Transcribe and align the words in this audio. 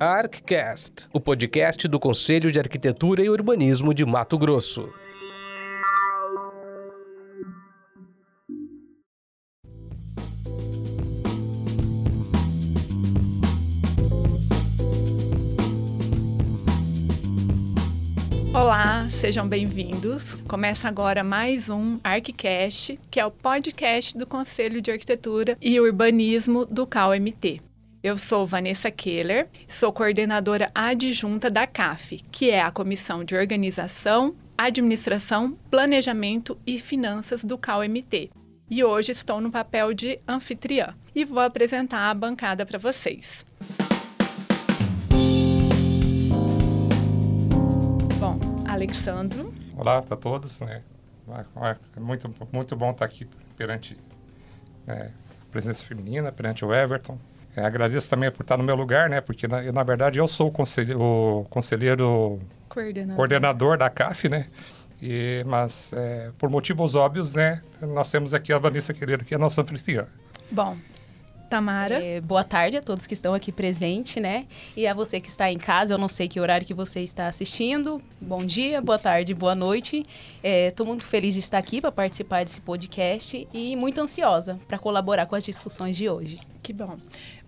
ArcCast, 0.00 1.08
o 1.12 1.20
podcast 1.20 1.86
do 1.86 2.00
Conselho 2.00 2.50
de 2.50 2.58
Arquitetura 2.58 3.24
e 3.24 3.30
Urbanismo 3.30 3.94
de 3.94 4.04
Mato 4.04 4.36
Grosso. 4.36 4.88
Sejam 19.32 19.48
bem-vindos. 19.48 20.34
Começa 20.46 20.86
agora 20.86 21.24
mais 21.24 21.70
um 21.70 21.98
ArcCast, 22.04 23.00
que 23.10 23.18
é 23.18 23.24
o 23.24 23.30
podcast 23.30 24.18
do 24.18 24.26
Conselho 24.26 24.82
de 24.82 24.90
Arquitetura 24.90 25.56
e 25.58 25.80
Urbanismo 25.80 26.66
do 26.66 26.86
CalMT. 26.86 27.62
Eu 28.02 28.18
sou 28.18 28.44
Vanessa 28.44 28.90
Keller, 28.90 29.48
sou 29.66 29.90
coordenadora 29.90 30.70
adjunta 30.74 31.48
da 31.48 31.66
CAF, 31.66 32.18
que 32.30 32.50
é 32.50 32.60
a 32.60 32.70
Comissão 32.70 33.24
de 33.24 33.34
Organização, 33.34 34.34
Administração, 34.58 35.56
Planejamento 35.70 36.58
e 36.66 36.78
Finanças 36.78 37.42
do 37.42 37.56
CalMT. 37.56 38.28
E 38.70 38.84
hoje 38.84 39.12
estou 39.12 39.40
no 39.40 39.50
papel 39.50 39.94
de 39.94 40.20
anfitriã 40.28 40.94
e 41.14 41.24
vou 41.24 41.40
apresentar 41.40 42.10
a 42.10 42.14
bancada 42.14 42.66
para 42.66 42.78
vocês. 42.78 43.46
Bom, 43.78 43.91
Alexandro. 48.82 49.54
Olá 49.76 49.98
a 49.98 50.16
todos. 50.16 50.60
Né? 50.60 50.82
É 51.96 52.00
muito, 52.00 52.34
muito 52.52 52.74
bom 52.74 52.90
estar 52.90 53.04
aqui 53.04 53.28
perante 53.56 53.96
né, 54.84 55.12
a 55.40 55.52
presença 55.52 55.84
feminina, 55.84 56.32
perante 56.32 56.64
o 56.64 56.74
Everton, 56.74 57.16
é, 57.56 57.64
agradeço 57.64 58.10
também 58.10 58.28
por 58.32 58.42
estar 58.42 58.56
no 58.56 58.64
meu 58.64 58.74
lugar, 58.74 59.08
né? 59.08 59.20
Porque, 59.20 59.46
na, 59.46 59.70
na 59.70 59.82
verdade, 59.82 60.18
eu 60.18 60.26
sou 60.26 60.48
o 60.48 60.50
conselheiro, 60.50 61.00
o 61.00 61.44
conselheiro 61.50 62.40
coordenador. 62.68 63.16
coordenador 63.16 63.78
da 63.78 63.88
CAF, 63.88 64.28
né? 64.28 64.48
E, 65.00 65.44
mas, 65.46 65.92
é, 65.92 66.30
por 66.36 66.50
motivos 66.50 66.94
óbvios, 66.94 67.34
né? 67.34 67.60
Nós 67.80 68.10
temos 68.10 68.34
aqui 68.34 68.52
a 68.52 68.58
Vanessa 68.58 68.92
Quereiro, 68.92 69.24
que 69.24 69.34
é 69.34 69.36
a 69.36 69.40
nossa 69.40 69.60
anfitriã. 69.60 70.06
Bom, 70.50 70.76
Tamara. 71.52 72.02
É, 72.02 72.18
boa 72.18 72.42
tarde 72.42 72.78
a 72.78 72.80
todos 72.80 73.06
que 73.06 73.12
estão 73.12 73.34
aqui 73.34 73.52
presentes, 73.52 74.16
né? 74.22 74.46
E 74.74 74.86
a 74.86 74.94
você 74.94 75.20
que 75.20 75.28
está 75.28 75.52
em 75.52 75.58
casa, 75.58 75.92
eu 75.92 75.98
não 75.98 76.08
sei 76.08 76.26
que 76.26 76.40
horário 76.40 76.66
que 76.66 76.72
você 76.72 77.00
está 77.00 77.26
assistindo. 77.26 78.00
Bom 78.18 78.38
dia, 78.38 78.80
boa 78.80 78.98
tarde, 78.98 79.34
boa 79.34 79.54
noite. 79.54 80.02
Estou 80.42 80.86
é, 80.86 80.88
muito 80.88 81.04
feliz 81.04 81.34
de 81.34 81.40
estar 81.40 81.58
aqui 81.58 81.78
para 81.78 81.92
participar 81.92 82.42
desse 82.42 82.58
podcast 82.58 83.46
e 83.52 83.76
muito 83.76 84.00
ansiosa 84.00 84.58
para 84.66 84.78
colaborar 84.78 85.26
com 85.26 85.34
as 85.34 85.44
discussões 85.44 85.94
de 85.94 86.08
hoje. 86.08 86.40
Que 86.62 86.72
bom. 86.72 86.96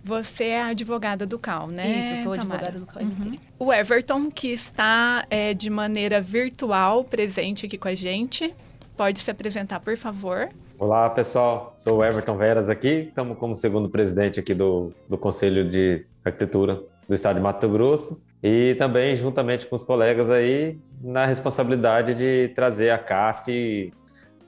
Você 0.05 0.49
é 0.49 0.61
advogada 0.61 1.25
do 1.25 1.39
CAL, 1.39 1.69
né? 1.69 2.01
Isso, 2.01 2.15
sou 2.23 2.35
advogada 2.35 2.79
do 2.79 2.85
CAL. 2.85 3.03
Uhum. 3.03 3.39
O 3.59 3.73
Everton, 3.73 4.31
que 4.31 4.49
está 4.49 5.25
é, 5.31 5.55
de 5.55 5.71
maneira 5.71 6.21
virtual 6.21 7.05
presente 7.05 7.65
aqui 7.65 7.79
com 7.79 7.89
a 7.89 7.95
gente, 7.95 8.55
pode 8.99 9.23
se 9.23 9.31
apresentar, 9.31 9.81
por 9.81 9.97
favor. 9.97 10.51
Olá, 10.77 11.09
pessoal. 11.09 11.73
Sou 11.77 11.99
o 11.99 12.05
Everton 12.05 12.37
Veras 12.37 12.69
aqui. 12.69 13.07
Estamos 13.09 13.39
como 13.39 13.57
segundo 13.57 13.89
presidente 13.89 14.41
aqui 14.41 14.53
do, 14.53 14.93
do 15.09 15.17
Conselho 15.17 15.71
de 15.71 16.05
Arquitetura 16.25 16.83
do 17.09 17.15
Estado 17.15 17.37
de 17.37 17.43
Mato 17.43 17.69
Grosso. 17.69 18.21
E 18.43 18.75
também, 18.75 19.15
juntamente 19.15 19.69
com 19.69 19.77
os 19.77 19.85
colegas 19.85 20.29
aí, 20.31 20.77
na 21.01 21.27
responsabilidade 21.27 22.15
de 22.15 22.53
trazer 22.57 22.91
a 22.91 22.99
CAF 22.99 23.93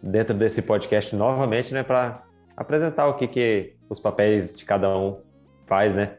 dentro 0.03 0.35
desse 0.35 0.63
podcast 0.63 1.15
novamente, 1.15 1.73
né, 1.73 1.85
para 1.85 2.25
apresentar 2.57 3.07
o 3.07 3.15
que, 3.15 3.29
que 3.29 3.75
os 3.89 4.01
papéis 4.01 4.53
de 4.53 4.65
cada 4.65 4.95
um 4.99 5.21
faz, 5.65 5.95
né? 5.95 6.17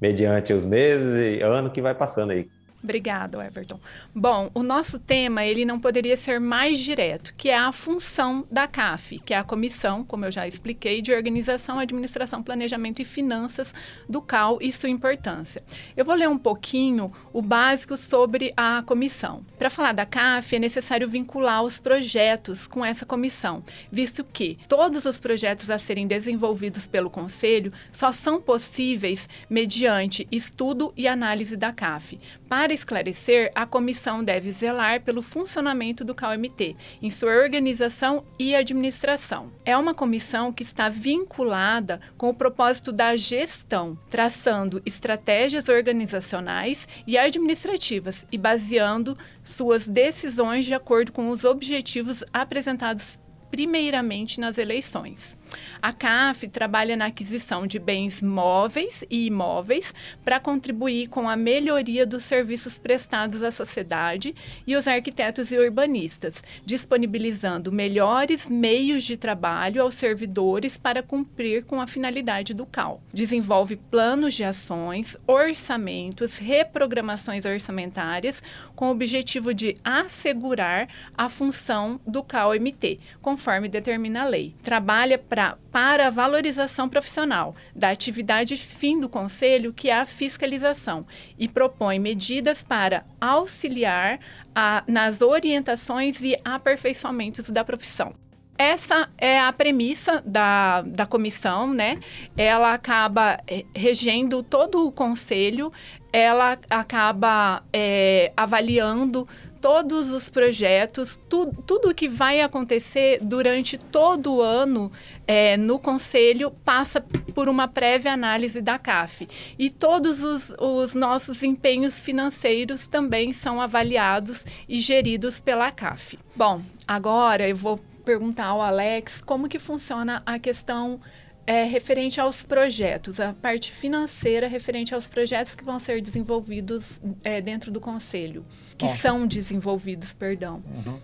Mediante 0.00 0.54
os 0.54 0.64
meses 0.64 1.38
e 1.38 1.42
ano 1.42 1.70
que 1.70 1.82
vai 1.82 1.94
passando 1.94 2.30
aí. 2.30 2.48
Obrigado, 2.82 3.42
Everton. 3.42 3.78
Bom, 4.14 4.50
o 4.54 4.62
nosso 4.62 4.98
tema 4.98 5.44
ele 5.44 5.66
não 5.66 5.78
poderia 5.78 6.16
ser 6.16 6.40
mais 6.40 6.78
direto, 6.78 7.34
que 7.36 7.50
é 7.50 7.58
a 7.58 7.72
função 7.72 8.46
da 8.50 8.66
CAF, 8.66 9.18
que 9.18 9.34
é 9.34 9.36
a 9.36 9.44
comissão, 9.44 10.02
como 10.02 10.24
eu 10.24 10.32
já 10.32 10.48
expliquei, 10.48 11.02
de 11.02 11.12
organização, 11.12 11.78
administração, 11.78 12.42
planejamento 12.42 13.02
e 13.02 13.04
finanças 13.04 13.74
do 14.08 14.22
CAL 14.22 14.58
e 14.62 14.72
sua 14.72 14.88
importância. 14.88 15.62
Eu 15.94 16.06
vou 16.06 16.14
ler 16.14 16.28
um 16.28 16.38
pouquinho 16.38 17.12
o 17.34 17.42
básico 17.42 17.98
sobre 17.98 18.50
a 18.56 18.82
comissão. 18.86 19.44
Para 19.58 19.68
falar 19.68 19.92
da 19.92 20.06
CAF, 20.06 20.56
é 20.56 20.58
necessário 20.58 21.06
vincular 21.08 21.62
os 21.62 21.78
projetos 21.78 22.66
com 22.66 22.82
essa 22.82 23.04
comissão, 23.04 23.62
visto 23.92 24.24
que 24.24 24.58
todos 24.68 25.04
os 25.04 25.20
projetos 25.20 25.68
a 25.68 25.78
serem 25.78 26.06
desenvolvidos 26.06 26.86
pelo 26.86 27.10
Conselho 27.10 27.72
só 27.92 28.10
são 28.10 28.40
possíveis 28.40 29.28
mediante 29.50 30.26
estudo 30.32 30.94
e 30.96 31.06
análise 31.06 31.58
da 31.58 31.72
CAF. 31.72 32.18
Para 32.50 32.72
esclarecer, 32.72 33.52
a 33.54 33.64
comissão 33.64 34.24
deve 34.24 34.50
zelar 34.50 35.02
pelo 35.02 35.22
funcionamento 35.22 36.04
do 36.04 36.16
CAUMT, 36.16 36.76
em 37.00 37.08
sua 37.08 37.30
organização 37.30 38.24
e 38.40 38.56
administração. 38.56 39.52
É 39.64 39.76
uma 39.76 39.94
comissão 39.94 40.52
que 40.52 40.64
está 40.64 40.88
vinculada 40.88 42.00
com 42.18 42.28
o 42.28 42.34
propósito 42.34 42.90
da 42.90 43.16
gestão, 43.16 43.96
traçando 44.10 44.82
estratégias 44.84 45.68
organizacionais 45.68 46.88
e 47.06 47.16
administrativas 47.16 48.26
e 48.32 48.36
baseando 48.36 49.16
suas 49.44 49.86
decisões 49.86 50.66
de 50.66 50.74
acordo 50.74 51.12
com 51.12 51.30
os 51.30 51.44
objetivos 51.44 52.24
apresentados 52.32 53.16
primeiramente 53.48 54.40
nas 54.40 54.58
eleições. 54.58 55.36
A 55.82 55.92
CAF 55.92 56.48
trabalha 56.48 56.96
na 56.96 57.06
aquisição 57.06 57.66
de 57.66 57.78
bens 57.78 58.22
móveis 58.22 59.04
e 59.10 59.26
imóveis 59.26 59.94
para 60.24 60.38
contribuir 60.38 61.08
com 61.08 61.28
a 61.28 61.36
melhoria 61.36 62.06
dos 62.06 62.22
serviços 62.22 62.78
prestados 62.78 63.42
à 63.42 63.50
sociedade 63.50 64.34
e 64.66 64.76
os 64.76 64.86
arquitetos 64.86 65.50
e 65.50 65.58
urbanistas, 65.58 66.42
disponibilizando 66.64 67.72
melhores 67.72 68.48
meios 68.48 69.04
de 69.04 69.16
trabalho 69.16 69.82
aos 69.82 69.94
servidores 69.94 70.76
para 70.76 71.02
cumprir 71.02 71.64
com 71.64 71.80
a 71.80 71.86
finalidade 71.86 72.52
do 72.52 72.66
CAL. 72.66 73.02
Desenvolve 73.12 73.76
planos 73.76 74.34
de 74.34 74.44
ações, 74.44 75.16
orçamentos, 75.26 76.38
reprogramações 76.38 77.44
orçamentárias 77.44 78.42
com 78.74 78.88
o 78.88 78.90
objetivo 78.90 79.54
de 79.54 79.76
assegurar 79.84 80.88
a 81.16 81.28
função 81.28 82.00
do 82.06 82.22
CAL-MT, 82.22 82.98
conforme 83.20 83.68
determina 83.68 84.22
a 84.22 84.26
lei. 84.26 84.54
Trabalha 84.62 85.18
para 85.18 85.39
para 85.70 86.06
a 86.06 86.10
valorização 86.10 86.88
profissional 86.88 87.54
da 87.74 87.90
atividade 87.90 88.56
fim 88.56 89.00
do 89.00 89.08
Conselho, 89.08 89.72
que 89.72 89.88
é 89.88 89.98
a 90.00 90.06
fiscalização, 90.06 91.06
e 91.38 91.48
propõe 91.48 91.98
medidas 91.98 92.62
para 92.62 93.04
auxiliar 93.20 94.18
a, 94.54 94.82
nas 94.86 95.20
orientações 95.20 96.20
e 96.20 96.38
aperfeiçoamentos 96.44 97.50
da 97.50 97.64
profissão. 97.64 98.14
Essa 98.58 99.08
é 99.16 99.40
a 99.40 99.50
premissa 99.54 100.22
da, 100.26 100.82
da 100.82 101.06
comissão, 101.06 101.72
né? 101.72 101.98
Ela 102.36 102.74
acaba 102.74 103.40
é, 103.46 103.64
regendo 103.74 104.42
todo 104.42 104.86
o 104.86 104.92
conselho, 104.92 105.72
ela 106.12 106.58
acaba 106.68 107.62
é, 107.72 108.32
avaliando 108.36 109.26
todos 109.60 110.10
os 110.10 110.28
projetos, 110.28 111.18
tu, 111.28 111.46
tudo 111.66 111.94
que 111.94 112.08
vai 112.08 112.40
acontecer 112.40 113.20
durante 113.22 113.76
todo 113.76 114.36
o 114.36 114.40
ano 114.40 114.90
é, 115.26 115.56
no 115.56 115.78
Conselho 115.78 116.50
passa 116.50 117.00
por 117.34 117.48
uma 117.48 117.68
prévia 117.68 118.12
análise 118.12 118.60
da 118.60 118.78
CAF. 118.78 119.28
E 119.58 119.70
todos 119.70 120.22
os, 120.24 120.52
os 120.58 120.94
nossos 120.94 121.42
empenhos 121.42 121.98
financeiros 121.98 122.86
também 122.86 123.32
são 123.32 123.60
avaliados 123.60 124.44
e 124.68 124.80
geridos 124.80 125.38
pela 125.38 125.70
CAF. 125.70 126.18
Bom, 126.34 126.62
agora 126.86 127.48
eu 127.48 127.56
vou 127.56 127.78
perguntar 128.04 128.46
ao 128.46 128.62
Alex 128.62 129.20
como 129.20 129.48
que 129.48 129.58
funciona 129.58 130.22
a 130.24 130.38
questão 130.38 131.00
é, 131.46 131.64
referente 131.64 132.20
aos 132.20 132.42
projetos, 132.42 133.18
a 133.18 133.32
parte 133.32 133.72
financeira 133.72 134.46
referente 134.46 134.94
aos 134.94 135.06
projetos 135.06 135.54
que 135.54 135.64
vão 135.64 135.78
ser 135.78 136.00
desenvolvidos 136.00 137.00
é, 137.24 137.40
dentro 137.40 137.70
do 137.70 137.80
Conselho, 137.80 138.42
que 138.76 138.86
Bom, 138.86 138.96
são 138.96 139.26
desenvolvidos, 139.26 140.12
perdão. 140.12 140.62
Uhum. 140.66 141.00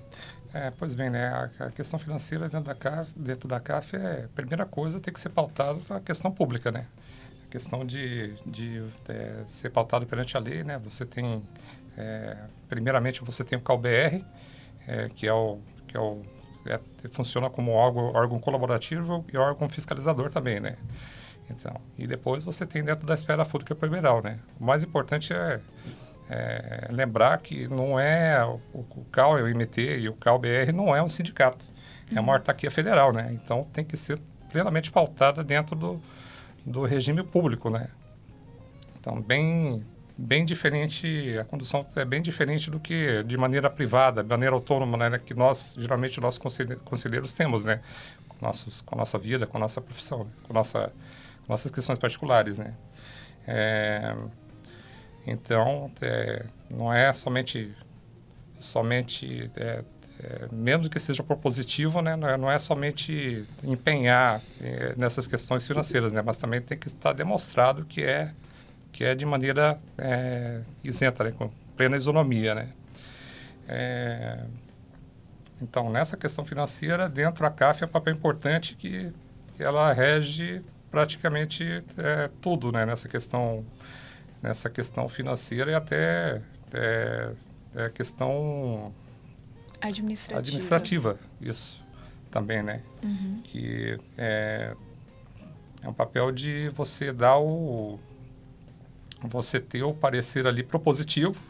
É, 0.55 0.73
pois 0.79 0.95
bem, 0.95 1.11
né, 1.11 1.27
a, 1.29 1.67
a, 1.67 1.71
questão 1.71 1.99
financeira 1.99 2.49
dentro 2.49 2.65
da 2.65 2.75
CAF, 2.75 3.13
dentro 3.17 3.49
da 3.49 3.61
CAF 3.61 3.97
é, 3.97 4.27
primeira 4.35 4.65
coisa, 4.65 5.01
tem 5.01 5.13
que 5.13 5.21
ser 5.21 5.29
pautado 5.29 5.83
a 5.91 6.01
questão 6.01 6.31
pública, 6.31 6.73
né? 6.73 6.87
A 7.47 7.51
questão 7.51 7.85
de, 7.85 8.35
de 8.47 8.83
é, 9.09 9.43
ser 9.47 9.71
pautado 9.71 10.07
perante 10.07 10.37
a 10.37 10.41
lei, 10.41 10.65
né? 10.65 10.79
Você 10.79 11.05
tem, 11.05 11.43
é, 11.97 12.37
primeiramente, 12.69 13.23
você 13.23 13.45
tem 13.45 13.59
o 13.59 13.61
CalBR, 13.61 14.25
é, 14.87 15.09
que 15.15 15.27
é 15.27 15.33
o 15.33 15.59
que 15.87 15.97
é 15.97 16.01
o 16.01 16.23
é, 16.69 16.81
funciona 17.11 17.49
como 17.51 17.73
órgão, 17.73 18.13
órgão 18.15 18.39
colaborativo 18.39 19.25
e 19.33 19.37
órgão 19.37 19.69
fiscalizador 19.69 20.31
também, 20.31 20.61
né? 20.61 20.77
Então, 21.51 21.75
e 21.97 22.07
depois 22.07 22.43
você 22.43 22.67
tem 22.67 22.83
dentro 22.83 23.07
da 23.07 23.15
esfera 23.15 23.45
pública 23.45 23.75
primeral, 23.75 24.23
né? 24.23 24.39
O 24.61 24.65
mais 24.65 24.83
importante 24.83 25.33
é, 25.33 25.61
é 26.29 26.89
lembrar 26.91 27.39
que 27.39 27.69
não 27.69 27.99
é 27.99 28.45
o, 28.45 28.61
o 28.75 29.05
CAL, 29.13 29.35
o 29.35 29.49
IMT 29.49 29.81
e 29.81 30.09
o 30.09 30.15
CAL-BR 30.15 30.73
não 30.75 30.95
é 30.95 31.03
um 31.03 31.09
sindicato, 31.09 31.65
uhum. 32.11 32.19
é 32.19 32.21
uma 32.21 32.33
uhum. 32.33 32.39
autarquia 32.39 32.71
federal, 32.71 33.13
né? 33.13 33.31
Então 33.33 33.65
tem 33.73 33.85
que 33.85 33.97
ser 33.97 34.19
plenamente 34.51 34.91
pautada 34.91 35.45
dentro 35.45 35.77
do, 35.77 36.01
do 36.65 36.85
regime 36.85 37.23
público, 37.23 37.71
né? 37.71 37.89
Então, 38.99 39.21
bem, 39.21 39.85
bem 40.17 40.45
diferente, 40.45 41.37
a 41.39 41.45
condução 41.45 41.87
é 41.95 42.05
bem 42.05 42.23
diferente 42.23 42.71
do 42.71 42.81
que 42.81 43.23
de 43.25 43.37
maneira 43.37 43.69
privada, 43.69 44.23
de 44.23 44.29
maneira 44.29 44.55
autônoma, 44.55 44.97
né? 45.11 45.19
Que 45.19 45.35
nós, 45.35 45.77
geralmente, 45.79 46.21
nós 46.21 46.39
conselheiros 46.39 47.33
temos, 47.33 47.65
né? 47.65 47.81
Com, 48.29 48.45
nossos, 48.45 48.81
com 48.81 48.95
a 48.95 48.99
nossa 48.99 49.19
vida, 49.19 49.47
com 49.47 49.57
a 49.57 49.61
nossa 49.61 49.81
profissão, 49.81 50.25
né? 50.25 50.31
com, 50.43 50.53
nossa, 50.53 50.93
com 51.47 51.53
nossas 51.53 51.71
questões 51.71 51.99
particulares, 51.99 52.59
né? 52.59 52.75
É, 53.47 54.15
então, 55.27 55.91
é, 56.01 56.45
não 56.71 56.93
é 56.93 57.13
somente, 57.13 57.75
somente 58.59 59.51
é, 59.57 59.85
é, 60.19 60.49
mesmo 60.51 60.89
que 60.89 60.99
seja 60.99 61.23
propositivo, 61.23 62.01
né, 62.01 62.17
não, 62.17 62.29
é, 62.29 62.37
não 62.37 62.51
é 62.51 62.59
somente 62.59 63.45
empenhar 63.63 64.41
é, 64.61 64.95
nessas 64.97 65.27
questões 65.27 65.67
financeiras, 65.67 66.13
né, 66.13 66.23
mas 66.23 66.39
também 66.39 66.61
tem 66.61 66.79
que 66.79 66.87
estar 66.87 67.13
demonstrado 67.13 67.85
que 67.85 68.03
é 68.03 68.33
que 68.97 69.05
é 69.05 69.15
de 69.15 69.27
maneira 69.27 69.79
é, 69.99 70.63
isenta, 70.83 71.23
né, 71.23 71.31
com 71.31 71.51
plena 71.77 71.99
isonomia, 71.99 72.55
né. 72.55 72.69
É, 73.69 74.43
então, 75.61 75.91
nessa 75.91 76.17
questão 76.17 76.47
financeira, 76.47 77.07
dentro 77.07 77.43
da 77.43 77.51
CAF 77.51 77.83
é 77.83 77.87
um 77.87 77.91
papel 77.91 78.15
importante 78.15 78.75
que, 78.75 79.13
que 79.55 79.63
ela 79.63 79.93
rege 79.93 80.63
praticamente 80.91 81.85
é, 81.99 82.31
tudo, 82.41 82.73
né, 82.73 82.87
nessa 82.87 83.07
questão 83.07 83.65
nessa 84.43 84.71
questão 84.71 85.09
financeira 85.09 85.73
e 85.73 85.75
até 85.75 86.41
é, 86.73 87.33
é 87.75 87.89
questão 87.91 88.95
Administrativa. 89.79 90.39
Administrativa, 90.39 91.19
isso 91.39 91.85
também, 92.31 92.63
né? 92.63 92.83
Uhum. 93.03 93.43
Que 93.45 93.99
é, 94.17 94.75
é 95.83 95.89
um 95.89 95.93
papel 95.93 96.33
de 96.33 96.71
você 96.71 97.13
dar 97.13 97.39
o... 97.39 97.99
Você 99.23 99.61
ter 99.61 99.83
o 99.83 99.95
parecer 99.95 100.47
ali 100.47 100.63
propositivo, 100.63 101.41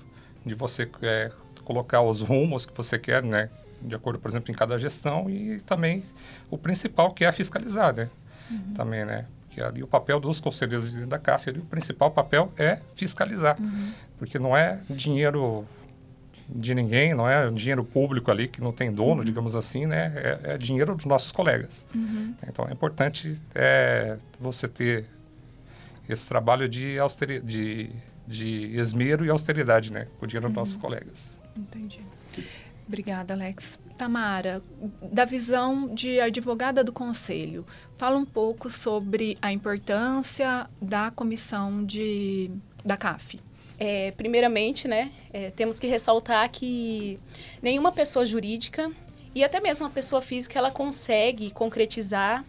de 0.44 0.54
você 0.54 0.88
é, 1.02 1.32
colocar 1.64 2.00
os 2.00 2.20
rumos 2.20 2.64
que 2.64 2.74
você 2.76 2.98
quer, 2.98 3.22
né? 3.22 3.50
De 3.82 3.94
acordo, 3.94 4.18
por 4.18 4.28
exemplo, 4.28 4.50
em 4.50 4.54
cada 4.54 4.78
gestão 4.78 5.28
e 5.28 5.60
também 5.60 6.02
o 6.48 6.56
principal 6.56 7.12
que 7.12 7.24
é 7.24 7.32
fiscalizar, 7.32 7.94
né? 7.94 8.08
Uhum. 8.50 8.74
Também, 8.74 9.04
né? 9.04 9.26
Que 9.50 9.60
ali 9.60 9.82
o 9.82 9.86
papel 9.86 10.20
dos 10.20 10.38
conselheiros 10.40 10.92
da 11.08 11.18
CAF, 11.18 11.50
ali, 11.50 11.58
o 11.58 11.64
principal 11.64 12.10
papel 12.10 12.52
é 12.56 12.78
fiscalizar. 12.94 13.60
Uhum. 13.60 13.92
Porque 14.18 14.38
não 14.38 14.56
é 14.56 14.80
dinheiro 14.88 15.66
de 16.48 16.74
ninguém, 16.74 17.12
não 17.12 17.28
é 17.28 17.50
dinheiro 17.50 17.84
público 17.84 18.30
ali 18.30 18.46
que 18.46 18.60
não 18.60 18.72
tem 18.72 18.92
dono, 18.92 19.18
uhum. 19.18 19.24
digamos 19.24 19.56
assim, 19.56 19.86
né? 19.86 20.12
É, 20.14 20.40
é, 20.52 20.58
dinheiro 20.58 20.94
dos 20.94 21.04
nossos 21.04 21.32
colegas. 21.32 21.84
Uhum. 21.94 22.32
Então 22.48 22.66
é 22.68 22.72
importante 22.72 23.40
é, 23.54 24.16
você 24.38 24.68
ter 24.68 25.04
esse 26.08 26.26
trabalho 26.26 26.68
de, 26.68 26.98
austeri 26.98 27.40
de, 27.40 27.90
de 28.26 28.76
esmero 28.76 29.24
e 29.24 29.30
austeridade, 29.30 29.92
né? 29.92 30.06
Com 30.18 30.24
o 30.24 30.28
dinheiro 30.28 30.46
uhum. 30.46 30.52
dos 30.52 30.56
nossos 30.56 30.76
colegas. 30.76 31.30
Entendi. 31.56 32.00
Obrigada, 32.86 33.34
Alex. 33.34 33.78
Tamara, 33.96 34.62
da 35.10 35.24
visão 35.24 35.92
de 35.92 36.20
advogada 36.20 36.84
do 36.84 36.92
Conselho, 36.92 37.66
fala 37.96 38.16
um 38.16 38.24
pouco 38.24 38.70
sobre 38.70 39.36
a 39.40 39.50
importância 39.52 40.68
da 40.80 41.10
comissão 41.10 41.84
de, 41.84 42.50
da 42.84 42.96
CAF. 42.96 43.40
É, 43.78 44.12
primeiramente, 44.12 44.86
né, 44.86 45.10
é, 45.32 45.50
temos 45.50 45.78
que 45.78 45.86
ressaltar 45.86 46.48
que 46.50 47.18
nenhuma 47.60 47.90
pessoa 47.90 48.24
jurídica 48.24 48.90
e 49.34 49.44
até 49.44 49.60
mesmo 49.60 49.84
uma 49.84 49.92
pessoa 49.92 50.22
física 50.22 50.58
ela 50.58 50.70
consegue 50.70 51.50
concretizar 51.50 52.44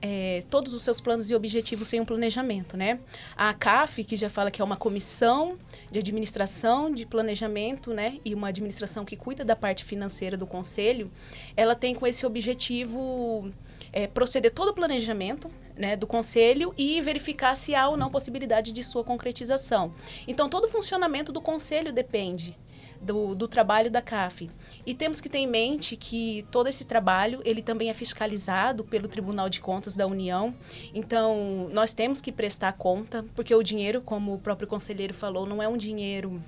é, 0.00 0.42
todos 0.48 0.74
os 0.74 0.82
seus 0.82 1.00
planos 1.00 1.30
e 1.30 1.34
objetivos 1.34 1.88
sem 1.88 2.00
um 2.00 2.04
planejamento, 2.04 2.76
né? 2.76 2.98
A 3.36 3.52
CAF, 3.52 4.04
que 4.04 4.16
já 4.16 4.30
fala 4.30 4.50
que 4.50 4.62
é 4.62 4.64
uma 4.64 4.76
comissão 4.76 5.58
de 5.90 5.98
administração, 5.98 6.92
de 6.92 7.06
planejamento, 7.06 7.92
né? 7.92 8.18
E 8.24 8.34
uma 8.34 8.48
administração 8.48 9.04
que 9.04 9.16
cuida 9.16 9.44
da 9.44 9.56
parte 9.56 9.84
financeira 9.84 10.36
do 10.36 10.46
conselho, 10.46 11.10
ela 11.56 11.74
tem 11.74 11.94
com 11.94 12.06
esse 12.06 12.24
objetivo 12.24 13.50
é, 13.92 14.06
proceder 14.06 14.52
todo 14.52 14.68
o 14.68 14.74
planejamento 14.74 15.50
né, 15.76 15.96
do 15.96 16.06
conselho 16.06 16.74
e 16.76 17.00
verificar 17.00 17.54
se 17.56 17.74
há 17.74 17.88
ou 17.88 17.96
não 17.96 18.10
possibilidade 18.10 18.72
de 18.72 18.82
sua 18.82 19.04
concretização. 19.04 19.94
Então, 20.26 20.48
todo 20.48 20.64
o 20.64 20.68
funcionamento 20.68 21.32
do 21.32 21.40
conselho 21.40 21.92
depende 21.92 22.56
do, 23.00 23.34
do, 23.34 23.48
trabalho 23.48 23.90
da 23.90 24.02
CAF. 24.02 24.50
E 24.86 24.94
temos 24.94 25.20
que 25.20 25.28
ter 25.28 25.38
em 25.38 25.46
mente 25.46 25.96
que 25.96 26.46
todo 26.50 26.68
esse 26.68 26.86
trabalho, 26.86 27.40
ele 27.44 27.62
também 27.62 27.90
é 27.90 27.94
fiscalizado 27.94 28.84
pelo 28.84 29.08
Tribunal 29.08 29.48
de 29.48 29.60
Contas 29.60 29.96
da 29.96 30.06
União. 30.06 30.54
Então, 30.94 31.68
nós 31.72 31.92
temos 31.92 32.20
que 32.20 32.32
prestar 32.32 32.72
conta, 32.72 33.24
porque 33.34 33.54
o 33.54 33.62
dinheiro, 33.62 34.00
como 34.00 34.34
o 34.34 34.38
próprio 34.38 34.68
conselheiro 34.68 35.14
falou, 35.14 35.46
não 35.46 35.62
é 35.62 35.68
um 35.68 35.76
dinheiro 35.76 36.40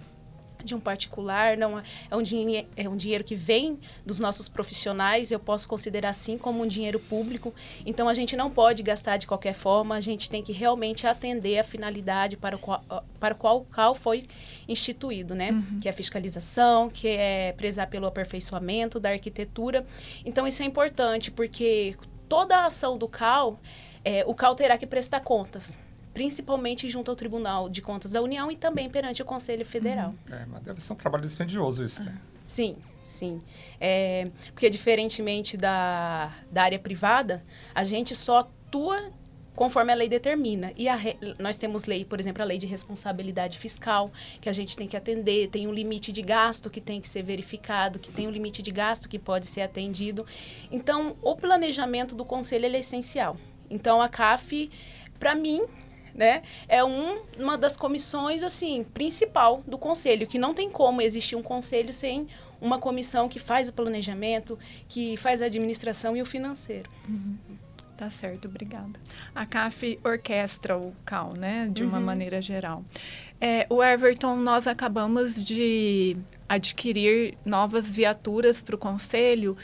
de 0.64 0.74
um 0.74 0.80
particular, 0.80 1.56
não 1.56 1.78
é, 1.78 1.82
um, 2.12 2.22
dinhe 2.22 2.66
é 2.76 2.88
um 2.88 2.96
dinheiro 2.96 3.24
que 3.24 3.34
vem 3.34 3.78
dos 4.04 4.18
nossos 4.18 4.48
profissionais, 4.48 5.30
eu 5.30 5.38
posso 5.38 5.68
considerar 5.68 6.10
assim 6.10 6.38
como 6.38 6.62
um 6.62 6.66
dinheiro 6.66 6.98
público. 6.98 7.54
Então 7.84 8.08
a 8.08 8.14
gente 8.14 8.36
não 8.36 8.50
pode 8.50 8.82
gastar 8.82 9.16
de 9.16 9.26
qualquer 9.26 9.54
forma, 9.54 9.94
a 9.94 10.00
gente 10.00 10.28
tem 10.28 10.42
que 10.42 10.52
realmente 10.52 11.06
atender 11.06 11.58
a 11.58 11.64
finalidade 11.64 12.36
para 12.36 12.56
o 12.56 12.58
qual, 12.58 12.84
para 13.18 13.34
o 13.34 13.36
qual, 13.36 13.66
qual 13.72 13.94
foi 13.94 14.24
instituído, 14.68 15.34
né? 15.34 15.50
Uhum. 15.50 15.78
Que 15.80 15.88
é 15.88 15.90
a 15.90 15.94
fiscalização, 15.94 16.88
que 16.88 17.08
é 17.08 17.52
prezar 17.52 17.88
pelo 17.88 18.06
aperfeiçoamento 18.06 19.00
da 19.00 19.10
arquitetura. 19.10 19.86
Então 20.24 20.46
isso 20.46 20.62
é 20.62 20.66
importante 20.66 21.30
porque 21.30 21.96
toda 22.28 22.56
a 22.56 22.66
ação 22.66 22.96
do 22.96 23.08
CAL, 23.08 23.60
é, 24.04 24.24
o 24.26 24.34
CAL 24.34 24.54
terá 24.54 24.78
que 24.78 24.86
prestar 24.86 25.20
contas 25.20 25.78
principalmente 26.12 26.88
junto 26.88 27.10
ao 27.10 27.16
Tribunal 27.16 27.68
de 27.68 27.80
Contas 27.80 28.12
da 28.12 28.20
União 28.20 28.50
e 28.50 28.56
também 28.56 28.88
perante 28.88 29.22
o 29.22 29.24
Conselho 29.24 29.64
Federal. 29.64 30.14
Uhum. 30.28 30.36
É, 30.36 30.46
mas 30.46 30.62
deve 30.62 30.80
ser 30.80 30.92
um 30.92 30.96
trabalho 30.96 31.22
dispendioso 31.22 31.84
isso, 31.84 32.04
né? 32.04 32.18
Sim, 32.46 32.76
sim. 33.02 33.38
É, 33.80 34.24
porque 34.52 34.68
diferentemente 34.68 35.56
da, 35.56 36.34
da 36.50 36.62
área 36.62 36.78
privada, 36.78 37.44
a 37.74 37.84
gente 37.84 38.14
só 38.16 38.40
atua 38.40 39.12
conforme 39.54 39.92
a 39.92 39.94
lei 39.94 40.08
determina. 40.08 40.72
E 40.76 40.88
re... 40.88 41.18
nós 41.38 41.58
temos 41.58 41.84
lei, 41.84 42.04
por 42.04 42.18
exemplo, 42.18 42.42
a 42.42 42.46
lei 42.46 42.56
de 42.56 42.66
responsabilidade 42.66 43.58
fiscal, 43.58 44.10
que 44.40 44.48
a 44.48 44.52
gente 44.52 44.74
tem 44.74 44.88
que 44.88 44.96
atender, 44.96 45.48
tem 45.48 45.66
um 45.66 45.72
limite 45.72 46.12
de 46.12 46.22
gasto 46.22 46.70
que 46.70 46.80
tem 46.80 46.98
que 46.98 47.06
ser 47.06 47.22
verificado, 47.22 47.98
que 47.98 48.10
tem 48.10 48.26
um 48.26 48.30
limite 48.30 48.62
de 48.62 48.70
gasto 48.70 49.06
que 49.08 49.18
pode 49.18 49.46
ser 49.46 49.60
atendido. 49.60 50.24
Então, 50.72 51.14
o 51.20 51.36
planejamento 51.36 52.14
do 52.14 52.24
conselho 52.24 52.64
é 52.64 52.78
essencial. 52.78 53.36
Então, 53.68 54.00
a 54.00 54.08
CAF, 54.08 54.70
para 55.18 55.34
mim, 55.34 55.62
né? 56.14 56.42
É 56.68 56.84
um, 56.84 57.22
uma 57.38 57.56
das 57.56 57.76
comissões, 57.76 58.42
assim, 58.42 58.84
principal 58.84 59.62
do 59.66 59.78
conselho, 59.78 60.26
que 60.26 60.38
não 60.38 60.54
tem 60.54 60.70
como 60.70 61.00
existir 61.02 61.36
um 61.36 61.42
conselho 61.42 61.92
sem 61.92 62.26
uma 62.60 62.78
comissão 62.78 63.28
que 63.28 63.38
faz 63.38 63.68
o 63.68 63.72
planejamento, 63.72 64.58
que 64.88 65.16
faz 65.16 65.40
a 65.42 65.46
administração 65.46 66.16
e 66.16 66.22
o 66.22 66.26
financeiro. 66.26 66.88
Uhum. 67.08 67.36
Tá 67.96 68.08
certo, 68.08 68.48
obrigada. 68.48 68.98
A 69.34 69.44
CAF 69.44 69.98
orquestra 70.02 70.78
o 70.78 70.94
CAL, 71.04 71.34
né? 71.34 71.68
De 71.70 71.82
uma 71.82 71.98
uhum. 71.98 72.04
maneira 72.04 72.40
geral. 72.40 72.82
É, 73.38 73.66
o 73.68 73.82
Everton, 73.82 74.36
nós 74.36 74.66
acabamos 74.66 75.34
de 75.34 76.16
adquirir 76.48 77.36
novas 77.44 77.90
viaturas 77.90 78.62
para 78.62 78.74
o 78.74 78.78
Conselho 78.78 79.54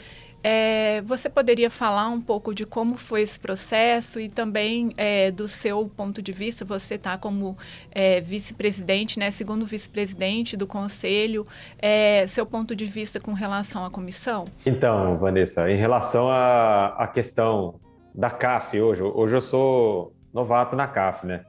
é, 0.43 1.01
você 1.01 1.29
poderia 1.29 1.69
falar 1.69 2.07
um 2.09 2.21
pouco 2.21 2.53
de 2.53 2.65
como 2.65 2.97
foi 2.97 3.21
esse 3.21 3.39
processo 3.39 4.19
e 4.19 4.29
também 4.29 4.93
é, 4.95 5.31
do 5.31 5.47
seu 5.47 5.89
ponto 5.95 6.21
de 6.21 6.31
vista? 6.31 6.63
Você 6.65 6.95
está 6.95 7.17
como 7.17 7.57
é, 7.91 8.21
vice-presidente, 8.21 9.19
né, 9.19 9.31
segundo 9.31 9.65
vice-presidente 9.65 10.55
do 10.55 10.67
conselho, 10.67 11.45
é, 11.79 12.25
seu 12.27 12.45
ponto 12.45 12.75
de 12.75 12.85
vista 12.85 13.19
com 13.19 13.33
relação 13.33 13.83
à 13.83 13.89
comissão? 13.89 14.45
Então, 14.65 15.17
Vanessa, 15.17 15.69
em 15.69 15.77
relação 15.77 16.29
à, 16.29 16.95
à 16.97 17.07
questão 17.07 17.79
da 18.13 18.29
CAF 18.29 18.79
hoje, 18.79 19.03
hoje 19.03 19.35
eu 19.35 19.41
sou 19.41 20.13
novato 20.33 20.75
na 20.75 20.87
CAF, 20.87 21.25
né? 21.25 21.43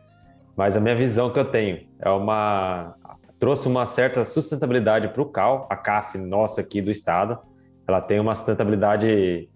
Mas 0.57 0.77
a 0.77 0.81
minha 0.81 0.97
visão 0.97 1.31
que 1.31 1.39
eu 1.39 1.45
tenho 1.45 1.87
é 2.01 2.11
uma 2.11 2.95
trouxe 3.39 3.69
uma 3.69 3.87
certa 3.87 4.25
sustentabilidade 4.25 5.09
para 5.11 5.23
o 5.23 5.27
CAL, 5.27 5.69
a 5.71 5.77
CAF 5.77 6.19
nossa 6.19 6.61
aqui 6.61 6.83
do 6.83 6.91
estado 6.91 7.39
ela 7.89 8.03
tem 8.03 8.21
uma 8.21 8.35
sustentabilidade, 8.35 9.49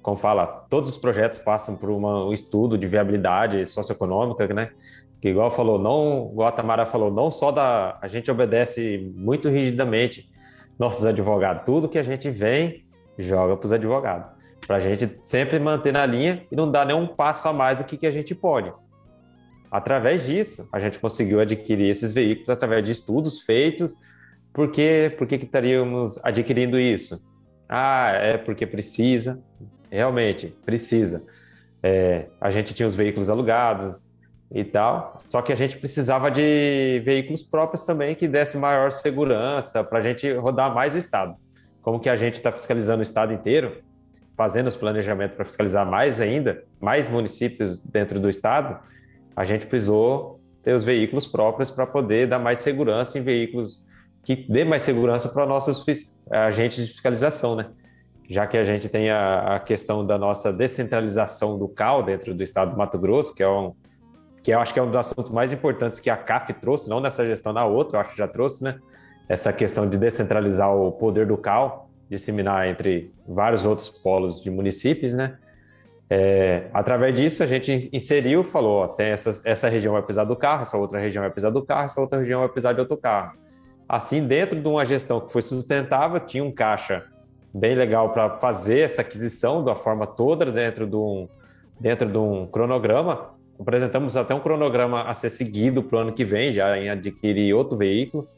como 0.00 0.16
fala, 0.16 0.46
todos 0.70 0.90
os 0.90 0.96
projetos 0.96 1.40
passam 1.40 1.76
por 1.76 1.90
uma, 1.90 2.24
um 2.24 2.32
estudo 2.32 2.78
de 2.78 2.86
viabilidade 2.86 3.66
socioeconômica, 3.66 4.46
né? 4.54 4.70
Que 5.20 5.28
igual 5.28 5.50
falou, 5.50 5.76
não, 5.76 6.30
igual 6.32 6.48
a 6.48 6.52
Tamara 6.52 6.86
falou, 6.86 7.10
não 7.10 7.32
só 7.32 7.50
da 7.50 7.98
a 8.00 8.06
gente 8.06 8.30
obedece 8.30 9.12
muito 9.16 9.48
rigidamente 9.48 10.30
nossos 10.78 11.04
advogados, 11.04 11.64
tudo 11.66 11.88
que 11.88 11.98
a 11.98 12.02
gente 12.02 12.30
vem 12.30 12.86
joga 13.18 13.56
para 13.56 13.66
os 13.66 13.72
advogados, 13.72 14.30
para 14.66 14.76
a 14.76 14.80
gente 14.80 15.18
sempre 15.22 15.58
manter 15.58 15.92
na 15.92 16.06
linha 16.06 16.46
e 16.50 16.54
não 16.54 16.70
dar 16.70 16.86
nenhum 16.86 17.08
passo 17.08 17.48
a 17.48 17.52
mais 17.52 17.76
do 17.76 17.84
que, 17.84 17.96
que 17.96 18.06
a 18.06 18.12
gente 18.12 18.36
pode. 18.36 18.72
Através 19.68 20.24
disso, 20.26 20.68
a 20.72 20.78
gente 20.78 20.98
conseguiu 21.00 21.40
adquirir 21.40 21.90
esses 21.90 22.12
veículos 22.12 22.48
através 22.48 22.84
de 22.84 22.92
estudos 22.92 23.42
feitos. 23.42 23.98
Por 24.52 24.70
que, 24.70 25.14
por 25.18 25.26
que, 25.26 25.38
que 25.38 25.44
estaríamos 25.44 26.18
adquirindo 26.24 26.78
isso? 26.78 27.20
Ah, 27.70 28.10
é 28.14 28.36
porque 28.36 28.66
precisa. 28.66 29.40
Realmente, 29.90 30.48
precisa. 30.66 31.22
É, 31.82 32.26
a 32.40 32.50
gente 32.50 32.74
tinha 32.74 32.86
os 32.86 32.94
veículos 32.94 33.30
alugados, 33.30 34.10
e 34.52 34.64
tal. 34.64 35.18
Só 35.26 35.40
que 35.40 35.52
a 35.52 35.56
gente 35.56 35.78
precisava 35.78 36.30
de 36.30 37.00
veículos 37.04 37.42
próprios 37.42 37.84
também 37.84 38.14
que 38.14 38.26
desse 38.26 38.58
maior 38.58 38.90
segurança 38.90 39.84
para 39.84 39.98
a 39.98 40.02
gente 40.02 40.30
rodar 40.32 40.74
mais 40.74 40.94
o 40.94 40.98
estado. 40.98 41.34
Como 41.80 42.00
que 42.00 42.08
a 42.08 42.16
gente 42.16 42.34
está 42.34 42.50
fiscalizando 42.50 43.00
o 43.00 43.02
estado 43.02 43.32
inteiro, 43.32 43.80
fazendo 44.36 44.66
os 44.66 44.76
planejamentos 44.76 45.36
para 45.36 45.44
fiscalizar 45.44 45.86
mais 45.86 46.20
ainda, 46.20 46.64
mais 46.80 47.08
municípios 47.08 47.78
dentro 47.78 48.18
do 48.18 48.28
estado, 48.28 48.78
a 49.36 49.44
gente 49.44 49.66
precisou 49.66 50.40
ter 50.62 50.74
os 50.74 50.82
veículos 50.82 51.26
próprios 51.26 51.70
para 51.70 51.86
poder 51.86 52.26
dar 52.26 52.38
mais 52.38 52.58
segurança 52.58 53.18
em 53.18 53.22
veículos 53.22 53.84
que 54.22 54.36
dê 54.48 54.64
mais 54.64 54.82
segurança 54.82 55.28
para 55.28 55.46
nossos 55.46 55.84
agentes 56.30 56.86
de 56.86 56.92
fiscalização, 56.92 57.56
né? 57.56 57.70
Já 58.28 58.46
que 58.46 58.56
a 58.56 58.62
gente 58.62 58.88
tem 58.88 59.10
a, 59.10 59.56
a, 59.56 59.60
questão 59.60 60.06
da 60.06 60.16
nossa 60.16 60.52
descentralização 60.52 61.58
do 61.58 61.66
CAL 61.68 62.04
dentro 62.04 62.32
do 62.32 62.42
estado 62.44 62.70
do 62.72 62.76
Mato 62.78 62.96
Grosso, 62.98 63.34
que 63.34 63.42
é 63.42 63.48
um 63.48 63.74
que 64.42 64.52
eu 64.52 64.58
acho 64.58 64.72
que 64.72 64.80
é 64.80 64.82
um 64.82 64.86
dos 64.86 64.96
assuntos 64.96 65.30
mais 65.30 65.52
importantes 65.52 66.00
que 66.00 66.08
a 66.08 66.16
CAF 66.16 66.54
trouxe, 66.54 66.88
não 66.88 66.98
nessa 66.98 67.26
gestão, 67.26 67.52
na 67.52 67.66
outra, 67.66 67.98
eu 67.98 68.00
acho 68.00 68.12
que 68.12 68.18
já 68.18 68.28
trouxe, 68.28 68.64
né? 68.64 68.78
Essa 69.28 69.52
questão 69.52 69.88
de 69.88 69.98
descentralizar 69.98 70.74
o 70.74 70.90
poder 70.92 71.26
do 71.26 71.36
CAL, 71.36 71.90
disseminar 72.08 72.66
entre 72.66 73.12
vários 73.28 73.66
outros 73.66 73.88
polos 73.88 74.42
de 74.42 74.50
municípios, 74.50 75.12
né? 75.14 75.36
É, 76.08 76.68
através 76.72 77.14
disso, 77.14 77.42
a 77.42 77.46
gente 77.46 77.88
inseriu, 77.92 78.42
falou: 78.42 78.78
ó, 78.78 78.88
tem 78.88 79.08
essa, 79.08 79.42
essa 79.44 79.68
região 79.68 79.92
vai 79.92 80.02
precisar 80.02 80.24
do 80.24 80.34
carro, 80.34 80.62
essa 80.62 80.76
outra 80.76 80.98
região 80.98 81.22
vai 81.22 81.30
precisar 81.30 81.50
do 81.50 81.64
carro, 81.64 81.84
essa 81.84 82.00
outra 82.00 82.18
região 82.18 82.40
vai 82.40 82.48
precisar 82.48 82.72
de 82.72 82.80
outro 82.80 82.96
carro. 82.96 83.38
Assim, 83.92 84.24
dentro 84.24 84.60
de 84.60 84.68
uma 84.68 84.86
gestão 84.86 85.20
que 85.20 85.32
foi 85.32 85.42
sustentável, 85.42 86.20
tinha 86.20 86.44
um 86.44 86.52
caixa 86.52 87.06
bem 87.52 87.74
legal 87.74 88.12
para 88.12 88.38
fazer 88.38 88.78
essa 88.82 89.00
aquisição 89.00 89.64
da 89.64 89.74
forma 89.74 90.06
toda 90.06 90.46
dentro 90.46 90.86
de 90.86 90.94
um, 90.94 91.28
dentro 91.80 92.08
de 92.08 92.16
um 92.16 92.46
cronograma. 92.46 93.34
Apresentamos 93.58 94.16
até 94.16 94.32
um 94.32 94.38
cronograma 94.38 95.02
a 95.02 95.12
ser 95.12 95.28
seguido 95.28 95.82
para 95.82 95.98
o 95.98 96.00
ano 96.02 96.12
que 96.12 96.24
vem, 96.24 96.52
já 96.52 96.78
em 96.78 96.88
adquirir 96.88 97.52
outro 97.52 97.76
veículo 97.76 98.28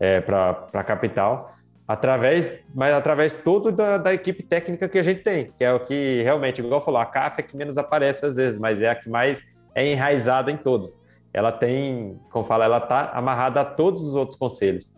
é, 0.00 0.20
para 0.20 0.66
a 0.72 0.82
capital 0.82 1.54
através, 1.86 2.52
mas 2.74 2.92
através 2.94 3.32
todo 3.32 3.70
da, 3.70 3.96
da, 3.96 4.12
equipe 4.12 4.42
técnica 4.42 4.88
que 4.88 4.98
a 4.98 5.04
gente 5.04 5.22
tem, 5.22 5.52
que 5.56 5.62
é 5.62 5.72
o 5.72 5.78
que 5.78 6.20
realmente, 6.24 6.60
igual 6.60 6.84
falou, 6.84 7.00
a 7.00 7.06
CAF 7.06 7.38
é 7.38 7.42
que 7.44 7.56
menos 7.56 7.78
aparece 7.78 8.26
às 8.26 8.34
vezes, 8.34 8.58
mas 8.58 8.82
é 8.82 8.88
a 8.88 8.96
que 8.96 9.08
mais 9.08 9.62
é 9.72 9.86
enraizada 9.86 10.50
em 10.50 10.56
todos. 10.56 11.03
Ela 11.34 11.50
tem, 11.50 12.18
como 12.30 12.44
fala, 12.44 12.64
ela 12.64 12.78
está 12.78 13.10
amarrada 13.10 13.60
a 13.60 13.64
todos 13.64 14.02
os 14.02 14.14
outros 14.14 14.38
conselhos. 14.38 14.94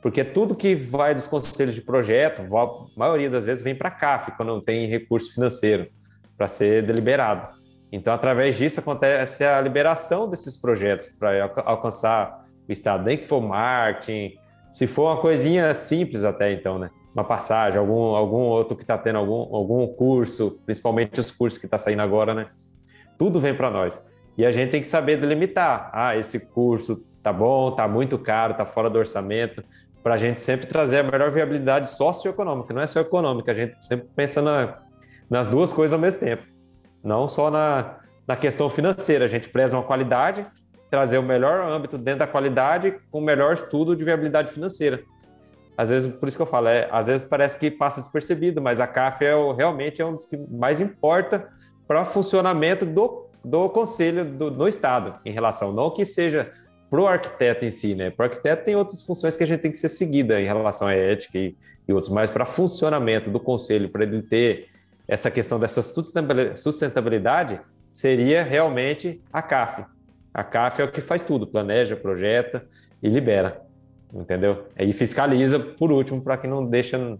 Porque 0.00 0.24
tudo 0.24 0.54
que 0.54 0.74
vai 0.74 1.14
dos 1.14 1.26
conselhos 1.26 1.74
de 1.74 1.82
projeto, 1.82 2.42
a 2.56 2.98
maioria 2.98 3.28
das 3.28 3.44
vezes 3.44 3.62
vem 3.62 3.74
para 3.74 3.88
a 3.88 3.92
CAF, 3.92 4.30
quando 4.36 4.48
não 4.50 4.60
tem 4.60 4.86
recurso 4.86 5.34
financeiro 5.34 5.88
para 6.38 6.48
ser 6.48 6.86
deliberado. 6.86 7.60
Então, 7.92 8.14
através 8.14 8.56
disso, 8.56 8.80
acontece 8.80 9.44
a 9.44 9.60
liberação 9.60 10.30
desses 10.30 10.56
projetos 10.56 11.08
para 11.08 11.52
alcançar 11.66 12.46
o 12.68 12.72
Estado, 12.72 13.04
nem 13.04 13.18
que 13.18 13.26
for 13.26 13.40
marketing, 13.40 14.38
se 14.70 14.86
for 14.86 15.06
uma 15.06 15.20
coisinha 15.20 15.74
simples 15.74 16.22
até 16.22 16.52
então, 16.52 16.78
né? 16.78 16.88
Uma 17.12 17.24
passagem, 17.24 17.78
algum, 17.78 18.14
algum 18.14 18.42
outro 18.42 18.76
que 18.76 18.84
está 18.84 18.96
tendo 18.96 19.18
algum, 19.18 19.54
algum 19.54 19.86
curso, 19.88 20.60
principalmente 20.64 21.18
os 21.18 21.32
cursos 21.32 21.58
que 21.58 21.66
está 21.66 21.76
saindo 21.76 22.00
agora, 22.00 22.32
né? 22.32 22.46
Tudo 23.18 23.40
vem 23.40 23.52
para 23.52 23.68
nós. 23.68 24.00
E 24.40 24.46
a 24.46 24.50
gente 24.50 24.70
tem 24.70 24.80
que 24.80 24.88
saber 24.88 25.18
delimitar. 25.18 25.90
Ah, 25.92 26.16
esse 26.16 26.40
curso 26.40 27.04
tá 27.22 27.30
bom, 27.30 27.72
tá 27.72 27.86
muito 27.86 28.18
caro, 28.18 28.54
tá 28.54 28.64
fora 28.64 28.88
do 28.88 28.98
orçamento, 28.98 29.62
para 30.02 30.14
a 30.14 30.16
gente 30.16 30.40
sempre 30.40 30.66
trazer 30.66 31.00
a 31.00 31.02
melhor 31.02 31.30
viabilidade 31.30 31.90
socioeconômica, 31.90 32.72
não 32.72 32.80
é 32.80 32.86
só 32.86 33.00
econômica, 33.00 33.52
a 33.52 33.54
gente 33.54 33.76
sempre 33.84 34.08
pensa 34.16 34.40
na, 34.40 34.78
nas 35.28 35.46
duas 35.46 35.74
coisas 35.74 35.92
ao 35.92 35.98
mesmo 35.98 36.20
tempo, 36.20 36.42
não 37.04 37.28
só 37.28 37.50
na, 37.50 37.98
na 38.26 38.34
questão 38.34 38.70
financeira, 38.70 39.26
a 39.26 39.28
gente 39.28 39.50
preza 39.50 39.76
uma 39.76 39.82
qualidade 39.82 40.46
trazer 40.90 41.18
o 41.18 41.22
melhor 41.22 41.62
âmbito 41.62 41.98
dentro 41.98 42.20
da 42.20 42.26
qualidade 42.26 42.98
com 43.10 43.18
o 43.18 43.22
melhor 43.22 43.52
estudo 43.52 43.94
de 43.94 44.02
viabilidade 44.02 44.50
financeira. 44.50 45.02
Às 45.76 45.90
vezes, 45.90 46.14
por 46.14 46.28
isso 46.28 46.38
que 46.38 46.42
eu 46.42 46.46
falo, 46.46 46.68
é, 46.68 46.88
às 46.90 47.08
vezes 47.08 47.28
parece 47.28 47.58
que 47.58 47.70
passa 47.70 48.00
despercebido, 48.00 48.62
mas 48.62 48.80
a 48.80 48.86
CAF 48.86 49.22
é 49.22 49.36
o, 49.36 49.52
realmente 49.52 50.00
é 50.00 50.06
um 50.06 50.14
dos 50.14 50.24
que 50.24 50.38
mais 50.50 50.80
importa 50.80 51.46
para 51.86 52.00
o 52.00 52.06
funcionamento 52.06 52.86
do, 52.86 53.29
do 53.44 53.68
conselho 53.68 54.24
do, 54.24 54.50
no 54.50 54.68
Estado, 54.68 55.18
em 55.24 55.32
relação, 55.32 55.72
não 55.72 55.90
que 55.90 56.04
seja 56.04 56.52
para 56.90 57.00
o 57.00 57.06
arquiteto 57.06 57.64
em 57.64 57.70
si, 57.70 57.94
né? 57.94 58.10
Para 58.10 58.24
o 58.24 58.28
arquiteto 58.28 58.64
tem 58.64 58.74
outras 58.74 59.00
funções 59.00 59.36
que 59.36 59.44
a 59.44 59.46
gente 59.46 59.60
tem 59.60 59.70
que 59.70 59.78
ser 59.78 59.88
seguida 59.88 60.40
em 60.40 60.44
relação 60.44 60.88
à 60.88 60.92
ética 60.92 61.38
e, 61.38 61.56
e 61.86 61.92
outros, 61.92 62.12
mas 62.12 62.30
para 62.30 62.44
funcionamento 62.44 63.30
do 63.30 63.38
conselho, 63.38 63.88
para 63.88 64.02
ele 64.02 64.22
ter 64.22 64.68
essa 65.06 65.30
questão 65.30 65.58
dessa 65.58 65.82
sustentabilidade, 66.56 67.60
seria 67.92 68.42
realmente 68.42 69.20
a 69.32 69.42
CAF. 69.42 69.84
A 70.32 70.44
CAF 70.44 70.82
é 70.82 70.84
o 70.84 70.90
que 70.90 71.00
faz 71.00 71.22
tudo, 71.22 71.46
planeja, 71.46 71.96
projeta 71.96 72.64
e 73.02 73.08
libera, 73.08 73.62
entendeu? 74.12 74.66
E 74.78 74.92
fiscaliza 74.92 75.58
por 75.58 75.90
último 75.90 76.20
para 76.20 76.36
que 76.36 76.46
não 76.46 76.64
deixa 76.64 77.18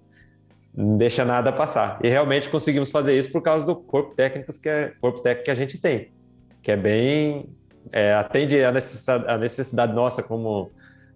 não 0.74 0.96
deixa 0.96 1.24
nada 1.24 1.52
passar. 1.52 1.98
E 2.02 2.08
realmente 2.08 2.48
conseguimos 2.48 2.90
fazer 2.90 3.18
isso 3.18 3.30
por 3.32 3.42
causa 3.42 3.66
do 3.66 3.74
corpo 3.74 4.14
técnico 4.14 4.52
que 4.60 4.68
é 4.68 4.92
corpo 5.00 5.20
técnico 5.20 5.44
que 5.44 5.50
a 5.50 5.54
gente 5.54 5.78
tem, 5.78 6.12
que 6.62 6.70
é 6.70 6.76
bem 6.76 7.48
é, 7.92 8.14
atende 8.14 8.62
a 8.62 8.70
necessidade, 8.70 9.24
a 9.26 9.38
necessidade 9.38 9.92
nossa 9.92 10.22
como 10.22 10.70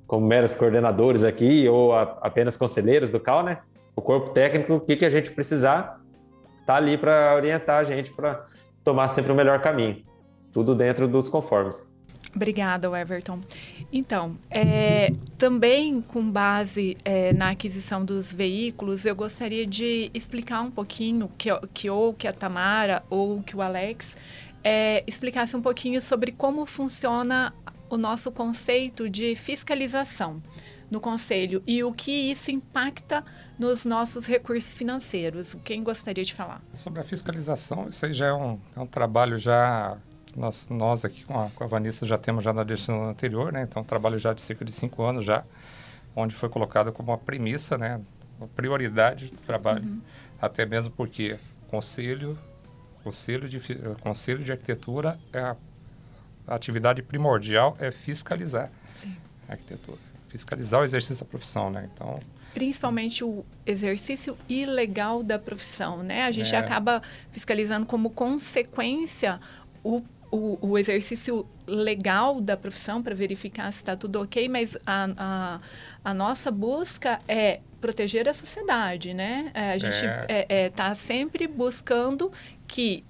como 0.06 0.26
meros 0.26 0.54
coordenadores 0.54 1.24
aqui 1.24 1.66
ou 1.68 1.94
a, 1.94 2.02
apenas 2.20 2.56
conselheiros 2.56 3.08
do 3.08 3.18
CAL, 3.18 3.42
né? 3.42 3.58
O 3.96 4.02
corpo 4.02 4.30
técnico, 4.30 4.74
o 4.74 4.80
que, 4.80 4.96
que 4.96 5.04
a 5.04 5.10
gente 5.10 5.30
precisar, 5.30 6.00
tá 6.66 6.74
ali 6.76 6.98
para 6.98 7.34
orientar 7.34 7.80
a 7.80 7.84
gente 7.84 8.12
para 8.12 8.46
tomar 8.82 9.08
sempre 9.08 9.32
o 9.32 9.34
melhor 9.34 9.62
caminho 9.62 10.04
tudo 10.54 10.72
dentro 10.72 11.08
dos 11.08 11.28
conformes. 11.28 11.92
Obrigada, 12.34 12.88
Everton. 12.98 13.40
Então, 13.92 14.36
é, 14.50 15.12
também 15.38 16.02
com 16.02 16.28
base 16.28 16.96
é, 17.04 17.32
na 17.32 17.50
aquisição 17.50 18.04
dos 18.04 18.32
veículos, 18.32 19.06
eu 19.06 19.14
gostaria 19.14 19.66
de 19.66 20.10
explicar 20.12 20.60
um 20.62 20.70
pouquinho, 20.70 21.30
que, 21.38 21.48
que 21.72 21.88
ou 21.88 22.12
que 22.12 22.26
a 22.26 22.32
Tamara 22.32 23.04
ou 23.08 23.42
que 23.42 23.56
o 23.56 23.62
Alex 23.62 24.16
é, 24.64 25.04
explicasse 25.06 25.56
um 25.56 25.62
pouquinho 25.62 26.00
sobre 26.00 26.32
como 26.32 26.66
funciona 26.66 27.54
o 27.88 27.96
nosso 27.96 28.32
conceito 28.32 29.08
de 29.08 29.36
fiscalização 29.36 30.42
no 30.90 31.00
Conselho 31.00 31.62
e 31.66 31.82
o 31.82 31.92
que 31.92 32.10
isso 32.10 32.50
impacta 32.50 33.24
nos 33.58 33.84
nossos 33.84 34.26
recursos 34.26 34.72
financeiros. 34.74 35.56
Quem 35.64 35.82
gostaria 35.82 36.24
de 36.24 36.34
falar? 36.34 36.62
Sobre 36.72 37.00
a 37.00 37.04
fiscalização, 37.04 37.86
isso 37.86 38.04
aí 38.04 38.12
já 38.12 38.26
é 38.26 38.32
um, 38.32 38.58
é 38.76 38.80
um 38.80 38.86
trabalho 38.86 39.38
já 39.38 39.96
nós, 40.36 40.68
nós 40.68 41.04
aqui 41.04 41.24
com 41.24 41.38
a, 41.38 41.50
com 41.50 41.64
a 41.64 41.66
Vanessa 41.66 42.04
já 42.04 42.18
temos 42.18 42.44
já 42.44 42.52
na 42.52 42.64
gestão 42.64 43.08
anterior, 43.08 43.52
né? 43.52 43.62
Então, 43.62 43.82
trabalho 43.84 44.18
já 44.18 44.32
de 44.32 44.42
cerca 44.42 44.64
de 44.64 44.72
cinco 44.72 45.02
anos 45.02 45.24
já, 45.24 45.44
onde 46.14 46.34
foi 46.34 46.48
colocado 46.48 46.92
como 46.92 47.12
uma 47.12 47.18
premissa, 47.18 47.78
né? 47.78 48.00
Uma 48.38 48.48
prioridade 48.48 49.26
do 49.26 49.36
trabalho. 49.38 49.84
Uhum. 49.84 50.00
Até 50.40 50.66
mesmo 50.66 50.92
porque 50.94 51.38
conselho, 51.68 52.38
conselho 53.02 53.48
de, 53.48 53.60
conselho 54.00 54.42
de 54.42 54.52
arquitetura 54.52 55.18
é 55.32 55.38
a, 55.38 55.56
a 56.46 56.54
atividade 56.54 57.02
primordial 57.02 57.76
é 57.78 57.90
fiscalizar 57.90 58.70
Sim. 58.94 59.16
a 59.48 59.52
arquitetura. 59.52 59.98
Fiscalizar 60.28 60.80
o 60.80 60.84
exercício 60.84 61.24
da 61.24 61.30
profissão, 61.30 61.70
né? 61.70 61.88
Então, 61.92 62.18
principalmente 62.54 63.24
o 63.24 63.44
exercício 63.66 64.38
ilegal 64.48 65.22
da 65.22 65.38
profissão, 65.38 66.02
né? 66.02 66.22
A 66.24 66.30
gente 66.30 66.54
é. 66.54 66.58
acaba 66.58 67.02
fiscalizando 67.32 67.84
como 67.84 68.10
consequência 68.10 69.40
o 69.82 70.00
o, 70.34 70.58
o 70.60 70.76
exercício 70.76 71.46
legal 71.64 72.40
da 72.40 72.56
profissão 72.56 73.00
para 73.00 73.14
verificar 73.14 73.72
se 73.72 73.78
está 73.78 73.96
tudo 73.96 74.20
ok, 74.20 74.48
mas 74.48 74.76
a, 74.84 75.08
a, 75.16 75.60
a, 76.04 76.12
nossa 76.12 76.50
busca 76.50 77.20
é 77.28 77.60
proteger 77.80 78.28
a 78.28 78.34
sociedade, 78.34 79.14
né? 79.14 79.52
É, 79.54 79.72
a 79.72 79.78
gente 79.78 79.94
está 79.94 80.06
é. 80.06 80.26
é, 80.28 80.46
é, 80.48 80.70
tá 80.70 80.92
sempre 80.96 81.46
buscando 81.46 82.32
que 82.66 83.04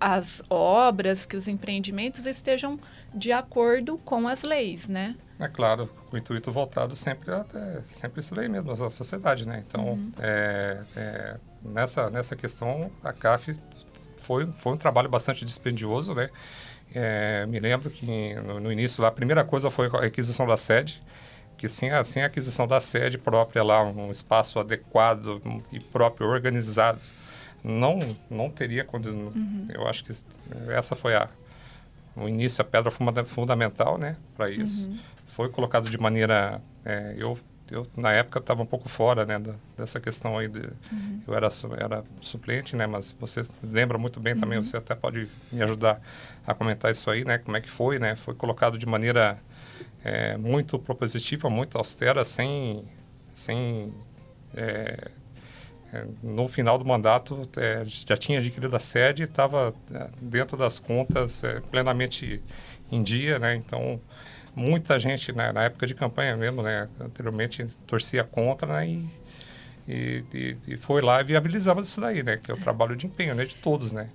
as 0.00 0.42
obras, 0.50 1.24
que 1.24 1.36
os 1.36 1.46
empreendimentos 1.46 2.26
estejam 2.26 2.78
de 3.14 3.30
acordo 3.30 3.98
com 3.98 4.26
as 4.26 4.42
leis, 4.42 4.88
né? 4.88 5.14
É 5.38 5.46
claro, 5.46 5.88
o 6.10 6.16
intuito 6.16 6.50
voltado 6.50 6.96
sempre 6.96 7.30
a, 7.30 7.44
é, 7.54 7.82
sempre 7.88 8.18
isso 8.20 8.38
aí 8.38 8.48
mesmo, 8.48 8.72
a 8.72 8.90
sociedade, 8.90 9.46
né? 9.46 9.62
Então, 9.66 9.90
uhum. 9.90 10.12
é, 10.18 10.82
é, 10.96 11.36
nessa, 11.62 12.10
nessa 12.10 12.34
questão, 12.34 12.90
a 13.04 13.12
CAF 13.12 13.56
foi, 14.28 14.46
foi 14.58 14.74
um 14.74 14.76
trabalho 14.76 15.08
bastante 15.08 15.42
dispendioso, 15.42 16.14
né? 16.14 16.28
É, 16.94 17.46
me 17.46 17.58
lembro 17.58 17.88
que 17.88 18.34
no, 18.34 18.60
no, 18.60 18.70
início 18.70 19.02
lá, 19.02 19.08
a 19.08 19.12
primeira 19.12 19.42
coisa 19.42 19.70
foi 19.70 19.86
a 19.86 20.04
aquisição 20.04 20.46
da 20.46 20.56
sede, 20.58 21.02
que 21.56 21.66
sem 21.66 21.90
a, 21.90 22.04
sem 22.04 22.22
a 22.22 22.26
aquisição 22.26 22.66
da 22.66 22.78
sede 22.78 23.16
própria 23.16 23.62
lá, 23.62 23.82
um 23.82 24.10
espaço 24.10 24.58
adequado 24.58 25.40
e 25.72 25.80
próprio, 25.80 26.28
organizado, 26.28 27.00
não, 27.64 27.98
não 28.28 28.50
teria 28.50 28.84
condição. 28.84 29.32
Uhum. 29.34 29.66
Eu 29.72 29.88
acho 29.88 30.04
que 30.04 30.12
essa 30.68 30.94
foi 30.94 31.14
a, 31.14 31.28
o 32.14 32.28
início, 32.28 32.60
a 32.60 32.64
pedra 32.64 32.90
fundamental, 33.24 33.96
né, 33.96 34.16
para 34.36 34.50
isso. 34.50 34.86
Uhum. 34.86 34.98
Foi 35.28 35.48
colocado 35.48 35.88
de 35.88 35.96
maneira, 35.96 36.60
é, 36.84 37.14
eu 37.16 37.38
eu 37.70 37.86
na 37.96 38.12
época 38.12 38.38
estava 38.38 38.62
um 38.62 38.66
pouco 38.66 38.88
fora, 38.88 39.24
né, 39.24 39.38
da, 39.38 39.54
dessa 39.76 40.00
questão 40.00 40.38
aí 40.38 40.48
de, 40.48 40.60
uhum. 40.60 41.22
eu 41.26 41.34
era 41.34 41.48
era 41.78 42.04
suplente, 42.20 42.76
né, 42.76 42.86
mas 42.86 43.14
você 43.18 43.44
lembra 43.62 43.98
muito 43.98 44.20
bem 44.20 44.36
também, 44.38 44.58
uhum. 44.58 44.64
você 44.64 44.76
até 44.76 44.94
pode 44.94 45.28
me 45.52 45.62
ajudar 45.62 46.00
a 46.46 46.54
comentar 46.54 46.90
isso 46.90 47.10
aí, 47.10 47.24
né, 47.24 47.38
como 47.38 47.56
é 47.56 47.60
que 47.60 47.70
foi, 47.70 47.98
né, 47.98 48.16
foi 48.16 48.34
colocado 48.34 48.78
de 48.78 48.86
maneira 48.86 49.38
é, 50.04 50.36
muito 50.36 50.78
propositiva, 50.78 51.50
muito 51.50 51.76
austera, 51.78 52.24
sem 52.24 52.84
sem 53.34 53.92
é, 54.56 55.10
é, 55.92 56.04
no 56.22 56.46
final 56.48 56.76
do 56.76 56.84
mandato 56.84 57.48
é, 57.56 57.82
já 57.84 58.16
tinha 58.16 58.38
adquirido 58.38 58.74
a 58.74 58.80
sede, 58.80 59.22
estava 59.22 59.72
é, 59.92 60.08
dentro 60.20 60.56
das 60.56 60.78
contas 60.78 61.42
é, 61.42 61.60
plenamente 61.60 62.42
em 62.90 63.02
dia, 63.02 63.38
né? 63.38 63.54
Então 63.54 64.00
muita 64.54 64.98
gente 64.98 65.32
né, 65.32 65.52
na 65.52 65.64
época 65.64 65.86
de 65.86 65.94
campanha 65.94 66.36
mesmo, 66.36 66.62
né, 66.62 66.88
anteriormente 67.00 67.66
torcia 67.86 68.24
contra, 68.24 68.66
né, 68.68 68.88
e, 68.88 70.24
e, 70.32 70.56
e, 70.66 70.76
foi 70.76 71.00
lá 71.00 71.20
e 71.20 71.24
viabilizamos 71.24 71.88
isso 71.88 72.00
daí, 72.00 72.22
né, 72.22 72.36
que 72.36 72.50
é 72.50 72.54
o 72.54 72.58
trabalho 72.58 72.96
de 72.96 73.06
empenho, 73.06 73.34
né, 73.34 73.44
de 73.44 73.56
todos, 73.56 73.92
né. 73.92 74.10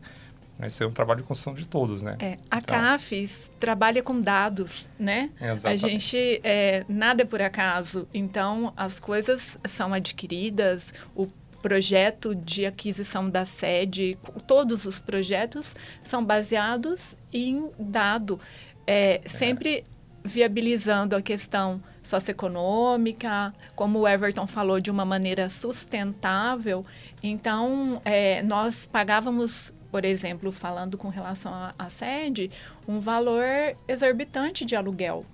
Esse 0.61 0.83
é 0.83 0.87
um 0.87 0.91
trabalho 0.91 1.21
de 1.21 1.27
construção 1.27 1.53
de 1.53 1.67
todos, 1.67 2.03
né? 2.03 2.15
É, 2.19 2.37
a 2.49 2.59
então, 2.59 2.77
CAFES 2.77 3.51
trabalha 3.59 4.03
com 4.03 4.21
dados, 4.21 4.87
né? 4.99 5.31
Exatamente. 5.41 5.85
A 5.85 5.89
gente, 5.89 6.41
é, 6.43 6.85
nada 6.87 7.23
é 7.23 7.25
por 7.25 7.41
acaso. 7.41 8.07
Então, 8.13 8.71
as 8.77 8.99
coisas 8.99 9.57
são 9.67 9.93
adquiridas, 9.93 10.93
o 11.15 11.27
projeto 11.61 12.35
de 12.35 12.65
aquisição 12.65 13.29
da 13.29 13.45
sede, 13.45 14.17
todos 14.45 14.85
os 14.85 14.99
projetos 14.99 15.73
são 16.03 16.23
baseados 16.23 17.15
em 17.31 17.71
dado. 17.79 18.39
É. 18.85 19.21
Sempre 19.25 19.85
viabilizando 20.23 21.15
a 21.15 21.21
questão 21.21 21.81
socioeconômica, 22.01 23.53
como 23.75 23.99
o 23.99 24.07
Everton 24.07 24.47
falou, 24.47 24.79
de 24.79 24.89
uma 24.89 25.05
maneira 25.05 25.49
sustentável. 25.49 26.85
Então, 27.21 28.01
é, 28.05 28.41
nós 28.43 28.85
pagávamos, 28.85 29.73
por 29.91 30.05
exemplo, 30.05 30.51
falando 30.51 30.97
com 30.97 31.09
relação 31.09 31.51
à 31.77 31.89
sede, 31.89 32.49
um 32.87 32.99
valor 32.99 33.43
exorbitante 33.87 34.65
de 34.65 34.75
aluguel. 34.75 35.25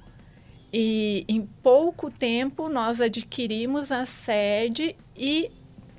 E 0.71 1.25
em 1.27 1.47
pouco 1.63 2.11
tempo 2.11 2.69
nós 2.69 3.01
adquirimos 3.01 3.91
a 3.91 4.05
sede 4.05 4.95
e 5.17 5.51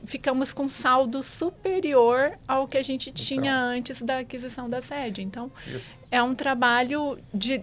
ficamos 0.04 0.52
com 0.52 0.68
saldo 0.68 1.22
superior 1.22 2.38
ao 2.46 2.66
que 2.66 2.78
a 2.78 2.82
gente 2.82 3.10
então, 3.10 3.24
tinha 3.24 3.60
antes 3.60 4.00
da 4.00 4.18
aquisição 4.18 4.70
da 4.70 4.80
sede. 4.80 5.22
Então, 5.22 5.50
isso. 5.66 5.98
é 6.10 6.22
um 6.22 6.34
trabalho 6.34 7.18
de 7.34 7.62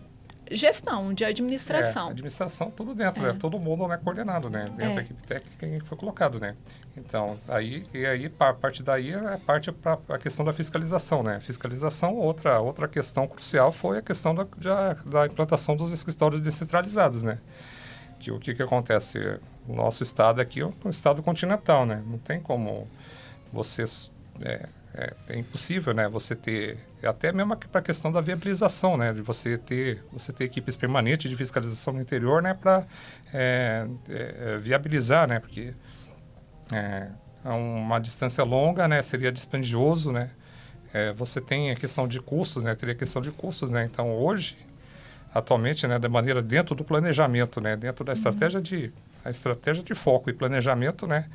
gestão, 0.51 1.13
de 1.13 1.25
administração. 1.25 2.07
É, 2.07 2.11
administração, 2.11 2.71
tudo 2.71 2.93
dentro, 2.93 3.23
é. 3.25 3.33
né? 3.33 3.37
Todo 3.39 3.59
mundo 3.59 3.87
né, 3.87 3.97
coordenado, 3.97 4.49
né? 4.49 4.65
Dentro 4.65 4.91
é. 4.91 4.95
da 4.95 5.01
equipe 5.01 5.23
técnica 5.23 5.67
que 5.67 5.87
foi 5.87 5.97
colocado, 5.97 6.39
né? 6.39 6.55
Então, 6.95 7.37
aí, 7.47 7.85
e 7.93 8.05
aí, 8.05 8.31
a 8.39 8.53
partir 8.53 8.83
daí, 8.83 9.13
é 9.13 9.37
parte 9.37 9.71
para 9.71 9.99
a 10.09 10.17
questão 10.17 10.43
da 10.43 10.53
fiscalização, 10.53 11.21
né? 11.21 11.39
Fiscalização, 11.39 12.15
outra, 12.15 12.59
outra 12.59 12.87
questão 12.87 13.27
crucial 13.27 13.71
foi 13.71 13.99
a 13.99 14.01
questão 14.01 14.33
da, 14.33 14.47
da, 14.57 14.93
da 14.93 15.25
implantação 15.27 15.75
dos 15.75 15.91
escritórios 15.91 16.41
descentralizados, 16.41 17.23
né? 17.23 17.37
Que 18.19 18.31
o 18.31 18.39
que, 18.39 18.55
que 18.55 18.63
acontece? 18.63 19.19
O 19.67 19.75
nosso 19.75 20.01
estado 20.01 20.41
aqui 20.41 20.61
é 20.61 20.65
um 20.65 20.89
estado 20.89 21.21
continental, 21.21 21.85
né? 21.85 22.01
Não 22.05 22.17
tem 22.17 22.39
como 22.39 22.87
você... 23.51 23.83
É, 24.41 24.67
é, 24.93 25.13
é 25.29 25.37
impossível, 25.37 25.93
né? 25.93 26.07
Você 26.09 26.35
ter 26.35 26.79
até 27.05 27.31
mesmo 27.31 27.55
para 27.55 27.79
a 27.79 27.83
questão 27.83 28.11
da 28.11 28.21
viabilização, 28.21 28.97
né? 28.97 29.13
De 29.13 29.21
você 29.21 29.57
ter 29.57 30.03
você 30.11 30.33
ter 30.33 30.45
equipes 30.45 30.75
permanentes 30.75 31.29
de 31.29 31.35
fiscalização 31.35 31.93
no 31.93 32.01
interior, 32.01 32.41
né? 32.41 32.53
Para 32.55 32.85
é, 33.31 33.85
é, 34.09 34.35
é, 34.39 34.57
viabilizar, 34.57 35.27
né? 35.27 35.39
Porque 35.39 35.73
é, 36.71 37.07
uma 37.45 37.99
distância 37.99 38.43
longa, 38.43 38.87
né? 38.87 39.03
Seria 39.03 39.31
dispendioso, 39.31 40.11
né? 40.11 40.31
É, 40.91 41.13
você 41.13 41.39
tem 41.39 41.69
a 41.69 41.75
questão 41.75 42.07
de 42.07 42.19
custos, 42.19 42.63
né? 42.63 42.73
Teria 42.73 42.95
a 42.95 42.97
questão 42.97 43.21
de 43.21 43.29
custos, 43.29 43.69
né? 43.69 43.85
Então 43.85 44.11
hoje, 44.15 44.57
atualmente, 45.31 45.85
né? 45.85 45.99
Da 45.99 46.09
maneira 46.09 46.41
dentro 46.41 46.73
do 46.73 46.83
planejamento, 46.83 47.61
né? 47.61 47.75
Dentro 47.75 48.03
da 48.03 48.11
uhum. 48.11 48.17
estratégia 48.17 48.59
de 48.59 48.91
a 49.23 49.29
estratégia 49.29 49.83
de 49.83 49.93
foco 49.93 50.29
e 50.29 50.33
planejamento, 50.33 51.05
né? 51.05 51.29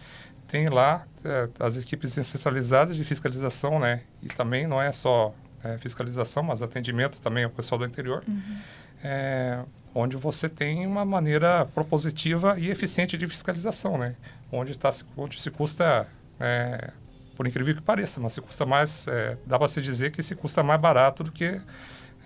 Tem 0.49 0.69
lá 0.69 1.07
é, 1.25 1.49
as 1.61 1.77
equipes 1.77 2.13
centralizadas 2.15 2.97
de 2.97 3.05
fiscalização, 3.05 3.79
né? 3.79 4.03
E 4.23 4.27
também 4.27 4.67
não 4.67 4.83
é 4.83 4.91
só 4.91 5.33
é, 5.65 5.79
fiscalização, 5.79 6.43
mas 6.43 6.63
atendimento 6.63 7.21
também 7.21 7.45
ao 7.45 7.51
pessoal 7.51 7.79
do 7.79 7.85
interior, 7.85 8.23
uhum. 8.27 8.57
é, 9.03 9.61
onde 9.95 10.17
você 10.17 10.49
tem 10.49 10.87
uma 10.87 11.05
maneira 11.05 11.67
propositiva 11.67 12.59
e 12.59 12.71
eficiente 12.71 13.17
de 13.17 13.27
fiscalização, 13.27 13.97
né? 13.99 14.15
Onde, 14.51 14.79
tá, 14.79 14.91
onde 15.17 15.41
se 15.41 15.51
custa, 15.51 16.07
é, 16.41 16.91
por 17.37 17.47
incrível 17.47 17.75
que 17.75 17.83
pareça, 17.83 18.21
mas 18.21 18.33
se 18.33 18.41
custa 18.41 18.67
mais, 18.67 19.07
é, 19.09 19.37
dá 19.47 19.59
para 19.59 19.69
se 19.69 19.81
dizer 19.81 20.13
que 20.13 20.23
se 20.23 20.35
custa 20.35 20.63
mais 20.63 20.81
barato 20.81 21.25
do 21.25 21.33
que 21.33 21.61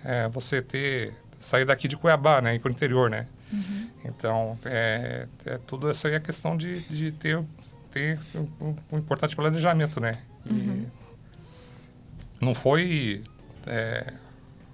é, 0.03 0.27
você 0.29 0.61
ter 0.61 1.13
sair 1.39 1.65
daqui 1.65 1.87
de 1.87 1.95
Cuiabá, 1.95 2.41
né, 2.41 2.55
ir 2.55 2.59
para 2.59 2.69
o 2.69 2.71
interior, 2.71 3.09
né? 3.09 3.27
Uhum. 3.53 3.89
Então, 4.05 4.59
é, 4.65 5.27
é, 5.45 5.59
tudo 5.67 5.89
isso 5.89 6.07
aí 6.07 6.15
é 6.15 6.19
questão 6.19 6.57
de, 6.57 6.81
de 6.89 7.11
ter, 7.11 7.43
ter 7.91 8.19
um, 8.59 8.75
um 8.91 8.97
importante 8.97 9.35
planejamento, 9.35 10.01
né? 10.01 10.13
E, 10.45 10.51
uhum 10.51 10.85
não 12.41 12.53
foi 12.53 13.23
é, 13.65 14.13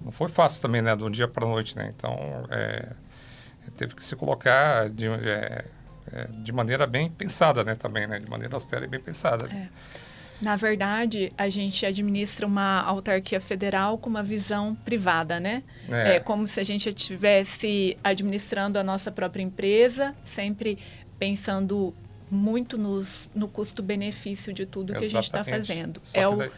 não 0.03 0.11
foi 0.11 0.27
fácil 0.27 0.61
também, 0.61 0.81
né, 0.81 0.95
do 0.95 1.09
dia 1.09 1.27
para 1.27 1.45
a 1.45 1.49
noite, 1.49 1.75
né? 1.77 1.93
Então, 1.95 2.17
é, 2.49 2.89
teve 3.77 3.95
que 3.95 4.05
se 4.05 4.15
colocar 4.15 4.89
de, 4.89 5.07
é, 5.07 5.65
é, 6.11 6.27
de 6.43 6.51
maneira 6.51 6.85
bem 6.85 7.09
pensada, 7.09 7.63
né, 7.63 7.75
também, 7.75 8.05
né, 8.05 8.19
de 8.19 8.29
maneira 8.29 8.55
austera 8.55 8.83
e 8.85 8.87
bem 8.87 8.99
pensada. 8.99 9.45
É. 9.45 9.67
Na 10.41 10.57
verdade, 10.57 11.31
a 11.37 11.47
gente 11.47 11.85
administra 11.85 12.45
uma 12.45 12.81
autarquia 12.81 13.39
federal 13.39 13.97
com 13.97 14.09
uma 14.09 14.23
visão 14.23 14.75
privada, 14.75 15.39
né? 15.39 15.63
É. 15.89 16.15
é 16.15 16.19
como 16.19 16.47
se 16.47 16.59
a 16.59 16.63
gente 16.63 16.89
estivesse 16.89 17.97
administrando 18.03 18.77
a 18.77 18.83
nossa 18.83 19.09
própria 19.09 19.41
empresa, 19.41 20.13
sempre 20.25 20.77
pensando 21.17 21.93
muito 22.29 22.77
nos, 22.77 23.31
no 23.33 23.47
custo-benefício 23.47 24.51
de 24.51 24.65
tudo 24.65 24.91
Exatamente. 24.91 25.11
que 25.11 25.17
a 25.17 25.21
gente 25.21 25.27
está 25.29 25.43
fazendo. 25.45 26.01
É 26.13 26.27
o, 26.27 26.51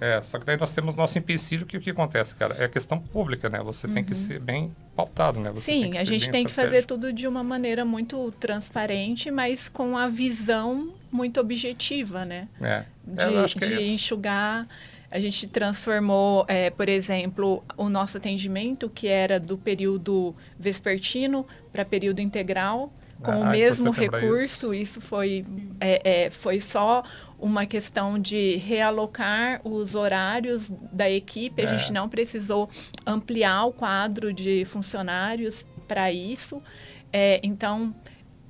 é, 0.00 0.22
só 0.22 0.38
que 0.38 0.46
daí 0.46 0.56
nós 0.56 0.74
temos 0.74 0.94
nosso 0.94 1.18
empecilho 1.18 1.66
que 1.66 1.76
o 1.76 1.80
que 1.80 1.90
acontece, 1.90 2.34
cara? 2.34 2.54
É 2.54 2.64
a 2.64 2.68
questão 2.68 2.98
pública, 2.98 3.50
né? 3.50 3.60
Você 3.62 3.86
uhum. 3.86 3.92
tem 3.92 4.02
que 4.02 4.12
uhum. 4.12 4.16
ser 4.16 4.40
bem 4.40 4.74
pautado, 4.96 5.38
né? 5.38 5.50
Você 5.50 5.72
Sim, 5.72 5.98
a 5.98 6.04
gente 6.04 6.30
tem 6.30 6.44
que 6.44 6.52
fazer 6.52 6.86
tudo 6.86 7.12
de 7.12 7.26
uma 7.26 7.44
maneira 7.44 7.84
muito 7.84 8.32
transparente, 8.40 9.30
mas 9.30 9.68
com 9.68 9.98
a 9.98 10.08
visão 10.08 10.94
muito 11.12 11.38
objetiva, 11.38 12.24
né? 12.24 12.48
É. 12.60 12.84
De, 13.04 13.22
é, 13.22 13.66
de 13.68 13.74
é 13.74 13.86
enxugar. 13.88 14.66
A 15.10 15.18
gente 15.18 15.48
transformou, 15.48 16.46
é, 16.48 16.70
por 16.70 16.88
exemplo, 16.88 17.62
o 17.76 17.88
nosso 17.88 18.16
atendimento, 18.16 18.88
que 18.88 19.08
era 19.08 19.38
do 19.38 19.58
período 19.58 20.34
vespertino 20.58 21.46
para 21.72 21.84
período 21.84 22.20
integral, 22.20 22.92
com 23.22 23.30
ah, 23.30 23.38
o 23.38 23.50
mesmo 23.50 23.90
recurso. 23.90 24.72
Isso. 24.72 24.74
isso, 24.74 25.00
foi, 25.00 25.44
é, 25.80 26.24
é, 26.24 26.30
foi 26.30 26.60
só 26.60 27.02
uma 27.38 27.66
questão 27.66 28.18
de 28.18 28.56
realocar 28.56 29.60
os 29.64 29.94
horários 29.94 30.70
da 30.92 31.10
equipe. 31.10 31.62
A 31.62 31.64
é. 31.64 31.68
gente 31.68 31.92
não 31.92 32.08
precisou 32.08 32.68
ampliar 33.06 33.64
o 33.64 33.72
quadro 33.72 34.32
de 34.32 34.64
funcionários 34.64 35.66
para 35.86 36.10
isso. 36.12 36.62
É, 37.12 37.40
então, 37.42 37.94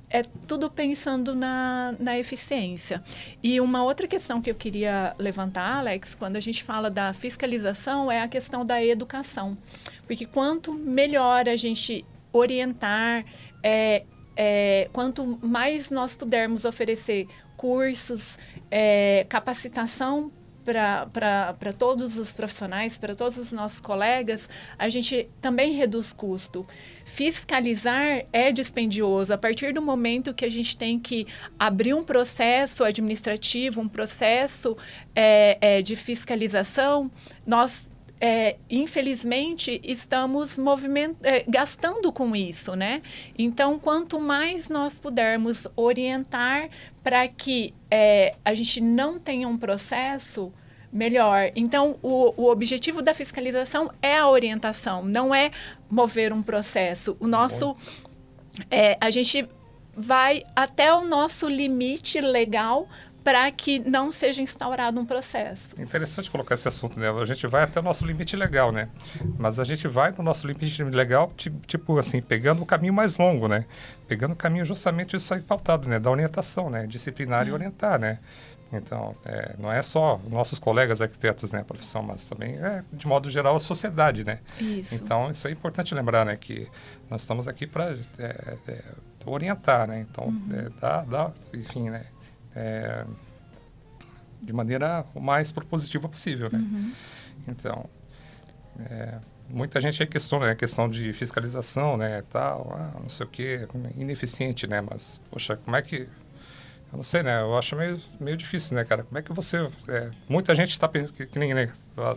é 0.09 0.23
tudo 0.45 0.69
pensando 0.69 1.33
na, 1.33 1.95
na 1.99 2.19
eficiência. 2.19 3.01
E 3.41 3.59
uma 3.61 3.83
outra 3.83 4.07
questão 4.07 4.41
que 4.41 4.51
eu 4.51 4.55
queria 4.55 5.15
levantar, 5.17 5.77
Alex, 5.77 6.13
quando 6.15 6.35
a 6.35 6.41
gente 6.41 6.63
fala 6.63 6.91
da 6.91 7.13
fiscalização, 7.13 8.11
é 8.11 8.21
a 8.21 8.27
questão 8.27 8.65
da 8.65 8.83
educação. 8.83 9.57
Porque 10.05 10.25
quanto 10.25 10.73
melhor 10.73 11.47
a 11.47 11.55
gente 11.55 12.05
orientar, 12.33 13.25
é, 13.63 14.03
é, 14.43 14.89
quanto 14.91 15.37
mais 15.39 15.91
nós 15.91 16.15
pudermos 16.15 16.65
oferecer 16.65 17.27
cursos, 17.55 18.39
é, 18.71 19.23
capacitação 19.29 20.31
para 20.65 21.73
todos 21.77 22.17
os 22.17 22.33
profissionais, 22.33 22.97
para 22.97 23.13
todos 23.13 23.37
os 23.37 23.51
nossos 23.51 23.79
colegas, 23.79 24.49
a 24.79 24.89
gente 24.89 25.29
também 25.39 25.73
reduz 25.73 26.11
custo. 26.11 26.65
Fiscalizar 27.05 28.25
é 28.33 28.51
dispendioso. 28.51 29.31
A 29.31 29.37
partir 29.37 29.75
do 29.75 29.81
momento 29.81 30.33
que 30.33 30.45
a 30.45 30.49
gente 30.49 30.75
tem 30.75 30.97
que 30.97 31.27
abrir 31.59 31.93
um 31.93 32.03
processo 32.03 32.83
administrativo, 32.83 33.79
um 33.79 33.87
processo 33.87 34.75
é, 35.15 35.57
é, 35.61 35.81
de 35.83 35.95
fiscalização, 35.95 37.11
nós 37.45 37.90
é, 38.21 38.57
infelizmente, 38.69 39.81
estamos. 39.83 40.55
É, 41.23 41.43
gastando 41.47 42.13
com 42.13 42.35
isso, 42.35 42.75
né? 42.75 43.01
Então, 43.35 43.79
quanto 43.79 44.19
mais 44.19 44.69
nós 44.69 44.93
pudermos 44.93 45.67
orientar 45.75 46.69
para 47.03 47.27
que 47.27 47.73
é, 47.89 48.35
a 48.45 48.53
gente 48.53 48.79
não 48.79 49.19
tenha 49.19 49.47
um 49.47 49.57
processo, 49.57 50.53
melhor. 50.93 51.51
Então, 51.55 51.97
o, 52.03 52.33
o 52.37 52.51
objetivo 52.51 53.01
da 53.01 53.13
fiscalização 53.13 53.91
é 54.01 54.17
a 54.17 54.27
orientação, 54.27 55.03
não 55.03 55.33
é 55.33 55.49
mover 55.89 56.31
um 56.31 56.43
processo. 56.43 57.17
O 57.19 57.27
nosso... 57.27 57.75
É, 58.69 58.97
a 58.99 59.09
gente 59.09 59.47
vai 59.95 60.43
até 60.55 60.93
o 60.93 61.05
nosso 61.05 61.47
limite 61.47 62.19
legal 62.19 62.87
para 63.23 63.51
que 63.51 63.79
não 63.79 64.11
seja 64.11 64.41
instaurado 64.41 64.99
um 64.99 65.05
processo. 65.05 65.69
Interessante 65.77 66.29
colocar 66.29 66.55
esse 66.55 66.67
assunto, 66.67 66.99
né? 66.99 67.09
A 67.09 67.25
gente 67.25 67.45
vai 67.47 67.63
até 67.63 67.79
o 67.79 67.83
nosso 67.83 68.05
limite 68.05 68.35
legal, 68.35 68.71
né? 68.71 68.89
Mas 69.37 69.59
a 69.59 69.63
gente 69.63 69.87
vai 69.87 70.11
no 70.11 70.23
nosso 70.23 70.47
limite 70.47 70.83
legal, 70.83 71.31
tipo 71.67 71.97
assim, 71.97 72.21
pegando 72.21 72.61
o 72.61 72.65
caminho 72.65 72.93
mais 72.93 73.17
longo, 73.17 73.47
né? 73.47 73.65
Pegando 74.07 74.33
o 74.33 74.35
caminho 74.35 74.65
justamente 74.65 75.15
isso 75.15 75.33
aí 75.33 75.41
pautado, 75.41 75.87
né? 75.87 75.99
Da 75.99 76.09
orientação, 76.09 76.69
né? 76.69 76.87
Disciplinar 76.87 77.45
hum. 77.45 77.49
e 77.49 77.51
orientar, 77.53 77.99
né? 77.99 78.19
Então, 78.73 79.15
é, 79.25 79.53
não 79.59 79.71
é 79.71 79.81
só 79.81 80.19
nossos 80.29 80.57
colegas 80.57 81.01
arquitetos, 81.01 81.51
né, 81.51 81.59
a 81.59 81.63
profissão, 81.63 82.01
mas 82.01 82.25
também 82.25 82.55
é, 82.55 82.83
de 82.93 83.05
modo 83.05 83.29
geral, 83.29 83.55
a 83.57 83.59
sociedade, 83.59 84.23
né? 84.23 84.39
Isso. 84.59 84.95
Então, 84.95 85.29
isso 85.29 85.45
é 85.47 85.51
importante 85.51 85.93
lembrar, 85.93 86.25
né, 86.25 86.37
que 86.37 86.69
nós 87.09 87.21
estamos 87.21 87.49
aqui 87.49 87.67
para 87.67 87.97
é, 88.17 88.57
é, 88.67 88.83
orientar, 89.25 89.87
né? 89.87 90.05
Então, 90.09 90.25
uhum. 90.25 90.47
É, 90.53 90.69
dar, 90.79 91.05
dar, 91.05 91.33
enfim, 91.53 91.89
né? 91.89 92.05
É, 92.55 93.05
de 94.41 94.51
maneira 94.51 95.05
o 95.13 95.19
mais 95.19 95.51
propositiva 95.51 96.09
possível, 96.09 96.49
né? 96.51 96.59
Uhum. 96.59 96.93
Então, 97.47 97.89
é, 98.79 99.19
muita 99.49 99.79
gente 99.79 100.01
aí 100.01 100.07
questiona 100.07 100.47
né, 100.47 100.51
a 100.53 100.55
questão 100.55 100.89
de 100.89 101.13
fiscalização, 101.13 101.97
né, 101.97 102.23
tal, 102.29 102.75
ah, 102.77 102.99
não 102.99 103.09
sei 103.09 103.25
o 103.25 103.29
que, 103.29 103.67
ineficiente, 103.95 104.65
né? 104.67 104.81
Mas, 104.81 105.19
poxa, 105.29 105.57
como 105.57 105.75
é 105.75 105.81
que 105.81 106.07
eu 106.91 106.97
não 106.97 107.03
sei, 107.03 107.23
né? 107.23 107.39
Eu 107.41 107.57
acho 107.57 107.73
meio, 107.75 108.01
meio 108.19 108.35
difícil, 108.35 108.75
né, 108.75 108.83
cara? 108.83 109.03
Como 109.03 109.17
é 109.17 109.21
que 109.21 109.31
você... 109.31 109.57
É, 109.87 110.11
muita 110.27 110.53
gente 110.53 110.71
está 110.71 110.89
pensando 110.89 111.13
que, 111.13 111.25
que, 111.25 111.39
nem... 111.39 111.53
Né, 111.53 111.71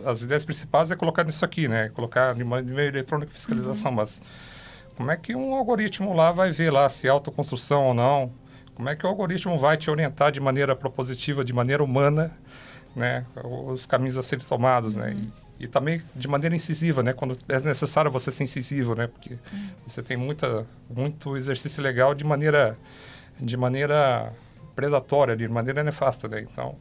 as 0.05 0.21
ideias 0.21 0.43
principais 0.43 0.91
é 0.91 0.95
colocar 0.97 1.23
nisso 1.23 1.45
aqui, 1.45 1.67
né? 1.67 1.89
Colocar 1.89 2.33
de 2.33 2.43
meio 2.43 2.79
eletrônico 2.79 3.31
fiscalização, 3.31 3.91
uhum. 3.91 3.97
mas 3.97 4.21
como 4.97 5.11
é 5.11 5.15
que 5.15 5.33
um 5.33 5.55
algoritmo 5.55 6.13
lá 6.13 6.31
vai 6.31 6.51
ver 6.51 6.71
lá 6.71 6.89
se 6.89 7.07
é 7.07 7.09
autoconstrução 7.09 7.85
ou 7.85 7.93
não? 7.93 8.33
Como 8.75 8.89
é 8.89 8.95
que 8.95 9.05
o 9.05 9.09
algoritmo 9.09 9.57
vai 9.57 9.77
te 9.77 9.89
orientar 9.89 10.31
de 10.31 10.39
maneira 10.39 10.75
propositiva, 10.75 11.43
de 11.43 11.53
maneira 11.53 11.83
humana, 11.83 12.31
né? 12.95 13.25
Os 13.43 13.85
caminhos 13.85 14.17
a 14.17 14.23
serem 14.23 14.45
tomados, 14.45 14.95
né? 14.95 15.09
uhum. 15.09 15.15
né? 15.15 15.27
E, 15.59 15.63
e, 15.63 15.67
também 15.67 16.01
de 16.13 16.27
maneira 16.27 16.53
incisiva, 16.53 17.01
né? 17.01 17.13
Quando 17.13 17.37
é 17.47 17.59
necessário 17.59 18.11
você 18.11 18.31
ser 18.31 18.43
incisivo, 18.43 18.93
né? 18.93 19.07
Porque 19.07 19.33
uhum. 19.33 19.69
você 19.87 20.03
tem 20.03 20.17
muita, 20.17 20.67
muito 20.89 21.35
exercício 21.37 21.81
legal 21.81 22.13
de 22.13 22.23
maneira... 22.23 22.77
De 23.37 23.57
maneira 23.57 24.31
predatória, 24.75 25.35
de 25.35 25.47
maneira 25.47 25.83
nefasta, 25.83 26.27
né? 26.27 26.41
Então, 26.41 26.75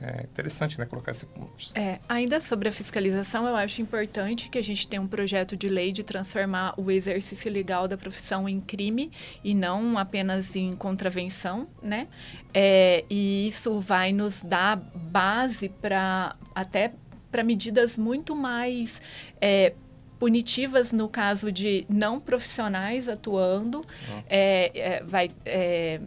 é 0.00 0.22
interessante, 0.22 0.78
né, 0.78 0.86
colocar 0.86 1.10
esse 1.10 1.26
ponto. 1.26 1.52
É, 1.74 1.98
ainda 2.08 2.40
sobre 2.40 2.68
a 2.68 2.72
fiscalização, 2.72 3.46
eu 3.46 3.56
acho 3.56 3.82
importante 3.82 4.48
que 4.48 4.56
a 4.56 4.62
gente 4.62 4.86
tenha 4.86 5.02
um 5.02 5.08
projeto 5.08 5.56
de 5.56 5.68
lei 5.68 5.90
de 5.90 6.04
transformar 6.04 6.74
o 6.76 6.90
exercício 6.90 7.50
legal 7.50 7.88
da 7.88 7.96
profissão 7.96 8.48
em 8.48 8.60
crime 8.60 9.10
e 9.42 9.54
não 9.54 9.98
apenas 9.98 10.54
em 10.54 10.76
contravenção, 10.76 11.68
né? 11.82 12.06
É, 12.54 13.04
e 13.10 13.48
isso 13.48 13.80
vai 13.80 14.12
nos 14.12 14.42
dar 14.42 14.76
base 14.76 15.68
para 15.68 16.36
até 16.54 16.92
para 17.30 17.42
medidas 17.42 17.98
muito 17.98 18.34
mais 18.34 19.02
é, 19.40 19.74
punitivas 20.18 20.92
no 20.92 21.08
caso 21.08 21.52
de 21.52 21.84
não 21.88 22.18
profissionais 22.18 23.08
atuando, 23.08 23.84
ah. 24.10 24.22
é, 24.28 24.70
é, 24.74 25.04
vai 25.04 25.30
é, 25.44 26.00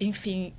enfim, 0.00 0.52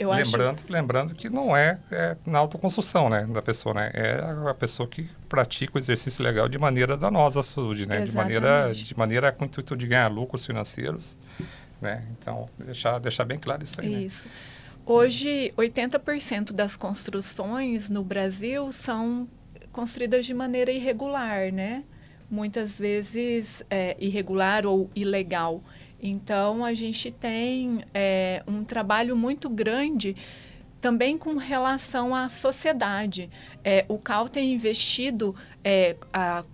eu 0.00 0.10
lembrando, 0.10 0.60
acho... 0.60 0.72
Lembrando 0.72 1.14
que 1.14 1.28
não 1.28 1.56
é, 1.56 1.78
é, 1.90 2.16
na 2.26 2.38
autoconstrução, 2.38 3.08
né, 3.08 3.26
da 3.26 3.42
pessoa, 3.42 3.74
né? 3.74 3.90
É 3.92 4.48
a 4.48 4.54
pessoa 4.54 4.88
que 4.88 5.08
pratica 5.28 5.76
o 5.76 5.78
exercício 5.78 6.24
legal 6.24 6.48
de 6.48 6.58
maneira 6.58 6.96
danosa 6.96 7.40
à 7.40 7.42
saúde, 7.42 7.86
né? 7.86 8.00
De 8.04 8.12
maneira, 8.12 8.72
de 8.72 8.98
maneira 8.98 9.30
com 9.30 9.44
o 9.44 9.46
intuito 9.46 9.76
de 9.76 9.86
ganhar 9.86 10.08
lucros 10.08 10.46
financeiros, 10.46 11.16
né? 11.80 12.04
Então, 12.18 12.48
deixar, 12.58 12.98
deixar 12.98 13.24
bem 13.24 13.38
claro 13.38 13.62
isso 13.62 13.80
aí, 13.80 13.88
né? 13.88 14.00
Isso. 14.02 14.24
Né? 14.24 14.30
Hoje, 14.86 15.52
80% 15.56 16.52
das 16.52 16.76
construções 16.76 17.88
no 17.88 18.02
Brasil 18.02 18.72
são 18.72 19.28
construídas 19.70 20.26
de 20.26 20.34
maneira 20.34 20.72
irregular, 20.72 21.52
né? 21.52 21.84
Muitas 22.30 22.78
vezes 22.78 23.62
é, 23.68 23.96
irregular 24.00 24.66
ou 24.66 24.90
ilegal. 24.94 25.62
Então, 26.02 26.64
a 26.64 26.72
gente 26.74 27.10
tem 27.10 27.84
é, 27.92 28.42
um 28.46 28.64
trabalho 28.64 29.16
muito 29.16 29.48
grande 29.48 30.16
também 30.80 31.18
com 31.18 31.36
relação 31.36 32.14
à 32.14 32.28
sociedade. 32.28 33.30
É, 33.62 33.84
o 33.88 33.98
CAL 33.98 34.28
tem 34.28 34.54
investido 34.54 35.34
é, 35.62 35.96
a, 36.12 36.44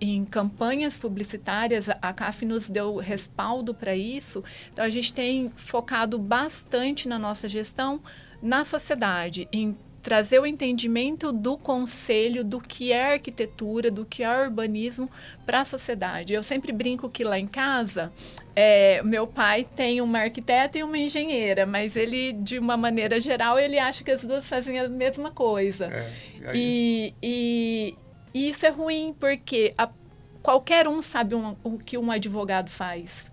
em 0.00 0.24
campanhas 0.24 0.96
publicitárias, 0.96 1.88
a 1.88 2.12
CAF 2.12 2.44
nos 2.44 2.70
deu 2.70 2.96
respaldo 2.96 3.74
para 3.74 3.96
isso. 3.96 4.44
Então, 4.72 4.84
a 4.84 4.90
gente 4.90 5.12
tem 5.12 5.50
focado 5.56 6.18
bastante 6.18 7.08
na 7.08 7.18
nossa 7.18 7.48
gestão 7.48 8.00
na 8.42 8.64
sociedade, 8.64 9.48
em 9.50 9.76
trazer 10.06 10.38
o 10.38 10.46
entendimento 10.46 11.32
do 11.32 11.58
conselho 11.58 12.44
do 12.44 12.60
que 12.60 12.92
é 12.92 13.14
arquitetura, 13.14 13.90
do 13.90 14.04
que 14.04 14.22
é 14.22 14.40
urbanismo 14.40 15.10
para 15.44 15.62
a 15.62 15.64
sociedade. 15.64 16.32
Eu 16.32 16.44
sempre 16.44 16.70
brinco 16.70 17.10
que 17.10 17.24
lá 17.24 17.36
em 17.40 17.48
casa, 17.48 18.12
é, 18.54 19.02
meu 19.02 19.26
pai 19.26 19.66
tem 19.74 20.00
uma 20.00 20.20
arquiteta 20.20 20.78
e 20.78 20.84
uma 20.84 20.96
engenheira, 20.96 21.66
mas 21.66 21.96
ele, 21.96 22.32
de 22.34 22.56
uma 22.56 22.76
maneira 22.76 23.18
geral, 23.18 23.58
ele 23.58 23.80
acha 23.80 24.04
que 24.04 24.12
as 24.12 24.22
duas 24.22 24.46
fazem 24.46 24.78
a 24.78 24.88
mesma 24.88 25.32
coisa. 25.32 25.86
É, 25.86 26.52
e, 26.54 27.12
e, 27.20 27.96
e, 28.32 28.48
isso 28.48 28.64
é 28.64 28.70
ruim, 28.70 29.12
porque 29.18 29.74
a, 29.76 29.90
qualquer 30.40 30.86
um 30.86 31.02
sabe 31.02 31.34
um, 31.34 31.56
o 31.64 31.80
que 31.80 31.98
um 31.98 32.12
advogado 32.12 32.70
faz. 32.70 33.26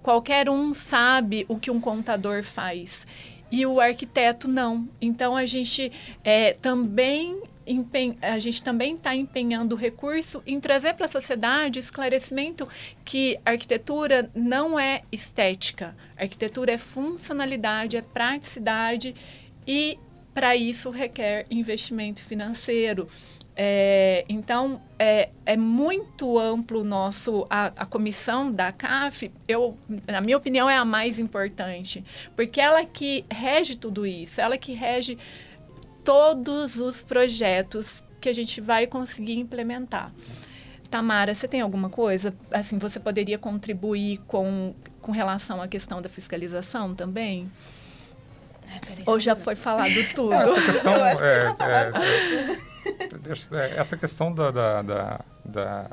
Qualquer 0.00 0.48
um 0.48 0.72
sabe 0.72 1.44
o 1.48 1.58
que 1.58 1.70
um 1.70 1.80
contador 1.80 2.44
faz 2.44 3.04
e 3.52 3.66
o 3.66 3.78
arquiteto 3.78 4.48
não. 4.48 4.88
Então 4.98 5.36
a 5.36 5.44
gente 5.44 5.92
é, 6.24 6.54
também 6.54 7.42
a 8.20 8.40
gente 8.40 8.60
também 8.60 8.96
está 8.96 9.14
empenhando 9.14 9.76
recurso 9.76 10.42
em 10.44 10.58
trazer 10.58 10.94
para 10.94 11.06
a 11.06 11.08
sociedade 11.08 11.78
esclarecimento 11.78 12.66
que 13.04 13.38
arquitetura 13.44 14.28
não 14.34 14.76
é 14.76 15.02
estética. 15.12 15.94
arquitetura 16.16 16.72
é 16.72 16.78
funcionalidade, 16.78 17.96
é 17.96 18.02
praticidade 18.02 19.14
e 19.64 19.96
para 20.34 20.56
isso 20.56 20.90
requer 20.90 21.46
investimento 21.50 22.20
financeiro. 22.22 23.06
É, 23.54 24.24
então, 24.28 24.80
é, 24.98 25.28
é, 25.44 25.56
muito 25.56 26.38
amplo 26.38 26.80
o 26.80 26.84
nosso, 26.84 27.46
a, 27.50 27.66
a, 27.76 27.84
comissão 27.84 28.50
da 28.50 28.72
CAF, 28.72 29.30
eu, 29.46 29.76
na 30.06 30.22
minha 30.22 30.38
opinião, 30.38 30.70
é 30.70 30.76
a 30.76 30.84
mais 30.86 31.18
importante, 31.18 32.02
porque 32.34 32.60
ela 32.60 32.84
que 32.86 33.26
rege 33.30 33.76
tudo 33.76 34.06
isso, 34.06 34.40
ela 34.40 34.56
que 34.56 34.72
rege 34.72 35.18
todos 36.02 36.76
os 36.76 37.02
projetos 37.02 38.02
que 38.20 38.28
a 38.28 38.32
gente 38.32 38.60
vai 38.60 38.86
conseguir 38.86 39.38
implementar. 39.38 40.12
Tamara, 40.90 41.34
você 41.34 41.46
tem 41.46 41.60
alguma 41.60 41.90
coisa? 41.90 42.34
Assim, 42.50 42.78
você 42.78 43.00
poderia 43.00 43.38
contribuir 43.38 44.18
com, 44.26 44.74
com 45.00 45.12
relação 45.12 45.60
à 45.60 45.68
questão 45.68 46.00
da 46.00 46.08
fiscalização 46.08 46.94
também? 46.94 47.50
É, 48.66 49.10
Ou 49.10 49.20
já 49.20 49.36
foi 49.36 49.56
falado 49.56 49.92
tudo? 50.14 50.32
Essa 50.32 50.60
questão, 50.62 50.94
é, 50.94 51.12
é, 51.12 52.56
é, 52.56 52.71
essa 53.76 53.96
questão 53.96 54.32
da, 54.32 54.50
da, 54.50 54.82
da, 54.82 55.20
da 55.44 55.90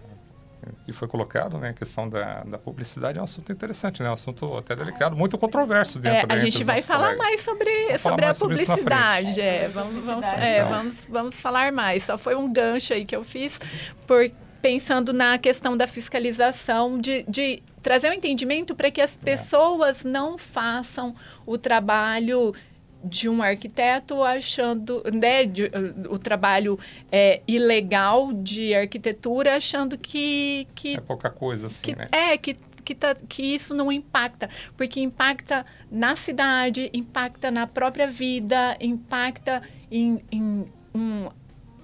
que 0.86 0.94
foi 0.94 1.08
colocado, 1.08 1.58
né, 1.58 1.70
a 1.70 1.74
questão 1.74 2.10
da, 2.10 2.44
da 2.44 2.58
publicidade 2.58 3.18
é 3.18 3.22
um 3.22 3.24
assunto 3.24 3.52
interessante, 3.52 4.04
né, 4.04 4.10
um 4.10 4.14
assunto 4.14 4.58
até 4.58 4.76
delicado, 4.76 5.16
muito 5.16 5.38
controverso 5.38 6.00
dentro 6.00 6.32
é, 6.32 6.36
A 6.36 6.40
gente 6.40 6.64
vai 6.64 6.82
falar 6.82 7.16
colegas. 7.16 7.26
mais 7.26 7.42
sobre, 7.42 7.98
sobre 7.98 8.22
mais 8.26 8.38
a 8.38 8.40
sobre 8.40 8.58
publicidade, 8.58 9.42
é, 9.42 9.68
vamos, 9.68 10.04
vamos, 10.04 10.26
é, 10.26 10.60
então. 10.60 10.70
vamos, 10.70 10.96
vamos 11.08 11.36
falar 11.36 11.72
mais. 11.72 12.04
Só 12.04 12.18
foi 12.18 12.36
um 12.36 12.52
gancho 12.52 12.94
aí 12.94 13.06
que 13.06 13.16
eu 13.16 13.24
fiz, 13.24 13.60
por, 14.06 14.30
pensando 14.62 15.14
na 15.14 15.38
questão 15.38 15.78
da 15.78 15.88
fiscalização, 15.88 17.00
de, 17.00 17.24
de 17.28 17.64
trazer 17.82 18.10
um 18.10 18.14
entendimento 18.14 18.76
para 18.76 18.92
que 18.92 19.02
as 19.02 19.16
é. 19.16 19.20
pessoas 19.24 20.04
não 20.04 20.38
façam 20.38 21.16
o 21.46 21.58
trabalho 21.58 22.54
de 23.04 23.30
um 23.30 23.42
arquiteto 23.42 24.24
achando, 24.24 25.02
né, 25.14 25.46
de, 25.46 25.72
o 26.10 26.20
trabalho 26.20 26.78
é, 27.12 27.42
ilegal 27.48 28.34
de 28.34 28.76
arquitetura 28.76 29.56
achando 29.56 29.98
que, 29.98 30.68
que 30.76 30.96
é 30.96 31.02
pouca 31.02 31.30
coisa 31.30 31.68
assim, 31.68 31.82
que, 31.82 31.96
né? 31.96 32.08
É 32.12 32.38
que 32.38 32.58
que, 32.84 32.96
tá, 32.96 33.14
que 33.14 33.44
isso 33.44 33.76
não 33.76 33.92
impacta, 33.92 34.50
porque 34.76 35.00
impacta 35.00 35.64
na 35.92 36.16
cidade, 36.16 36.90
impacta 36.92 37.52
na 37.52 37.68
própria 37.68 38.08
vida, 38.08 38.76
impacta 38.82 39.62
em, 39.92 40.24
em 40.32 40.66
um, 40.96 41.30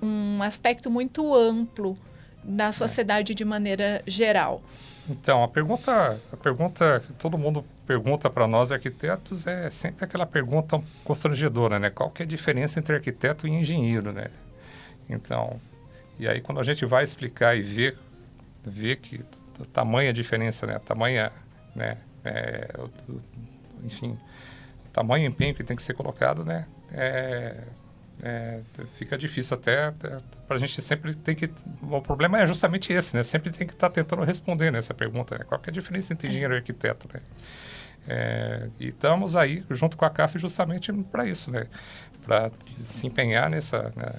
um 0.02 0.42
aspecto 0.42 0.90
muito 0.90 1.32
amplo 1.32 1.96
na 2.44 2.72
sociedade 2.72 3.34
é. 3.34 3.36
de 3.36 3.46
maneira 3.46 4.02
geral. 4.08 4.64
Então, 5.08 5.44
a 5.44 5.48
pergunta, 5.48 6.20
a 6.32 6.38
pergunta 6.38 7.00
que 7.06 7.14
todo 7.14 7.38
mundo 7.38 7.64
pergunta 7.86 8.30
para 8.30 8.48
nós 8.48 8.72
arquitetos 8.72 9.46
é 9.46 9.70
sempre 9.70 10.06
aquela 10.06 10.26
pergunta 10.26 10.82
constrangedora, 11.04 11.78
né? 11.78 11.90
Qual 11.92 12.10
que 12.10 12.24
é 12.24 12.26
a 12.26 12.28
diferença 12.28 12.80
entre 12.80 12.96
arquiteto 12.96 13.48
e 13.48 13.52
engenheiro, 13.52 14.12
né? 14.12 14.30
Então, 15.08 15.62
e 16.18 16.28
aí 16.28 16.42
quando 16.42 16.60
a 16.60 16.64
gente 16.64 16.86
vai 16.86 17.04
explicar 17.04 17.56
e 17.56 17.62
ver, 17.62 17.98
ver 18.64 18.96
que 18.96 19.24
tamanha 19.72 20.12
diferença, 20.12 20.66
né? 20.66 20.80
Tamanha, 20.80 21.32
né? 21.76 21.98
é, 22.26 22.68
o, 22.80 23.22
enfim, 23.86 24.18
tamanho 24.92 25.28
empenho 25.28 25.54
que 25.54 25.64
tem 25.64 25.78
que 25.78 25.84
ser 25.84 25.94
colocado, 25.94 26.44
né? 26.44 26.66
É, 26.92 27.64
é, 28.28 28.60
fica 28.96 29.16
difícil 29.16 29.56
até, 29.56 29.86
até 29.86 30.18
para 30.48 30.56
a 30.56 30.60
gente 30.60 30.82
sempre 30.82 31.14
tem 31.14 31.36
que 31.36 31.48
o 31.84 32.02
problema 32.02 32.40
é 32.40 32.48
justamente 32.48 32.92
esse 32.92 33.16
né 33.16 33.24
sempre 33.24 33.52
tem 33.52 33.68
que 33.68 33.74
estar 33.74 33.88
tá 33.88 33.94
tentando 33.94 34.24
responder 34.24 34.72
nessa 34.72 34.96
pergunta 34.96 35.38
né? 35.38 35.46
qual 35.48 35.62
é 35.64 35.70
a 35.70 35.72
diferença 35.72 36.12
entre 36.12 36.28
engenheiro 36.28 36.56
e 36.56 36.58
arquiteto 36.58 37.08
né 37.14 37.22
é, 38.08 38.68
e 38.80 38.88
estamos 38.88 39.36
aí 39.36 39.64
junto 39.70 39.96
com 39.96 40.06
a 40.06 40.10
CAF 40.10 40.40
justamente 40.40 40.92
para 40.92 41.28
isso 41.28 41.52
né 41.52 41.68
para 42.26 42.52
se 42.82 43.06
empenhar 43.06 43.48
nessa 43.48 43.94
né, 43.96 44.12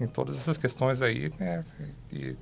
em 0.00 0.06
todas 0.06 0.36
essas 0.36 0.56
questões 0.56 1.02
aí 1.02 1.28
né? 1.40 1.64
e 2.12 2.36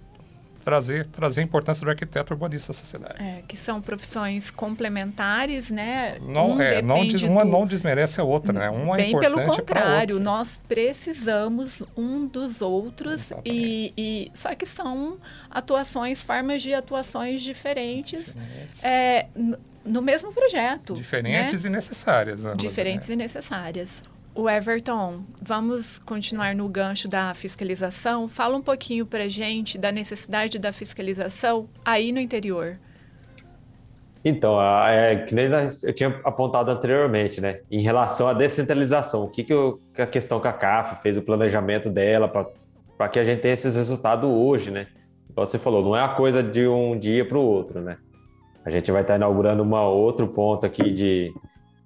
trazer, 0.67 1.07
trazer 1.07 1.43
a 1.43 1.45
importância 1.45 1.85
do 1.85 1.91
arquiteto 1.91 2.35
urbanista 2.35 2.73
à 2.73 2.75
sociedade. 2.75 3.23
É, 3.23 3.45
que 3.47 3.57
são 3.57 3.81
profissões 3.81 4.51
complementares, 4.51 5.71
né? 5.71 6.19
Não, 6.21 6.57
um 6.57 6.61
é, 6.61 6.83
não 6.83 7.07
des, 7.07 7.23
uma 7.23 7.45
do... 7.45 7.53
não 7.53 7.65
desmerece 7.65 8.21
a 8.21 8.25
outra, 8.25 8.53
né? 8.53 8.69
Uma 8.69 8.97
Bem 8.97 9.17
é 9.17 9.21
pelo 9.21 9.45
contrário, 9.45 10.19
nós 10.19 10.61
precisamos 10.67 11.81
um 11.97 12.27
dos 12.27 12.61
outros 12.61 13.31
e, 13.45 13.95
e, 13.97 14.33
só 14.35 14.57
que 14.57 14.67
são 14.67 15.19
atuações, 15.49 16.21
formas 16.21 16.61
de 16.61 16.75
atuações 16.75 17.43
diferentes, 17.43 18.35
diferentes. 18.35 18.83
É, 18.83 19.29
no 19.85 20.03
mesmo 20.03 20.33
projeto. 20.33 20.95
Diferentes 20.95 21.63
né? 21.63 21.71
e 21.71 21.73
necessárias. 21.73 22.45
Ambas, 22.45 22.59
Diferentes 22.59 23.07
né? 23.07 23.15
e 23.15 23.17
necessárias. 23.17 24.03
O 24.37 24.51
Everton, 24.51 25.23
vamos 25.43 25.99
continuar 25.99 26.55
no 26.55 26.69
gancho 26.69 27.09
da 27.09 27.33
fiscalização. 27.33 28.29
Fala 28.29 28.55
um 28.55 28.61
pouquinho 28.61 29.07
para 29.07 29.27
gente 29.31 29.79
da 29.79 29.91
necessidade 29.91 30.59
da 30.59 30.75
fiscalização 30.75 31.71
aí 31.83 32.13
no 32.13 32.21
interior. 32.21 32.79
Então, 34.23 34.61
é, 34.61 35.17
que 35.25 35.35
nem 35.35 35.47
eu 35.83 35.95
tinha 35.95 36.21
apontado 36.23 36.71
anteriormente, 36.71 37.41
né? 37.41 37.61
Em 37.71 37.81
relação 37.81 38.29
à 38.29 38.35
descentralização, 38.35 39.25
o 39.25 39.31
que, 39.31 39.43
que, 39.43 39.55
eu, 39.55 39.81
que 39.95 40.03
a 40.03 40.07
questão 40.07 40.39
que 40.39 40.49
a 40.49 40.53
CAF 40.53 41.01
fez 41.01 41.17
o 41.17 41.23
planejamento 41.23 41.89
dela 41.89 42.29
para 42.29 43.09
que 43.09 43.19
a 43.19 43.25
gente 43.25 43.41
tenha 43.41 43.55
esses 43.55 43.75
resultados 43.75 44.29
hoje, 44.29 44.71
né? 44.71 44.87
Você 45.35 45.59
falou, 45.59 45.83
não 45.83 45.97
é 45.97 46.03
uma 46.03 46.15
coisa 46.15 46.43
de 46.43 46.69
um 46.69 46.99
dia 46.99 47.25
para 47.25 47.39
o 47.39 47.43
outro, 47.43 47.81
né? 47.81 47.97
A 48.67 48.69
gente 48.69 48.93
vai 48.93 49.01
estar 49.01 49.17
inaugurando 49.17 49.63
uma 49.63 49.89
outro 49.89 50.29
ponto 50.29 50.67
aqui 50.67 50.93
de 50.93 51.33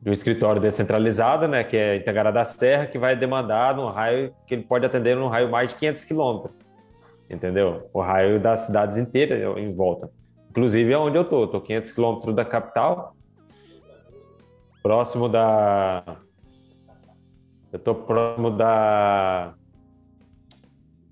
de 0.00 0.08
um 0.08 0.12
escritório 0.12 0.60
descentralizado, 0.60 1.46
né, 1.46 1.62
que 1.62 1.76
é 1.76 1.96
Itagará 1.96 2.30
da 2.30 2.44
Serra, 2.44 2.86
que 2.86 2.98
vai 2.98 3.14
demandar 3.14 3.76
num 3.76 3.86
raio 3.86 4.34
que 4.46 4.54
ele 4.54 4.62
pode 4.62 4.86
atender 4.86 5.14
num 5.14 5.28
raio 5.28 5.50
mais 5.50 5.70
de 5.70 5.76
500 5.76 6.04
quilômetros, 6.04 6.54
entendeu? 7.28 7.88
O 7.92 8.00
raio 8.00 8.40
das 8.40 8.60
cidades 8.60 8.96
inteiras 8.96 9.38
em 9.58 9.74
volta. 9.74 10.10
Inclusive 10.48 10.92
é 10.92 10.98
onde 10.98 11.18
eu 11.18 11.24
tô, 11.24 11.46
tô 11.46 11.60
500 11.60 11.90
quilômetros 11.92 12.34
da 12.34 12.44
capital, 12.44 13.14
próximo 14.82 15.28
da, 15.28 16.02
eu 17.72 17.78
tô 17.78 17.94
próximo 17.94 18.50
da 18.50 19.54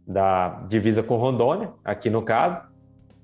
da 0.07 0.63
divisa 0.67 1.03
com 1.03 1.17
Rondônia, 1.17 1.71
aqui 1.85 2.09
no 2.09 2.23
caso, 2.23 2.67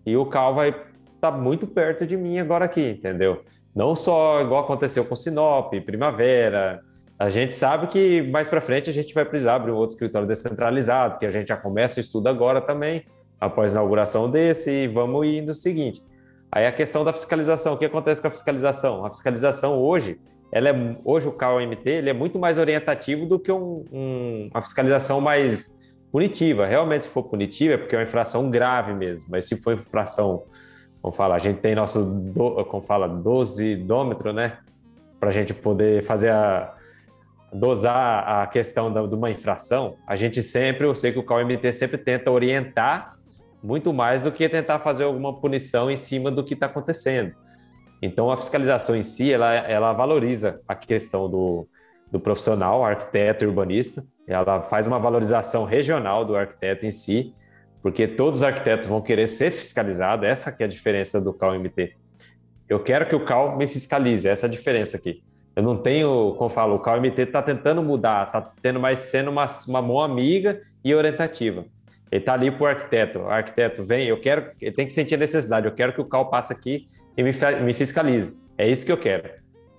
e 0.05 0.15
o 0.19 0.27
Cal 0.27 0.55
vai 0.55 0.69
estar 0.69 0.85
tá 1.19 1.31
muito 1.33 1.67
perto 1.67 2.07
de 2.07 2.15
mim 2.15 2.39
agora 2.39 2.67
aqui, 2.67 2.91
entendeu? 2.91 3.43
Não 3.75 3.97
só 3.97 4.41
igual 4.41 4.63
aconteceu 4.63 5.05
com 5.05 5.17
Sinop, 5.17 5.73
Primavera. 5.85 6.81
A 7.19 7.29
gente 7.29 7.55
sabe 7.55 7.89
que 7.89 8.23
mais 8.23 8.49
para 8.49 8.61
frente 8.61 8.89
a 8.89 8.93
gente 8.93 9.13
vai 9.13 9.25
precisar 9.25 9.57
abrir 9.57 9.73
um 9.73 9.77
outro 9.77 9.95
escritório 9.95 10.27
descentralizado, 10.29 11.19
que 11.19 11.27
a 11.27 11.31
gente 11.31 11.49
já 11.49 11.57
começa 11.57 11.99
o 11.99 12.01
estudo 12.01 12.29
agora 12.29 12.61
também, 12.61 13.05
após 13.41 13.73
a 13.73 13.77
inauguração 13.77 14.31
desse, 14.31 14.71
e 14.71 14.89
vamos 14.89 15.27
indo 15.27 15.53
o 15.53 15.55
seguinte. 15.55 16.03
Aí 16.51 16.67
a 16.67 16.73
questão 16.73 17.05
da 17.05 17.13
fiscalização, 17.13 17.75
o 17.75 17.77
que 17.77 17.85
acontece 17.85 18.21
com 18.21 18.29
a 18.29 18.31
fiscalização? 18.31 19.05
A 19.05 19.11
fiscalização 19.11 19.81
hoje, 19.81 20.21
ela 20.53 20.69
é, 20.69 20.97
hoje 21.05 21.27
o 21.27 21.33
KOMT 21.33 21.89
ele 21.89 22.11
é 22.11 22.13
muito 22.13 22.39
mais 22.39 22.59
orientativo 22.59 23.27
do 23.27 23.41
que 23.41 23.51
um, 23.51 23.85
um, 23.93 24.49
uma 24.53 24.63
fiscalização 24.63 25.21
mais 25.21 25.81
punitiva. 26.13 26.65
Realmente, 26.65 27.05
se 27.05 27.11
for 27.11 27.25
punitiva, 27.25 27.75
é 27.75 27.77
porque 27.77 27.97
é 27.97 27.99
uma 27.99 28.05
infração 28.05 28.49
grave 28.51 28.95
mesmo, 28.95 29.31
mas 29.33 29.47
se 29.47 29.57
for 29.57 29.75
infração 29.75 30.45
como 31.05 31.13
fala, 31.13 31.35
a 31.35 31.39
gente 31.39 31.59
tem 31.59 31.75
nosso, 31.75 32.03
do, 32.03 32.65
como 32.65 32.83
fala, 32.83 33.07
dosidômetro, 33.07 34.33
né? 34.33 34.57
Para 35.21 35.29
a 35.29 35.33
gente 35.33 35.53
poder 35.53 36.03
fazer 36.03 36.31
a, 36.31 36.75
dosar 37.53 38.27
a 38.27 38.47
questão 38.47 38.91
da, 38.91 39.07
de 39.07 39.15
uma 39.15 39.31
infração, 39.31 39.97
a 40.07 40.17
gente 40.17 40.43
sempre, 40.43 40.87
eu 40.87 40.97
sei 40.97 41.13
que 41.13 41.19
o 41.19 41.23
KMT 41.23 41.75
sempre 41.75 41.99
tenta 41.99 42.31
orientar 42.31 43.19
muito 43.63 43.93
mais 43.93 44.23
do 44.23 44.33
que 44.33 44.49
tentar 44.49 44.79
fazer 44.79 45.05
alguma 45.05 45.39
punição 45.39 45.91
em 45.91 45.97
cima 45.99 46.31
do 46.31 46.43
que 46.43 46.55
está 46.55 46.65
acontecendo. 46.65 47.35
Então, 48.01 48.31
a 48.31 48.37
fiscalização 48.39 48.97
em 48.97 49.03
si, 49.03 49.31
ela, 49.31 49.53
ela 49.53 49.93
valoriza 49.93 50.63
a 50.67 50.75
questão 50.75 51.29
do, 51.29 51.69
do 52.11 52.19
profissional, 52.19 52.83
arquiteto 52.83 53.45
e 53.45 53.47
urbanista, 53.47 54.03
ela 54.27 54.63
faz 54.63 54.87
uma 54.87 54.99
valorização 54.99 55.65
regional 55.65 56.25
do 56.25 56.35
arquiteto 56.35 56.87
em 56.87 56.91
si, 56.91 57.35
porque 57.85 58.09
todos 58.09 58.41
os 58.41 58.43
arquitetos 58.43 58.89
vão 58.89 59.03
querer 59.03 59.27
ser 59.27 59.51
fiscalizados, 59.51 60.27
essa 60.27 60.51
que 60.51 60.63
é 60.63 60.67
a 60.67 60.69
diferença 60.69 61.21
do 61.21 61.35
CAL-MT. 61.35 61.95
Eu 62.67 62.81
quero 62.81 63.07
que 63.07 63.15
o 63.15 63.27
CAL 63.27 63.59
me 63.59 63.69
fiscalize, 63.69 64.27
essa 64.27 64.47
é 64.47 64.49
a 64.49 64.51
diferença 64.51 64.97
aqui. 64.97 65.23
Eu 65.55 65.63
não 65.63 65.77
tenho, 65.77 66.33
como 66.39 66.47
eu 66.47 66.55
falo, 66.55 66.77
o 66.77 66.79
CAL-MT 66.79 67.21
está 67.21 67.43
tentando 67.43 67.83
mudar, 67.83 68.29
está 68.29 68.41
tendo 68.63 68.81
mais 68.81 69.01
sendo 69.01 69.31
uma, 69.31 69.47
uma 69.69 69.83
mão 69.83 70.01
amiga 70.01 70.63
e 70.83 70.95
orientativa. 70.95 71.67
Ele 72.11 72.23
está 72.23 72.33
ali 72.33 72.51
para 72.51 72.65
o 72.65 72.67
arquiteto. 72.67 73.19
O 73.19 73.29
arquiteto 73.29 73.85
vem, 73.85 74.07
eu 74.09 74.19
quero, 74.19 74.51
ele 74.63 74.73
tem 74.73 74.87
que 74.87 74.93
sentir 74.95 75.17
a 75.17 75.19
necessidade, 75.19 75.67
eu 75.67 75.75
quero 75.75 75.93
que 75.93 76.01
o 76.01 76.07
CAL 76.07 76.31
passe 76.31 76.55
aqui 76.55 76.89
e 77.15 77.23
me, 77.23 77.33
me 77.63 77.75
fiscalize. 77.75 78.35
É 78.57 78.67
isso 78.67 78.87
que 78.87 78.93
eu 78.93 78.99
quero. 78.99 79.29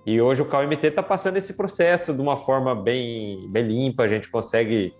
E 0.06 0.20
hoje 0.20 0.42
o 0.42 0.46
CAL-MT 0.46 0.86
está 0.86 1.02
passando 1.02 1.38
esse 1.38 1.54
processo 1.54 2.14
de 2.14 2.20
uma 2.20 2.36
forma 2.36 2.72
bem, 2.72 3.50
bem 3.50 3.64
limpa, 3.64 4.04
a 4.04 4.06
gente 4.06 4.30
consegue 4.30 4.94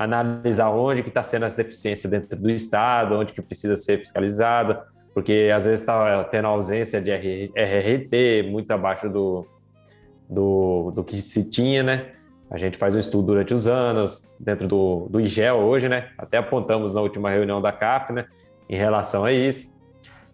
analisar 0.00 0.70
onde 0.70 1.02
que 1.02 1.10
está 1.10 1.22
sendo 1.22 1.44
as 1.44 1.54
deficiências 1.54 2.10
dentro 2.10 2.38
do 2.38 2.50
estado, 2.50 3.16
onde 3.16 3.34
que 3.34 3.42
precisa 3.42 3.76
ser 3.76 3.98
fiscalizada, 3.98 4.86
porque 5.12 5.50
às 5.54 5.66
vezes 5.66 5.80
está 5.80 6.24
tendo 6.24 6.48
ausência 6.48 7.02
de 7.02 7.10
RRT 7.10 8.48
muito 8.50 8.70
abaixo 8.70 9.10
do, 9.10 9.46
do, 10.26 10.90
do 10.92 11.04
que 11.04 11.18
se 11.18 11.50
tinha, 11.50 11.82
né? 11.82 12.12
A 12.50 12.56
gente 12.56 12.78
faz 12.78 12.96
um 12.96 12.98
estudo 12.98 13.26
durante 13.26 13.52
os 13.52 13.68
anos, 13.68 14.34
dentro 14.40 14.66
do, 14.66 15.06
do 15.10 15.20
IGEL 15.20 15.58
hoje, 15.58 15.86
né? 15.86 16.08
Até 16.16 16.38
apontamos 16.38 16.94
na 16.94 17.02
última 17.02 17.30
reunião 17.30 17.60
da 17.60 17.70
CAF, 17.70 18.10
né? 18.10 18.24
Em 18.70 18.76
relação 18.76 19.24
a 19.24 19.32
isso. 19.32 19.78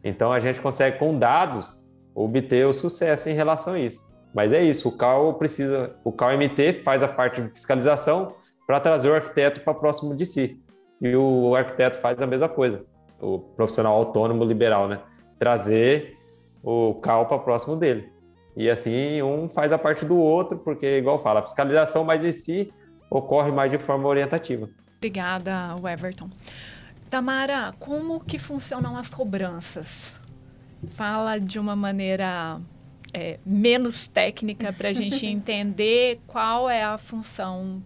Então 0.05 0.33
a 0.33 0.39
gente 0.39 0.61
consegue, 0.61 0.97
com 0.97 1.19
dados, 1.19 1.93
obter 2.15 2.65
o 2.67 2.73
sucesso 2.73 3.29
em 3.29 3.35
relação 3.35 3.73
a 3.73 3.81
isso. 3.81 4.07
Mas 4.33 4.53
é 4.53 4.63
isso, 4.63 4.89
o 4.89 4.97
CAL 4.97 5.35
precisa, 5.35 5.97
o 6.05 6.13
CAL-MT 6.13 6.85
faz 6.85 7.03
a 7.03 7.09
parte 7.09 7.43
de 7.43 7.49
fiscalização, 7.49 8.37
para 8.67 8.81
trazer 8.81 9.11
o 9.11 9.15
arquiteto 9.15 9.61
para 9.61 9.75
próximo 9.75 10.17
de 10.17 10.27
si. 10.27 10.61
E 11.01 11.15
o 11.15 11.55
arquiteto 11.55 11.99
faz 11.99 12.21
a 12.21 12.27
mesma 12.27 12.49
coisa, 12.49 12.85
o 13.21 13.39
profissional 13.39 13.95
autônomo 13.95 14.45
liberal, 14.45 14.89
né? 14.89 15.01
Trazer 15.39 16.17
o 16.63 16.95
CAL 16.95 17.27
para 17.27 17.39
próximo 17.39 17.77
dele. 17.77 18.11
E 18.57 18.71
assim, 18.71 19.23
um 19.23 19.49
faz 19.49 19.71
a 19.73 19.79
parte 19.79 20.05
do 20.05 20.19
outro, 20.19 20.59
porque, 20.59 20.99
igual 20.99 21.23
fala, 21.23 21.41
a 21.41 21.43
fiscalização 21.43 22.05
mais 22.05 22.25
em 22.25 22.33
si 22.33 22.73
ocorre 23.11 23.53
mais 23.53 23.71
de 23.71 23.79
forma 23.79 24.09
orientativa. 24.09 24.69
Obrigada, 24.97 25.77
Everton. 25.93 26.31
Tamara, 27.09 27.75
como 27.79 28.19
que 28.19 28.39
funcionam 28.39 28.97
as 28.97 29.13
cobranças? 29.13 30.19
Fala 30.91 31.39
de 31.39 31.59
uma 31.59 31.77
maneira 31.77 32.61
é, 33.13 33.39
menos 33.45 34.09
técnica 34.09 34.73
para 34.73 34.89
a 34.89 34.93
gente 34.93 35.25
entender 35.27 36.21
qual 36.27 36.69
é 36.69 36.83
a 36.83 36.99
função 36.99 37.83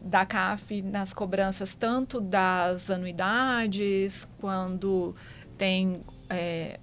da 0.00 0.24
CAF 0.24 0.82
nas 0.82 1.12
cobranças 1.12 1.74
tanto 1.74 2.20
das 2.20 2.90
anuidades, 2.90 4.26
quando 4.40 5.14
tem 5.58 6.02
é, 6.28 6.80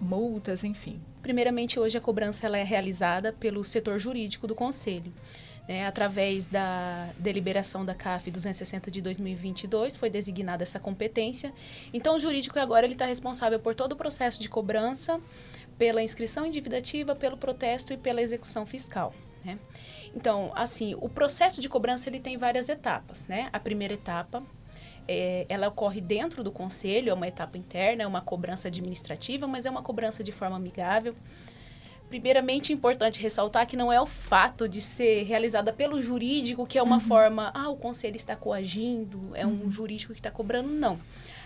multas, 0.00 0.62
enfim. 0.62 1.00
Primeiramente, 1.22 1.80
hoje 1.80 1.96
a 1.96 2.00
cobrança 2.00 2.46
ela 2.46 2.58
é 2.58 2.62
realizada 2.62 3.32
pelo 3.32 3.64
setor 3.64 3.98
jurídico 3.98 4.46
do 4.46 4.54
Conselho. 4.54 5.12
Né, 5.66 5.86
através 5.86 6.46
da 6.46 7.08
deliberação 7.18 7.86
da 7.86 7.94
CAF 7.94 8.30
260 8.30 8.90
de 8.90 9.00
2022, 9.00 9.96
foi 9.96 10.10
designada 10.10 10.62
essa 10.62 10.78
competência. 10.78 11.54
Então, 11.90 12.16
o 12.16 12.18
jurídico 12.18 12.58
agora 12.58 12.84
ele 12.84 12.92
está 12.92 13.06
responsável 13.06 13.58
por 13.58 13.74
todo 13.74 13.92
o 13.92 13.96
processo 13.96 14.42
de 14.42 14.48
cobrança, 14.50 15.18
pela 15.78 16.02
inscrição 16.02 16.44
endividativa, 16.44 17.14
pelo 17.14 17.38
protesto 17.38 17.94
e 17.94 17.96
pela 17.96 18.20
execução 18.20 18.66
fiscal. 18.66 19.14
Né? 19.42 19.58
Então, 20.14 20.52
assim, 20.54 20.94
o 21.00 21.08
processo 21.08 21.60
de 21.60 21.68
cobrança 21.68 22.08
ele 22.08 22.20
tem 22.20 22.36
várias 22.36 22.68
etapas, 22.68 23.26
né? 23.26 23.48
A 23.52 23.58
primeira 23.58 23.94
etapa 23.94 24.42
é, 25.08 25.44
ela 25.48 25.68
ocorre 25.68 26.00
dentro 26.00 26.42
do 26.42 26.50
conselho, 26.52 27.10
é 27.10 27.14
uma 27.14 27.28
etapa 27.28 27.58
interna, 27.58 28.02
é 28.02 28.06
uma 28.06 28.20
cobrança 28.20 28.68
administrativa, 28.68 29.46
mas 29.46 29.66
é 29.66 29.70
uma 29.70 29.82
cobrança 29.82 30.22
de 30.22 30.32
forma 30.32 30.56
amigável. 30.56 31.14
Primeiramente, 32.08 32.72
é 32.72 32.74
importante 32.76 33.20
ressaltar 33.20 33.66
que 33.66 33.76
não 33.76 33.92
é 33.92 34.00
o 34.00 34.06
fato 34.06 34.68
de 34.68 34.80
ser 34.80 35.24
realizada 35.24 35.72
pelo 35.72 36.00
jurídico 36.00 36.66
que 36.66 36.78
é 36.78 36.82
uma 36.82 36.96
uhum. 36.96 37.00
forma, 37.00 37.50
ah, 37.54 37.68
o 37.68 37.76
conselho 37.76 38.16
está 38.16 38.36
coagindo, 38.36 39.30
é 39.34 39.46
um 39.46 39.50
uhum. 39.50 39.70
jurídico 39.70 40.12
que 40.12 40.20
está 40.20 40.30
cobrando, 40.30 40.68
não. 40.68 40.98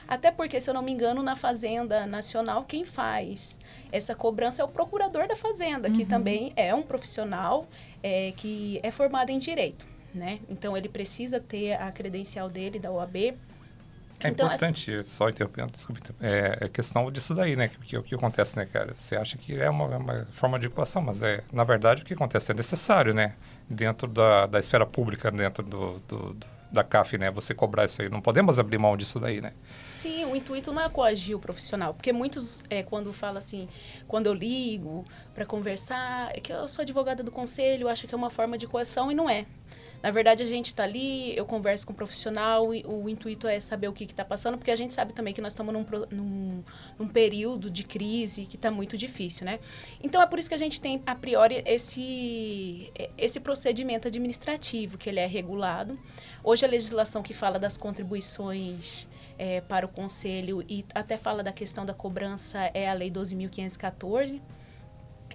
Até 0.07 0.31
porque, 0.31 0.59
se 0.61 0.71
eu 0.71 0.75
não 0.75 0.83
me 0.83 0.91
engano, 0.91 1.23
na 1.23 1.37
Fazenda 1.37 2.07
Nacional, 2.07 2.65
quem 2.65 2.85
faz 2.85 3.59
essa 3.93 4.15
cobrança 4.15 4.63
é 4.63 4.65
o 4.65 4.69
procurador 4.69 5.29
da 5.29 5.37
Fazenda, 5.37 5.91
que 5.91 6.05
também 6.05 6.53
é 6.57 6.75
um 6.75 6.83
profissional 6.83 7.67
é, 8.03 8.33
que 8.33 8.81
é 8.83 8.91
formado 8.91 9.31
em 9.31 9.39
direito. 9.39 9.87
Né? 10.15 10.41
Então, 10.49 10.77
ele 10.77 10.89
precisa 10.89 11.39
ter 11.39 11.75
a 11.75 11.93
credencial 11.93 12.49
dele 12.49 12.79
da 12.79 12.91
OAB 12.91 13.37
é 14.21 14.31
então, 14.31 14.47
importante, 14.47 14.93
assim, 14.93 15.09
só 15.09 15.29
interrompendo, 15.29 15.71
desculpe, 15.71 16.01
é, 16.21 16.59
é 16.63 16.69
questão 16.69 17.11
disso 17.11 17.35
daí, 17.35 17.55
né? 17.55 17.69
Que, 17.69 17.97
o 17.97 18.03
que 18.03 18.15
acontece, 18.17 18.57
né, 18.57 18.67
cara? 18.67 18.93
Você 18.97 19.15
acha 19.15 19.39
que 19.39 19.57
é 19.57 19.71
uma, 19.71 19.85
uma, 19.97 20.27
forma 20.33 20.59
de 20.59 20.67
equação, 20.67 21.01
mas 21.01 21.23
é, 21.23 21.45
na 21.53 21.63
verdade, 21.63 22.03
o 22.03 22.05
que 22.05 22.15
acontece 22.15 22.51
é 22.51 22.55
necessário, 22.55 23.15
né? 23.15 23.35
Dentro 23.71 24.09
da, 24.09 24.47
da 24.47 24.59
esfera 24.59 24.85
pública, 24.85 25.31
dentro 25.31 25.63
do, 25.63 26.01
do, 26.09 26.33
do, 26.35 26.47
da 26.73 26.83
CAF, 26.83 27.17
né? 27.17 27.31
Você 27.31 27.55
cobrar 27.55 27.85
isso 27.85 28.03
aí. 28.03 28.09
Não 28.09 28.21
podemos 28.21 28.59
abrir 28.59 28.79
mão 28.79 28.97
disso 28.97 29.21
daí, 29.21 29.41
né? 29.41 29.53
Sim, 29.99 30.27
o 30.27 30.37
intuito 30.37 30.73
não 30.73 30.81
é 30.81 30.89
coagir 30.89 31.37
o 31.37 31.41
profissional, 31.41 31.93
porque 31.93 32.13
muitos, 32.13 32.63
é, 32.71 32.85
quando 32.85 33.13
fala 33.13 33.41
assim, 33.41 33.69
quando 34.07 34.29
eu 34.29 34.33
ligo 34.33 35.05
para 35.35 35.45
conversar, 35.45 36.31
é 36.33 36.39
que 36.39 36.53
eu 36.53 36.69
sou 36.69 36.83
advogada 36.83 37.21
do 37.21 37.33
conselho, 37.33 37.89
acho 37.89 38.07
que 38.07 38.15
é 38.15 38.17
uma 38.17 38.31
forma 38.31 38.57
de 38.57 38.65
coação 38.69 39.11
e 39.11 39.15
não 39.17 39.29
é. 39.29 39.45
Na 40.01 40.13
verdade, 40.13 40.45
a 40.45 40.47
gente 40.47 40.67
está 40.67 40.85
ali, 40.85 41.37
eu 41.37 41.45
converso 41.45 41.85
com 41.85 41.93
o 41.93 41.97
profissional, 41.97 42.73
e 42.73 42.85
o 42.87 43.09
intuito 43.09 43.49
é 43.49 43.59
saber 43.59 43.89
o 43.89 43.93
que 43.93 44.05
está 44.05 44.25
passando, 44.25 44.57
porque 44.57 44.71
a 44.71 44.77
gente 44.77 44.95
sabe 44.95 45.13
também 45.13 45.35
que 45.35 45.41
nós 45.41 45.53
estamos 45.53 45.75
num, 45.75 45.85
num, 46.13 46.65
num 46.97 47.09
período 47.09 47.69
de 47.69 47.83
crise 47.83 48.47
que 48.47 48.55
está 48.55 48.71
muito 48.71 48.97
difícil, 48.97 49.47
né? 49.47 49.59
Então, 50.01 50.23
é 50.23 50.27
por 50.27 50.39
isso 50.39 50.49
que 50.49 50.55
a 50.55 50.59
gente 50.59 50.81
tem, 50.81 51.03
a 51.07 51.15
priori, 51.17 51.61
esse, 51.67 52.93
esse 53.19 53.41
procedimento 53.41 54.07
administrativo, 54.07 54.97
que 54.97 55.09
ele 55.09 55.19
é 55.19 55.27
regulado. 55.27 55.99
Hoje, 56.45 56.65
a 56.65 56.69
legislação 56.69 57.21
que 57.21 57.35
fala 57.35 57.59
das 57.59 57.77
contribuições 57.77 59.09
é, 59.39 59.61
para 59.61 59.87
o 59.87 59.89
conselho 59.89 60.65
e 60.69 60.85
até 60.95 61.17
fala 61.17 61.43
da 61.43 61.53
questão 61.53 61.87
da 61.87 61.95
cobrança 61.95 62.59
é 62.75 62.89
a 62.89 62.93
Lei 62.93 63.11
12.514, 63.11 64.41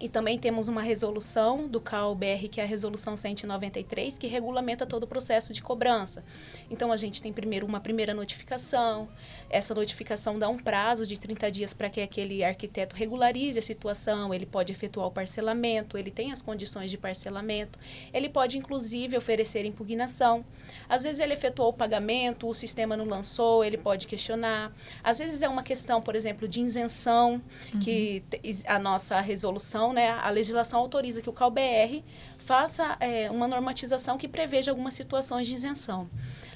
e 0.03 0.09
também 0.09 0.37
temos 0.37 0.67
uma 0.67 0.81
resolução 0.81 1.65
do 1.65 1.79
CAUBR, 1.79 2.49
que 2.51 2.59
é 2.59 2.65
a 2.65 2.67
resolução 2.67 3.15
193, 3.15 4.17
que 4.17 4.27
regulamenta 4.27 4.85
todo 4.85 5.03
o 5.03 5.07
processo 5.07 5.53
de 5.53 5.61
cobrança. 5.61 6.25
Então, 6.69 6.91
a 6.91 6.97
gente 6.97 7.21
tem 7.21 7.31
primeiro 7.31 7.65
uma 7.65 7.79
primeira 7.79 8.13
notificação, 8.13 9.07
essa 9.49 9.73
notificação 9.73 10.37
dá 10.37 10.49
um 10.49 10.57
prazo 10.57 11.07
de 11.07 11.17
30 11.17 11.49
dias 11.49 11.73
para 11.73 11.89
que 11.89 12.01
aquele 12.01 12.43
arquiteto 12.43 12.97
regularize 12.97 13.57
a 13.57 13.61
situação, 13.61 14.33
ele 14.33 14.45
pode 14.45 14.73
efetuar 14.73 15.07
o 15.07 15.11
parcelamento, 15.11 15.97
ele 15.97 16.11
tem 16.11 16.33
as 16.33 16.41
condições 16.41 16.91
de 16.91 16.97
parcelamento, 16.97 17.79
ele 18.13 18.27
pode, 18.27 18.57
inclusive, 18.57 19.15
oferecer 19.15 19.63
impugnação. 19.63 20.43
Às 20.89 21.03
vezes, 21.03 21.21
ele 21.21 21.31
efetuou 21.31 21.69
o 21.69 21.73
pagamento, 21.73 22.45
o 22.49 22.53
sistema 22.53 22.97
não 22.97 23.05
lançou, 23.05 23.63
ele 23.63 23.77
pode 23.77 24.05
questionar. 24.05 24.73
Às 25.01 25.19
vezes, 25.19 25.41
é 25.41 25.47
uma 25.47 25.63
questão, 25.63 26.01
por 26.01 26.13
exemplo, 26.13 26.45
de 26.45 26.59
isenção, 26.59 27.41
uhum. 27.73 27.79
que 27.79 28.21
a 28.67 28.77
nossa 28.77 29.21
resolução 29.21 29.92
né, 29.93 30.09
a 30.09 30.29
legislação 30.29 30.79
autoriza 30.79 31.21
que 31.21 31.29
o 31.29 31.33
CalBR 31.33 32.03
faça 32.37 32.97
é, 32.99 33.29
uma 33.31 33.47
normatização 33.47 34.17
que 34.17 34.27
preveja 34.27 34.71
algumas 34.71 34.93
situações 34.93 35.47
de 35.47 35.53
isenção. 35.53 36.09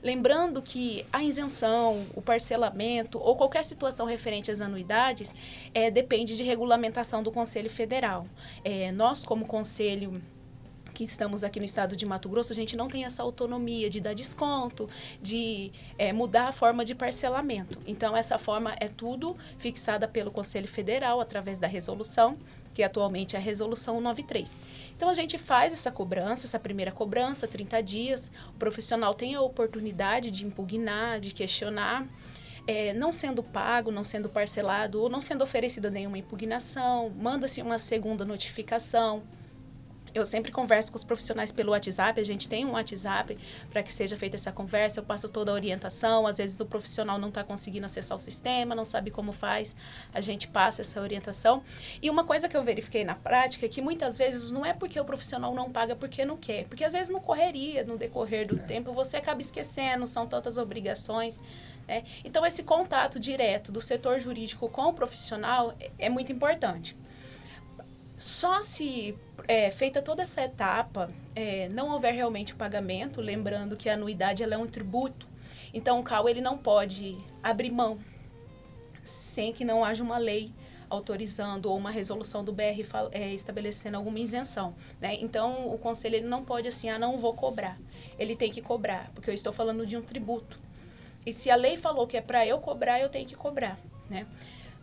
Lembrando 0.04 0.62
que 0.62 1.06
a 1.12 1.24
isenção, 1.24 2.06
o 2.14 2.22
parcelamento 2.22 3.18
ou 3.20 3.36
qualquer 3.36 3.64
situação 3.64 4.06
referente 4.06 4.52
às 4.52 4.62
anuidades 4.62 5.36
é, 5.74 5.90
depende 5.90 6.36
de 6.36 6.44
regulamentação 6.44 7.24
do 7.24 7.32
Conselho 7.32 7.70
Federal. 7.70 8.28
É, 8.64 8.92
nós, 8.92 9.24
como 9.24 9.46
Conselho 9.46 10.22
que 10.98 11.04
estamos 11.04 11.44
aqui 11.44 11.60
no 11.60 11.66
estado 11.66 11.96
de 11.96 12.08
Mato 12.08 12.28
Grosso, 12.28 12.52
a 12.52 12.56
gente 12.56 12.76
não 12.76 12.88
tem 12.88 13.06
essa 13.06 13.22
autonomia 13.22 13.88
de 13.88 14.02
dar 14.02 14.16
desconto, 14.16 14.90
de 15.22 15.72
é, 15.96 16.12
mudar 16.12 16.48
a 16.48 16.52
forma 16.52 16.84
de 16.84 16.96
parcelamento. 16.96 17.78
Então, 17.86 18.18
essa 18.18 18.40
forma 18.40 18.76
é 18.80 18.88
tudo 18.88 19.38
fixada 19.60 20.08
pelo 20.08 20.32
Conselho 20.32 20.68
Federal 20.68 21.22
através 21.22 21.60
da 21.60 21.68
resolução 21.68 22.36
que 22.78 22.84
atualmente 22.84 23.36
é 23.36 23.40
a 23.40 23.42
Resolução 23.42 24.00
93. 24.00 24.62
Então, 24.96 25.10
a 25.10 25.14
gente 25.16 25.36
faz 25.40 25.74
essa 25.74 25.92
cobrança, 25.92 26.46
essa 26.46 26.60
primeira 26.60 26.92
cobrança, 26.92 27.48
30 27.48 27.82
dias. 27.82 28.32
O 28.50 28.60
profissional 28.60 29.16
tem 29.16 29.34
a 29.34 29.42
oportunidade 29.42 30.30
de 30.30 30.46
impugnar, 30.46 31.20
de 31.20 31.34
questionar. 31.34 32.06
É, 32.68 32.94
não 32.94 33.12
sendo 33.12 33.42
pago, 33.42 33.92
não 33.92 34.04
sendo 34.04 34.30
parcelado 34.30 35.02
ou 35.02 35.10
não 35.10 35.22
sendo 35.22 35.44
oferecida 35.44 35.90
nenhuma 35.90 36.20
impugnação, 36.20 37.10
manda-se 37.10 37.64
uma 37.64 37.80
segunda 37.80 38.24
notificação 38.24 39.24
eu 40.18 40.26
sempre 40.26 40.52
converso 40.52 40.92
com 40.92 40.98
os 40.98 41.04
profissionais 41.04 41.52
pelo 41.52 41.72
WhatsApp, 41.72 42.20
a 42.20 42.24
gente 42.24 42.50
tem 42.50 42.66
um 42.66 42.72
WhatsApp 42.72 43.38
para 43.70 43.84
que 43.84 43.92
seja 43.92 44.18
feita 44.18 44.36
essa 44.36 44.52
conversa, 44.52 45.00
eu 45.00 45.04
passo 45.04 45.30
toda 45.30 45.52
a 45.52 45.54
orientação, 45.54 46.26
às 46.26 46.38
vezes 46.38 46.60
o 46.60 46.66
profissional 46.66 47.18
não 47.18 47.30
está 47.30 47.44
conseguindo 47.44 47.86
acessar 47.86 48.16
o 48.16 48.20
sistema, 48.20 48.74
não 48.74 48.86
sabe 48.86 49.12
como 49.12 49.32
faz, 49.32 49.76
a 50.14 50.22
gente 50.22 50.48
passa 50.48 50.82
essa 50.82 51.00
orientação. 51.02 51.64
E 52.02 52.10
uma 52.10 52.24
coisa 52.24 52.50
que 52.50 52.58
eu 52.58 52.64
verifiquei 52.64 53.04
na 53.04 53.16
prática 53.16 53.66
é 53.66 53.70
que 53.70 53.82
muitas 53.82 54.18
vezes 54.18 54.52
não 54.52 54.66
é 54.66 54.74
porque 54.74 55.00
o 55.00 55.06
profissional 55.06 55.54
não 55.54 55.70
paga 55.70 55.96
porque 55.96 56.26
não 56.26 56.38
quer, 56.38 56.66
porque 56.68 56.84
às 56.84 56.94
vezes 56.94 57.10
não 57.10 57.20
correria, 57.20 57.84
no 57.84 57.98
decorrer 57.98 58.48
do 58.48 58.56
é. 58.56 58.60
tempo, 58.60 58.94
você 58.94 59.18
acaba 59.18 59.42
esquecendo, 59.42 60.08
são 60.08 60.26
tantas 60.26 60.58
obrigações. 60.58 61.42
Né? 61.88 62.04
Então, 62.24 62.46
esse 62.46 62.64
contato 62.64 63.20
direto 63.20 63.72
do 63.72 63.82
setor 63.82 64.20
jurídico 64.20 64.68
com 64.70 64.88
o 64.90 64.94
profissional 64.94 65.76
é, 65.80 65.92
é 66.00 66.10
muito 66.10 66.32
importante. 66.32 66.96
Só 68.18 68.64
se 68.64 69.16
é, 69.48 69.70
feita 69.70 70.02
toda 70.02 70.24
essa 70.24 70.42
etapa, 70.42 71.08
é, 71.36 71.70
não 71.70 71.92
houver 71.92 72.14
realmente 72.14 72.54
o 72.54 72.56
pagamento, 72.56 73.22
lembrando 73.22 73.78
que 73.78 73.88
a 73.88 73.94
anuidade 73.94 74.42
ela 74.42 74.56
é 74.56 74.58
um 74.58 74.66
tributo, 74.66 75.28
então 75.72 76.00
o 76.00 76.04
CAU 76.04 76.28
ele 76.28 76.42
não 76.42 76.58
pode 76.58 77.16
abrir 77.44 77.72
mão 77.72 78.00
sem 79.04 79.54
que 79.54 79.64
não 79.64 79.86
haja 79.86 80.04
uma 80.04 80.18
lei 80.18 80.52
autorizando 80.90 81.68
ou 81.68 81.78
uma 81.78 81.92
resolução 81.92 82.44
do 82.44 82.52
BR 82.52 82.82
é, 83.12 83.34
estabelecendo 83.34 83.98
alguma 83.98 84.20
isenção. 84.20 84.74
Né? 85.00 85.18
Então, 85.20 85.68
o 85.68 85.78
conselho 85.78 86.16
ele 86.16 86.28
não 86.28 86.44
pode 86.44 86.68
assim, 86.68 86.90
ah, 86.90 86.98
não 86.98 87.18
vou 87.18 87.34
cobrar. 87.34 87.78
Ele 88.18 88.36
tem 88.36 88.52
que 88.52 88.62
cobrar, 88.62 89.12
porque 89.14 89.30
eu 89.30 89.34
estou 89.34 89.54
falando 89.54 89.86
de 89.86 89.98
um 89.98 90.02
tributo. 90.02 90.60
E 91.26 91.34
se 91.34 91.52
a 91.52 91.56
lei 91.56 91.78
falou 91.78 92.08
que 92.08 92.18
é 92.18 92.22
para 92.22 92.46
eu 92.46 92.60
cobrar, 92.60 93.00
eu 93.00 93.10
tenho 93.10 93.28
que 93.28 93.36
cobrar. 93.36 93.78
Né? 94.10 94.26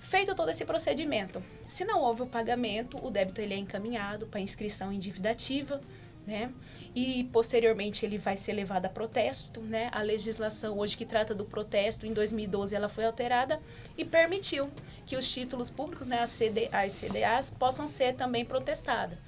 Feito 0.05 0.35
todo 0.35 0.51
esse 0.51 0.65
procedimento, 0.67 1.43
se 1.67 1.85
não 1.85 2.01
houve 2.01 2.23
o 2.23 2.27
pagamento, 2.27 2.99
o 3.05 3.11
débito 3.11 3.41
ele 3.41 3.55
é 3.55 3.57
encaminhado 3.57 4.27
para 4.27 4.39
inscrição 4.39 4.93
em 4.93 4.99
dívida 4.99 5.31
ativa, 5.31 5.81
né? 6.27 6.53
E 6.95 7.25
posteriormente 7.33 8.05
ele 8.05 8.19
vai 8.19 8.37
ser 8.37 8.53
levado 8.53 8.85
a 8.85 8.89
protesto, 8.91 9.61
né? 9.61 9.89
A 9.93 10.03
legislação 10.03 10.79
hoje 10.79 10.97
que 10.97 11.07
trata 11.07 11.35
do 11.35 11.45
protesto, 11.45 12.07
em 12.07 12.13
2012 12.13 12.77
ela 12.77 12.89
foi 12.89 13.07
alterada 13.07 13.59
e 13.97 14.05
permitiu 14.05 14.71
que 15.07 15.17
os 15.17 15.33
títulos 15.33 15.71
públicos, 15.71 16.07
né, 16.07 16.21
as, 16.21 16.31
CD, 16.31 16.69
as 16.71 16.93
CDAs, 16.93 17.51
possam 17.51 17.87
ser 17.87 18.15
também 18.15 18.45
protestadas. 18.45 19.19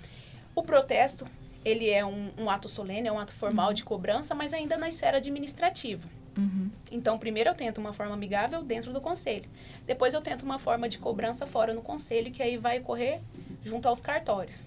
O 0.54 0.62
protesto, 0.62 1.24
ele 1.64 1.88
é 1.88 2.04
um, 2.04 2.30
um 2.38 2.50
ato 2.50 2.68
solene, 2.68 3.08
é 3.08 3.12
um 3.12 3.18
ato 3.18 3.34
formal 3.34 3.68
uhum. 3.68 3.74
de 3.74 3.82
cobrança, 3.82 4.34
mas 4.34 4.52
ainda 4.52 4.76
na 4.76 4.88
esfera 4.88 5.16
administrativa. 5.16 6.15
Uhum. 6.36 6.70
Então, 6.90 7.18
primeiro 7.18 7.50
eu 7.50 7.54
tento 7.54 7.78
uma 7.78 7.92
forma 7.92 8.14
amigável 8.14 8.62
dentro 8.62 8.92
do 8.92 9.00
conselho. 9.00 9.48
Depois 9.86 10.14
eu 10.14 10.20
tento 10.20 10.42
uma 10.42 10.58
forma 10.58 10.88
de 10.88 10.98
cobrança 10.98 11.46
fora 11.46 11.72
no 11.72 11.82
conselho, 11.82 12.30
que 12.30 12.42
aí 12.42 12.56
vai 12.56 12.78
ocorrer 12.78 13.20
junto 13.62 13.88
aos 13.88 14.00
cartórios. 14.00 14.66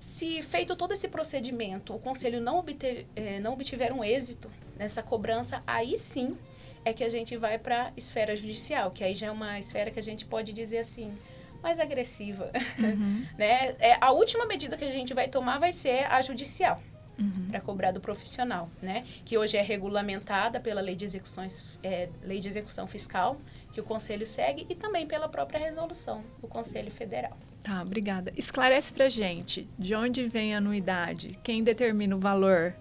Se 0.00 0.42
feito 0.42 0.76
todo 0.76 0.92
esse 0.92 1.08
procedimento, 1.08 1.94
o 1.94 1.98
conselho 1.98 2.40
não, 2.40 2.58
obter, 2.58 3.06
eh, 3.16 3.40
não 3.40 3.52
obtiver 3.52 3.92
um 3.92 4.04
êxito 4.04 4.50
nessa 4.76 5.02
cobrança, 5.02 5.62
aí 5.66 5.96
sim 5.96 6.36
é 6.84 6.92
que 6.92 7.02
a 7.02 7.08
gente 7.08 7.36
vai 7.36 7.58
para 7.58 7.84
a 7.84 7.92
esfera 7.96 8.36
judicial, 8.36 8.90
que 8.90 9.02
aí 9.02 9.14
já 9.14 9.28
é 9.28 9.30
uma 9.30 9.58
esfera 9.58 9.90
que 9.90 9.98
a 9.98 10.02
gente 10.02 10.26
pode 10.26 10.52
dizer 10.52 10.78
assim, 10.78 11.16
mais 11.62 11.80
agressiva. 11.80 12.50
Uhum. 12.78 13.24
né? 13.38 13.74
É, 13.78 13.96
a 14.00 14.10
última 14.10 14.44
medida 14.44 14.76
que 14.76 14.84
a 14.84 14.90
gente 14.90 15.14
vai 15.14 15.28
tomar 15.28 15.58
vai 15.58 15.72
ser 15.72 16.04
a 16.12 16.20
judicial 16.20 16.76
uhum. 17.18 17.48
para 17.50 17.60
cobrar 17.60 17.92
do 17.92 18.00
profissional, 18.00 18.68
né? 18.82 19.04
Que 19.24 19.36
hoje 19.38 19.56
é 19.56 19.62
regulamentada 19.62 20.60
pela 20.60 20.80
lei 20.80 20.94
de 20.94 21.04
execuções, 21.04 21.68
é, 21.82 22.08
lei 22.22 22.40
de 22.40 22.48
execução 22.48 22.86
fiscal 22.86 23.38
que 23.72 23.80
o 23.80 23.84
conselho 23.84 24.24
segue 24.24 24.64
e 24.70 24.74
também 24.74 25.04
pela 25.06 25.28
própria 25.28 25.58
resolução 25.58 26.22
do 26.40 26.46
Conselho 26.46 26.92
Federal. 26.92 27.36
Tá, 27.62 27.82
obrigada. 27.82 28.32
Esclarece 28.36 28.92
para 28.92 29.08
gente 29.08 29.68
de 29.76 29.94
onde 29.94 30.28
vem 30.28 30.54
a 30.54 30.58
anuidade, 30.58 31.38
quem 31.42 31.64
determina 31.64 32.14
o 32.14 32.20
valor. 32.20 32.74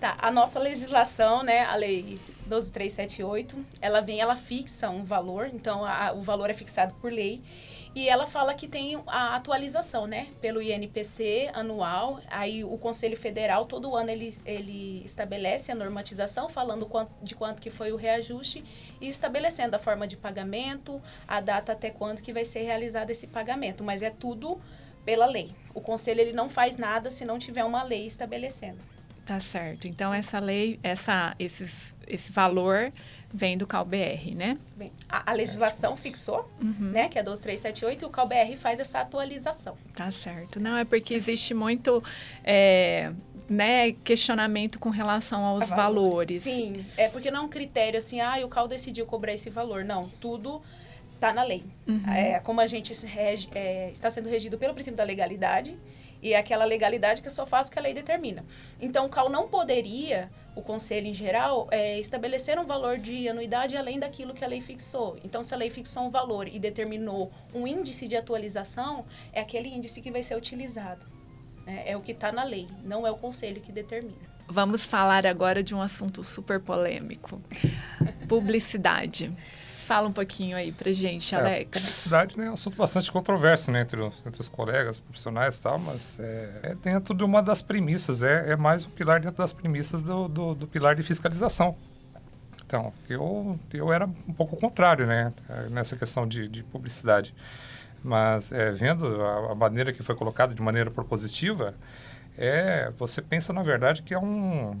Tá, 0.00 0.16
a 0.18 0.30
nossa 0.30 0.58
legislação, 0.58 1.42
né, 1.42 1.64
a 1.64 1.76
lei 1.76 2.18
12378, 2.46 3.64
ela 3.80 4.00
vem, 4.00 4.20
ela 4.20 4.34
fixa 4.34 4.88
um 4.90 5.04
valor, 5.04 5.50
então 5.52 5.84
a, 5.84 6.12
o 6.12 6.22
valor 6.22 6.50
é 6.50 6.54
fixado 6.54 6.94
por 6.94 7.12
lei 7.12 7.40
e 7.94 8.08
ela 8.08 8.26
fala 8.26 8.54
que 8.54 8.66
tem 8.66 8.98
a 9.06 9.36
atualização, 9.36 10.06
né? 10.06 10.28
Pelo 10.40 10.62
INPC 10.62 11.50
anual. 11.52 12.20
Aí 12.28 12.64
o 12.64 12.78
Conselho 12.78 13.16
Federal, 13.16 13.66
todo 13.66 13.94
ano, 13.94 14.10
ele, 14.10 14.30
ele 14.46 15.02
estabelece 15.04 15.70
a 15.70 15.74
normatização, 15.74 16.48
falando 16.48 16.86
quanto, 16.86 17.12
de 17.22 17.34
quanto 17.34 17.60
que 17.60 17.70
foi 17.70 17.92
o 17.92 17.96
reajuste 17.96 18.64
e 18.98 19.08
estabelecendo 19.08 19.76
a 19.76 19.78
forma 19.78 20.06
de 20.06 20.16
pagamento, 20.16 21.02
a 21.28 21.40
data 21.40 21.72
até 21.72 21.90
quando 21.90 22.22
que 22.22 22.32
vai 22.32 22.46
ser 22.46 22.62
realizado 22.62 23.10
esse 23.10 23.26
pagamento. 23.26 23.84
Mas 23.84 24.02
é 24.02 24.10
tudo 24.10 24.58
pela 25.04 25.26
lei. 25.26 25.50
O 25.74 25.80
Conselho 25.80 26.20
ele 26.20 26.32
não 26.32 26.48
faz 26.48 26.78
nada 26.78 27.10
se 27.10 27.26
não 27.26 27.38
tiver 27.38 27.64
uma 27.64 27.82
lei 27.82 28.06
estabelecendo. 28.06 28.78
Tá 29.26 29.38
certo. 29.38 29.86
Então, 29.86 30.12
essa 30.12 30.40
lei, 30.40 30.80
essa, 30.82 31.34
esses, 31.38 31.94
esse 32.08 32.32
valor 32.32 32.92
Vem 33.34 33.56
do 33.56 33.66
CalBR, 33.66 34.34
né? 34.34 34.58
Bem, 34.76 34.92
a, 35.08 35.30
a 35.30 35.34
legislação 35.34 35.96
fixou, 35.96 36.46
né, 36.60 37.08
que 37.08 37.18
é 37.18 37.22
12378, 37.22 38.02
e 38.02 38.04
o 38.06 38.10
CalBR 38.10 38.56
faz 38.56 38.78
essa 38.78 39.00
atualização. 39.00 39.76
Tá 39.96 40.10
certo. 40.10 40.60
Não, 40.60 40.76
é 40.76 40.84
porque 40.84 41.14
existe 41.14 41.54
muito 41.54 42.02
é, 42.44 43.10
né, 43.48 43.92
questionamento 44.04 44.78
com 44.78 44.90
relação 44.90 45.44
aos 45.44 45.66
valores. 45.68 46.42
Sim, 46.42 46.84
é 46.96 47.08
porque 47.08 47.30
não 47.30 47.40
é 47.40 47.42
um 47.44 47.48
critério 47.48 47.96
assim, 47.98 48.20
ah, 48.20 48.36
o 48.44 48.48
CAL 48.48 48.68
decidiu 48.68 49.06
cobrar 49.06 49.32
esse 49.32 49.48
valor. 49.48 49.82
Não, 49.84 50.08
tudo 50.20 50.60
está 51.14 51.32
na 51.32 51.42
lei. 51.42 51.62
É, 52.14 52.38
como 52.40 52.60
a 52.60 52.66
gente 52.66 52.92
rege- 53.06 53.48
é, 53.54 53.90
está 53.92 54.10
sendo 54.10 54.28
regido 54.28 54.58
pelo 54.58 54.74
princípio 54.74 54.96
da 54.96 55.04
legalidade, 55.04 55.78
e 56.20 56.34
é 56.34 56.36
aquela 56.38 56.64
legalidade 56.64 57.20
que 57.22 57.28
eu 57.28 57.32
só 57.32 57.44
faço 57.46 57.70
o 57.70 57.72
que 57.72 57.78
a 57.78 57.82
lei 57.82 57.94
determina. 57.94 58.44
Então, 58.80 59.06
o 59.06 59.08
CAL 59.08 59.28
não 59.30 59.48
poderia, 59.48 60.30
o 60.54 60.62
conselho 60.62 61.06
em 61.06 61.14
geral, 61.14 61.68
é, 61.70 61.98
estabelecer 61.98 62.58
um 62.58 62.64
valor 62.64 62.98
de 62.98 63.28
anuidade 63.28 63.76
além 63.76 63.98
daquilo 63.98 64.34
que 64.34 64.44
a 64.44 64.48
lei 64.48 64.60
fixou. 64.60 65.18
Então, 65.24 65.42
se 65.42 65.54
a 65.54 65.56
lei 65.56 65.70
fixou 65.70 66.04
um 66.04 66.10
valor 66.10 66.46
e 66.46 66.58
determinou 66.58 67.32
um 67.54 67.66
índice 67.66 68.06
de 68.06 68.16
atualização, 68.16 69.04
é 69.32 69.40
aquele 69.40 69.68
índice 69.68 70.00
que 70.00 70.10
vai 70.10 70.22
ser 70.22 70.36
utilizado. 70.36 71.04
né? 71.64 71.82
É 71.86 71.96
o 71.96 72.00
que 72.00 72.12
está 72.12 72.30
na 72.30 72.44
lei, 72.44 72.66
não 72.84 73.06
é 73.06 73.10
o 73.10 73.16
conselho 73.16 73.60
que 73.60 73.72
determina. 73.72 74.32
Vamos 74.48 74.84
falar 74.84 75.24
agora 75.26 75.62
de 75.62 75.74
um 75.74 75.80
assunto 75.80 76.22
super 76.22 76.60
polêmico. 76.60 77.40
Publicidade. 78.28 79.32
Fala 79.86 80.08
um 80.08 80.12
pouquinho 80.12 80.56
aí 80.56 80.70
pra 80.72 80.92
gente, 80.92 81.34
É, 81.34 81.38
Alex. 81.38 81.80
publicidade 81.80 82.38
né, 82.38 82.46
é 82.46 82.50
um 82.50 82.54
assunto 82.54 82.76
bastante 82.76 83.10
controverso 83.10 83.70
né, 83.70 83.80
entre, 83.82 84.00
os, 84.00 84.24
entre 84.24 84.40
os 84.40 84.48
colegas 84.48 84.98
profissionais 84.98 85.58
e 85.58 85.62
tal, 85.62 85.78
mas 85.78 86.18
é, 86.20 86.60
é 86.62 86.74
dentro 86.74 87.14
de 87.14 87.24
uma 87.24 87.42
das 87.42 87.62
premissas, 87.62 88.22
é, 88.22 88.52
é 88.52 88.56
mais 88.56 88.86
um 88.86 88.90
pilar 88.90 89.20
dentro 89.20 89.38
das 89.38 89.52
premissas 89.52 90.02
do, 90.02 90.28
do, 90.28 90.54
do 90.54 90.66
pilar 90.68 90.94
de 90.94 91.02
fiscalização. 91.02 91.76
Então, 92.64 92.92
eu, 93.08 93.58
eu 93.74 93.92
era 93.92 94.06
um 94.06 94.32
pouco 94.32 94.56
contrário 94.56 95.06
né, 95.06 95.32
nessa 95.70 95.96
questão 95.96 96.26
de, 96.26 96.48
de 96.48 96.62
publicidade. 96.62 97.34
Mas 98.02 98.50
é, 98.50 98.70
vendo 98.72 99.20
a, 99.22 99.52
a 99.52 99.54
maneira 99.54 99.92
que 99.92 100.02
foi 100.02 100.14
colocada 100.14 100.54
de 100.54 100.62
maneira 100.62 100.90
propositiva, 100.90 101.74
é, 102.38 102.90
você 102.98 103.20
pensa, 103.20 103.52
na 103.52 103.62
verdade, 103.62 104.02
que 104.02 104.14
é 104.14 104.18
um, 104.18 104.80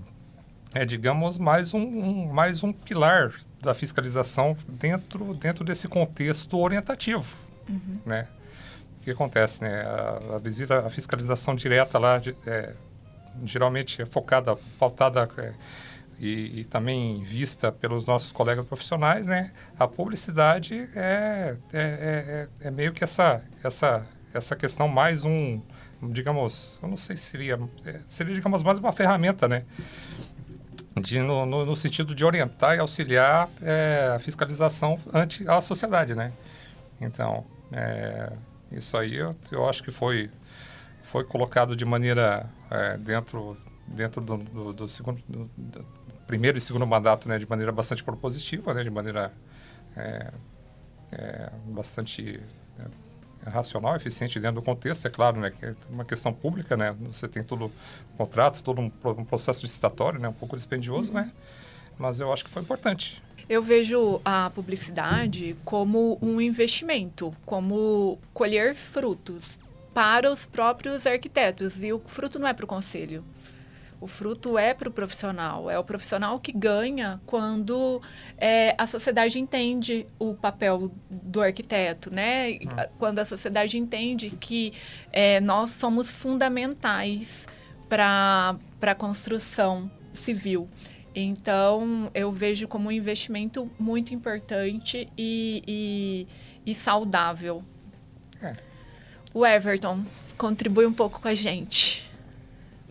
é, 0.74 0.84
digamos, 0.84 1.38
mais 1.38 1.74
um, 1.74 1.80
um- 1.82 2.32
mais 2.32 2.64
um 2.64 2.72
pilar 2.72 3.32
da 3.62 3.72
fiscalização 3.74 4.56
dentro, 4.68 5.32
dentro 5.34 5.64
desse 5.64 5.86
contexto 5.88 6.58
orientativo, 6.58 7.24
né? 8.04 8.26
O 9.00 9.04
que 9.04 9.10
acontece, 9.12 9.62
né? 9.62 9.82
A, 9.82 10.34
a 10.36 10.38
visita, 10.38 10.80
a 10.86 10.90
fiscalização 10.90 11.54
direta 11.54 11.98
lá, 11.98 12.18
de- 12.18 12.36
é, 12.46 12.74
geralmente 13.44 14.02
é 14.02 14.06
focada, 14.06 14.56
pautada 14.78 15.28
é, 15.38 15.52
e, 16.18 16.60
e 16.60 16.64
também 16.64 17.22
vista 17.24 17.72
pelos 17.72 18.04
nossos 18.04 18.30
colegas 18.32 18.66
profissionais, 18.66 19.26
né? 19.26 19.52
A 19.78 19.86
publicidade 19.88 20.88
é, 20.94 21.56
é, 21.72 21.80
é, 21.80 22.48
é- 22.62 22.66
é 22.68 22.70
meio 22.70 22.92
que 22.92 23.02
essa, 23.04 23.42
essa, 23.62 24.04
essa 24.34 24.54
questão 24.56 24.86
mais 24.88 25.24
um, 25.24 25.60
digamos, 26.10 26.78
eu 26.82 26.88
não 26.88 26.96
sei 26.96 27.16
se 27.16 27.24
seria, 27.26 27.58
é, 27.84 28.00
seria, 28.08 28.34
digamos, 28.34 28.62
mais 28.62 28.78
uma 28.78 28.92
ferramenta, 28.92 29.46
né? 29.48 29.64
De, 31.00 31.20
no, 31.20 31.46
no, 31.46 31.64
no 31.64 31.76
sentido 31.76 32.14
de 32.14 32.24
orientar 32.24 32.76
e 32.76 32.78
auxiliar 32.78 33.48
é, 33.60 34.12
a 34.14 34.18
fiscalização 34.18 34.98
ante 35.12 35.48
a 35.48 35.60
sociedade, 35.60 36.14
né? 36.14 36.32
Então, 37.00 37.44
é, 37.72 38.32
isso 38.70 38.96
aí 38.96 39.16
eu, 39.16 39.34
eu 39.50 39.68
acho 39.68 39.82
que 39.82 39.90
foi, 39.90 40.30
foi 41.02 41.24
colocado 41.24 41.74
de 41.74 41.84
maneira 41.84 42.46
é, 42.70 42.96
dentro, 42.96 43.56
dentro 43.86 44.20
do, 44.20 44.36
do, 44.36 44.72
do 44.72 44.88
segundo, 44.88 45.20
do, 45.28 45.50
do 45.56 45.84
primeiro 46.26 46.58
e 46.58 46.60
segundo 46.60 46.86
mandato, 46.86 47.28
né? 47.28 47.38
De 47.38 47.48
maneira 47.48 47.72
bastante 47.72 48.04
propositiva, 48.04 48.74
né? 48.74 48.84
De 48.84 48.90
maneira 48.90 49.32
é, 49.96 50.32
é, 51.12 51.52
bastante 51.66 52.40
é, 52.78 52.84
racional, 53.46 53.96
eficiente 53.96 54.38
dentro 54.38 54.56
do 54.56 54.62
contexto, 54.62 55.06
é 55.06 55.10
claro, 55.10 55.40
né? 55.40 55.50
Que 55.50 55.66
é 55.66 55.74
uma 55.90 56.04
questão 56.04 56.32
pública, 56.32 56.76
né? 56.76 56.94
Você 57.12 57.26
tem 57.28 57.42
todo 57.42 57.66
o 57.66 57.72
contrato, 58.16 58.62
todo 58.62 58.80
um, 58.80 58.90
um 59.04 59.24
processo 59.24 59.62
licitatório, 59.62 60.20
né? 60.20 60.28
Um 60.28 60.32
pouco 60.32 60.56
dispendioso, 60.56 61.12
né? 61.12 61.30
Mas 61.98 62.20
eu 62.20 62.32
acho 62.32 62.44
que 62.44 62.50
foi 62.50 62.62
importante. 62.62 63.22
Eu 63.48 63.62
vejo 63.62 64.20
a 64.24 64.50
publicidade 64.50 65.56
como 65.64 66.18
um 66.22 66.40
investimento, 66.40 67.34
como 67.44 68.18
colher 68.32 68.74
frutos 68.74 69.58
para 69.92 70.30
os 70.30 70.46
próprios 70.46 71.06
arquitetos. 71.06 71.82
E 71.82 71.92
o 71.92 72.00
fruto 72.06 72.38
não 72.38 72.48
é 72.48 72.54
para 72.54 72.64
o 72.64 72.68
conselho. 72.68 73.24
O 74.02 74.06
fruto 74.08 74.58
é 74.58 74.74
para 74.74 74.88
o 74.88 74.92
profissional. 74.92 75.70
É 75.70 75.78
o 75.78 75.84
profissional 75.84 76.40
que 76.40 76.50
ganha 76.50 77.20
quando 77.24 78.02
é, 78.36 78.74
a 78.76 78.84
sociedade 78.84 79.38
entende 79.38 80.06
o 80.18 80.34
papel 80.34 80.90
do 81.08 81.40
arquiteto, 81.40 82.12
né? 82.12 82.50
E, 82.50 82.68
a- 82.76 82.88
Quando 82.98 83.20
a 83.20 83.24
sociedade 83.24 83.78
entende 83.78 84.30
que 84.30 84.72
é, 85.12 85.40
nós 85.40 85.70
somos 85.70 86.10
fundamentais 86.10 87.46
para 87.88 88.56
a 88.82 88.94
construção 88.96 89.88
civil. 90.12 90.68
Então, 91.14 92.10
eu 92.12 92.32
vejo 92.32 92.66
como 92.66 92.88
um 92.88 92.92
investimento 92.92 93.70
muito 93.78 94.12
importante 94.12 95.08
e, 95.16 95.62
e, 96.66 96.70
e 96.70 96.74
saudável. 96.74 97.62
É. 98.42 98.54
O 99.32 99.46
Everton, 99.46 100.04
contribui 100.36 100.86
um 100.86 100.92
pouco 100.92 101.20
com 101.20 101.28
a 101.28 101.34
gente. 101.34 102.10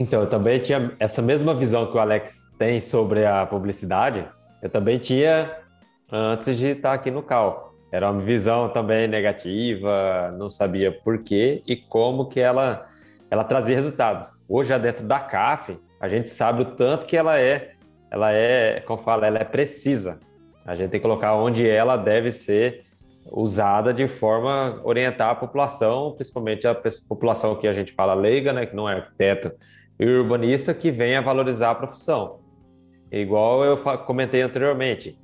Então, 0.02 0.22
eu 0.22 0.28
também 0.28 0.58
tinha 0.58 0.95
essa 0.99 1.22
mesma 1.22 1.54
visão 1.54 1.86
que 1.86 1.95
o 1.95 1.99
Alex 1.99 2.52
tem 2.58 2.82
sobre 2.82 3.24
a 3.24 3.45
publicidade, 3.45 4.28
eu 4.60 4.68
também 4.68 4.97
tinha 4.97 5.60
antes 6.12 6.58
de 6.58 6.70
estar 6.70 6.93
aqui 6.93 7.12
no 7.12 7.22
CAL. 7.22 7.76
Era 7.91 8.10
uma 8.10 8.20
visão 8.20 8.68
também 8.70 9.08
negativa, 9.08 10.34
não 10.39 10.49
sabia 10.49 10.91
por 10.91 11.20
quê 11.20 11.62
e 11.68 11.76
como 11.76 12.28
que 12.28 12.39
ela, 12.39 12.89
ela 13.30 13.43
trazia 13.43 13.76
resultados. 13.76 14.43
Hoje, 14.49 14.70
já 14.70 14.80
dentro 14.80 15.06
da 15.06 15.20
CAF, 15.20 15.78
a 15.99 16.10
gente 16.10 16.32
sabe 16.32 16.64
o 16.64 16.66
tanto 16.66 17.06
que 17.06 17.16
ela 17.16 17.39
é, 17.39 17.74
ela 18.10 18.34
é, 18.34 18.80
como 18.80 19.04
fala, 19.04 19.28
ela 19.28 19.38
é 19.38 19.43
precisa. 19.43 20.20
A 20.66 20.76
gente 20.76 20.89
tem 20.89 20.99
que 20.99 21.06
colocar 21.06 21.36
onde 21.36 21.70
ela 21.70 21.95
deve 21.95 22.32
ser 22.32 22.82
usada 23.32 23.93
de 23.93 24.08
forma 24.08 24.80
a 24.82 24.88
orientar 24.88 25.30
a 25.30 25.36
população, 25.36 26.14
principalmente 26.14 26.66
a 26.66 26.74
população 27.08 27.54
que 27.54 27.68
a 27.68 27.74
gente 27.74 27.93
fala 27.93 28.16
leiga, 28.16 28.52
né, 28.52 28.66
que 28.66 28.76
não 28.76 28.89
é 28.89 28.95
arquiteto 28.95 29.52
e 30.02 30.06
urbanista, 30.10 30.74
que 30.74 30.89
venha 30.89 31.22
valorizar 31.22 31.70
a 31.70 31.76
profissão. 31.76 32.39
Igual 33.12 33.64
eu 33.64 33.78
comentei 33.99 34.41
anteriormente, 34.41 35.16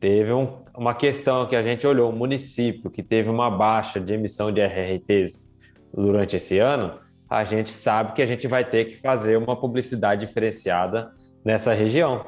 teve 0.00 0.32
um- 0.32 0.64
uma 0.74 0.94
questão 0.94 1.44
que 1.46 1.54
a 1.54 1.62
gente 1.62 1.86
olhou, 1.86 2.10
um 2.10 2.16
município 2.16 2.90
que 2.90 3.02
teve 3.02 3.28
uma 3.28 3.50
baixa 3.50 4.00
de 4.00 4.14
emissão 4.14 4.50
de 4.50 4.62
RRTs 4.62 5.52
durante 5.92 6.34
esse 6.34 6.58
ano, 6.58 6.98
a 7.28 7.44
gente 7.44 7.70
sabe 7.70 8.14
que 8.14 8.22
a 8.22 8.26
gente 8.26 8.48
vai 8.48 8.64
ter 8.64 8.86
que 8.86 9.00
fazer 9.02 9.36
uma 9.36 9.54
publicidade 9.54 10.24
diferenciada 10.26 11.12
nessa 11.44 11.74
região. 11.74 12.24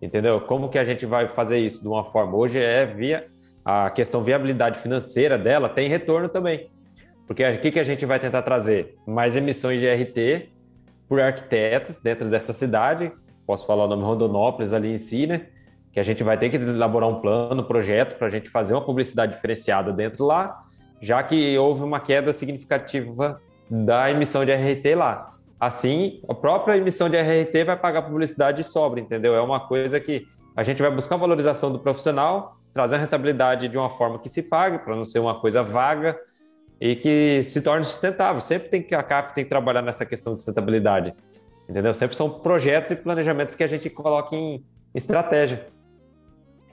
Entendeu? 0.00 0.40
Como 0.40 0.70
que 0.70 0.78
a 0.78 0.84
gente 0.84 1.04
vai 1.04 1.28
fazer 1.28 1.58
isso 1.58 1.82
de 1.82 1.88
uma 1.88 2.04
forma? 2.04 2.36
Hoje 2.36 2.58
é 2.58 2.86
via 2.86 3.26
a 3.62 3.90
questão 3.90 4.22
viabilidade 4.22 4.78
financeira 4.78 5.36
dela 5.36 5.68
tem 5.68 5.90
retorno 5.90 6.26
também. 6.28 6.70
Porque 7.26 7.46
o 7.46 7.60
que, 7.60 7.70
que 7.72 7.80
a 7.80 7.84
gente 7.84 8.06
vai 8.06 8.18
tentar 8.18 8.40
trazer? 8.40 8.94
Mais 9.06 9.36
emissões 9.36 9.78
de 9.78 9.86
RT 9.86 10.56
por 11.08 11.20
arquitetos 11.20 12.00
dentro 12.00 12.28
dessa 12.28 12.52
cidade. 12.52 13.10
Posso 13.46 13.66
falar 13.66 13.84
o 13.84 13.88
nome 13.88 14.02
Rondonópolis 14.02 14.72
ali 14.72 14.92
em 14.92 14.98
si, 14.98 15.26
né? 15.26 15.46
Que 15.92 15.98
a 15.98 16.02
gente 16.02 16.22
vai 16.22 16.36
ter 16.36 16.50
que 16.50 16.56
elaborar 16.56 17.08
um 17.08 17.20
plano, 17.20 17.62
um 17.62 17.64
projeto 17.64 18.16
para 18.18 18.26
a 18.26 18.30
gente 18.30 18.50
fazer 18.50 18.74
uma 18.74 18.84
publicidade 18.84 19.32
diferenciada 19.32 19.92
dentro 19.92 20.24
lá, 20.24 20.62
já 21.00 21.22
que 21.22 21.56
houve 21.56 21.82
uma 21.82 21.98
queda 21.98 22.32
significativa 22.32 23.40
da 23.70 24.10
emissão 24.10 24.44
de 24.44 24.52
RT 24.52 24.94
lá. 24.94 25.34
Assim, 25.58 26.20
a 26.28 26.34
própria 26.34 26.76
emissão 26.76 27.08
de 27.08 27.16
RT 27.16 27.64
vai 27.64 27.76
pagar 27.76 28.02
publicidade 28.02 28.60
e 28.60 28.64
sobra, 28.64 29.00
entendeu? 29.00 29.34
É 29.34 29.40
uma 29.40 29.66
coisa 29.66 29.98
que 29.98 30.26
a 30.54 30.62
gente 30.62 30.82
vai 30.82 30.90
buscar 30.90 31.16
valorização 31.16 31.72
do 31.72 31.78
profissional, 31.78 32.58
trazer 32.72 32.96
a 32.96 32.98
rentabilidade 32.98 33.68
de 33.68 33.78
uma 33.78 33.90
forma 33.90 34.18
que 34.18 34.28
se 34.28 34.42
pague, 34.42 34.78
para 34.78 34.94
não 34.94 35.04
ser 35.04 35.18
uma 35.18 35.40
coisa 35.40 35.62
vaga 35.62 36.18
e 36.80 36.96
que 36.96 37.42
se 37.42 37.60
torne 37.60 37.84
sustentável. 37.84 38.40
Sempre 38.40 38.68
tem 38.68 38.82
que 38.82 38.94
a 38.94 39.02
CAF 39.02 39.34
tem 39.34 39.44
que 39.44 39.50
trabalhar 39.50 39.82
nessa 39.82 40.06
questão 40.06 40.34
de 40.34 40.40
sustentabilidade, 40.40 41.14
entendeu? 41.68 41.94
Sempre 41.94 42.16
são 42.16 42.30
projetos 42.30 42.90
e 42.90 42.96
planejamentos 42.96 43.54
que 43.54 43.64
a 43.64 43.68
gente 43.68 43.90
coloca 43.90 44.34
em 44.34 44.64
estratégia. 44.94 45.66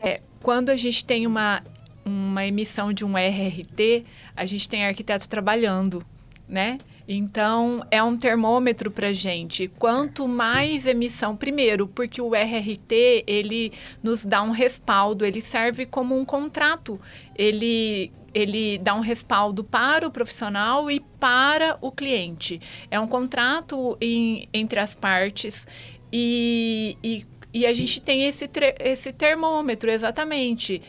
É, 0.01 0.20
quando 0.41 0.70
a 0.70 0.78
gente 0.78 1.03
tem 1.06 1.26
uma, 1.26 1.64
uma 2.06 2.45
emissão 2.45 2.93
de 2.93 3.03
um 3.03 3.18
RRT, 3.18 4.06
a 4.36 4.45
gente 4.45 4.70
tem 4.70 4.86
arquiteto 4.86 5.28
trabalhando, 5.28 6.06
né? 6.47 6.78
Então, 7.08 7.86
é 7.91 8.01
um 8.01 8.18
termômetro 8.18 8.89
para 8.89 9.14
gente. 9.14 9.68
Quanto 9.68 10.28
mais 10.28 10.88
emissão, 10.88 11.36
primeiro, 11.36 11.88
porque 11.88 12.20
o 12.20 12.34
RRT, 12.34 13.24
ele 13.28 13.72
nos 14.01 14.26
dá 14.26 14.41
um 14.41 14.49
respaldo, 14.49 15.24
ele 15.24 15.39
serve 15.39 15.86
como 15.86 16.18
um 16.18 16.26
contrato. 16.26 16.99
Ele, 17.36 18.12
ele 18.36 18.77
dá 18.77 18.93
um 18.93 18.99
respaldo 18.99 19.63
para 19.63 20.05
o 20.07 20.11
profissional 20.11 20.91
e 20.91 20.99
para 20.99 21.77
o 21.81 21.91
cliente. 21.91 22.61
É 22.91 22.99
um 22.99 23.07
contrato 23.07 23.97
em- 24.01 24.47
entre 24.53 24.79
as 24.79 24.93
partes 24.93 25.65
e, 26.11 26.97
e 27.01 27.25
e 27.55 27.65
a 27.65 27.73
gente 27.73 28.01
tem 28.01 28.27
esse, 28.27 28.49
esse 28.81 29.13
termômetro, 29.13 29.89
exatamente. 29.89 30.81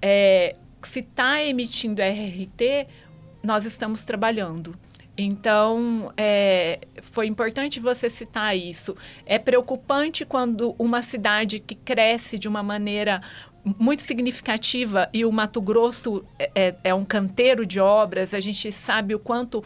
É, 0.00 0.56
se 0.82 1.00
está 1.00 1.44
emitindo 1.44 2.00
RRT, 2.00 2.86
nós 3.42 3.66
estamos 3.66 4.06
trabalhando. 4.06 4.74
Então, 5.18 6.10
é, 6.16 6.78
foi 7.02 7.26
importante 7.26 7.78
você 7.78 8.08
citar 8.08 8.56
isso. 8.56 8.96
É 9.26 9.38
preocupante 9.38 10.24
quando 10.24 10.74
uma 10.78 11.02
cidade 11.02 11.60
que 11.60 11.74
cresce 11.74 12.38
de 12.38 12.48
uma 12.48 12.62
maneira 12.62 13.20
muito 13.64 14.02
significativa 14.02 15.08
e 15.12 15.24
o 15.24 15.32
Mato 15.32 15.60
Grosso 15.60 16.24
é, 16.38 16.50
é, 16.54 16.76
é 16.84 16.94
um 16.94 17.04
canteiro 17.04 17.64
de 17.64 17.80
obras, 17.80 18.34
a 18.34 18.40
gente 18.40 18.70
sabe 18.70 19.14
o 19.14 19.18
quanto 19.18 19.64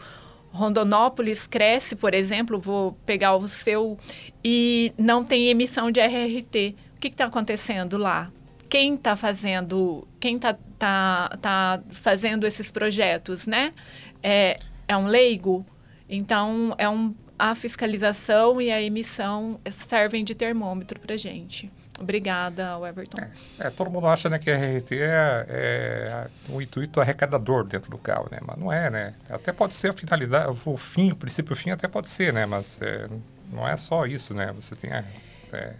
Rondonópolis 0.51 1.45
cresce, 1.45 1.95
por 1.95 2.13
exemplo, 2.13 2.59
vou 2.59 2.93
pegar 3.05 3.35
o 3.35 3.47
seu, 3.47 3.97
e 4.43 4.93
não 4.97 5.23
tem 5.23 5.47
emissão 5.47 5.91
de 5.91 5.99
RRT. 5.99 6.75
O 6.95 6.99
que 6.99 7.07
está 7.07 7.25
acontecendo 7.25 7.97
lá? 7.97 8.31
Quem 8.67 8.95
está 8.95 9.15
fazendo, 9.15 10.07
quem 10.19 10.35
está 10.35 10.55
tá, 10.77 11.29
tá 11.41 11.81
fazendo 11.91 12.45
esses 12.47 12.71
projetos, 12.71 13.45
né? 13.45 13.73
É, 14.21 14.59
é 14.87 14.97
um 14.97 15.07
leigo? 15.07 15.65
Então, 16.07 16.73
é 16.77 16.89
um, 16.89 17.13
a 17.37 17.53
fiscalização 17.55 18.59
e 18.59 18.71
a 18.71 18.81
emissão 18.81 19.59
servem 19.71 20.23
de 20.23 20.33
termômetro 20.35 20.99
para 20.99 21.15
gente. 21.15 21.71
Obrigada, 21.99 22.77
Everton. 22.87 23.17
É, 23.19 23.67
é, 23.67 23.69
todo 23.69 23.89
mundo 23.89 24.07
acha 24.07 24.29
né, 24.29 24.39
que 24.39 24.49
a 24.49 24.55
RRT 24.55 24.95
é, 24.95 25.45
é, 25.49 26.27
um 26.49 26.61
intuito 26.61 27.01
arrecadador 27.01 27.65
dentro 27.65 27.91
do 27.91 27.97
carro, 27.97 28.27
né? 28.31 28.39
Mas 28.45 28.57
não 28.57 28.71
é, 28.71 28.89
né? 28.89 29.13
Até 29.29 29.51
pode 29.51 29.73
ser 29.73 29.89
a 29.89 29.93
finalidade, 29.93 30.55
o 30.65 30.77
fim, 30.77 31.11
o 31.11 31.15
princípio 31.15 31.53
o 31.53 31.55
fim 31.55 31.71
até 31.71 31.87
pode 31.87 32.09
ser, 32.09 32.31
né? 32.33 32.45
Mas 32.45 32.81
é, 32.81 33.07
não 33.51 33.67
é 33.67 33.75
só 33.75 34.05
isso, 34.05 34.33
né? 34.33 34.53
Você 34.55 34.75
tem 34.75 34.91
a, 34.91 35.03
é, 35.51 35.73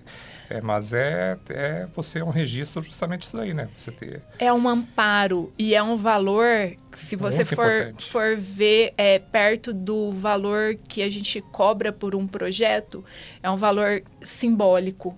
é, 0.50 0.62
mas 0.62 0.94
é, 0.94 1.38
é 1.50 1.88
você 1.96 2.20
é 2.20 2.24
um 2.24 2.32
registro 2.32 2.82
justamente 2.82 3.24
isso 3.24 3.38
aí, 3.40 3.54
né? 3.54 3.70
Você 3.78 3.92
ter... 3.92 4.22
É 4.40 4.52
um 4.52 4.68
amparo 4.68 5.54
e 5.58 5.76
é 5.76 5.84
um 5.84 5.96
valor, 5.96 6.76
se 6.92 7.16
você 7.16 7.46
for, 7.46 7.94
for 8.00 8.36
ver 8.36 8.94
é, 8.98 9.20
perto 9.20 9.72
do 9.72 10.12
valor 10.12 10.76
que 10.88 11.04
a 11.04 11.10
gente 11.10 11.40
cobra 11.40 11.92
por 11.94 12.16
um 12.16 12.28
projeto, 12.28 13.06
é 13.44 13.50
um 13.50 13.56
valor 13.56 14.02
simbólico 14.24 15.18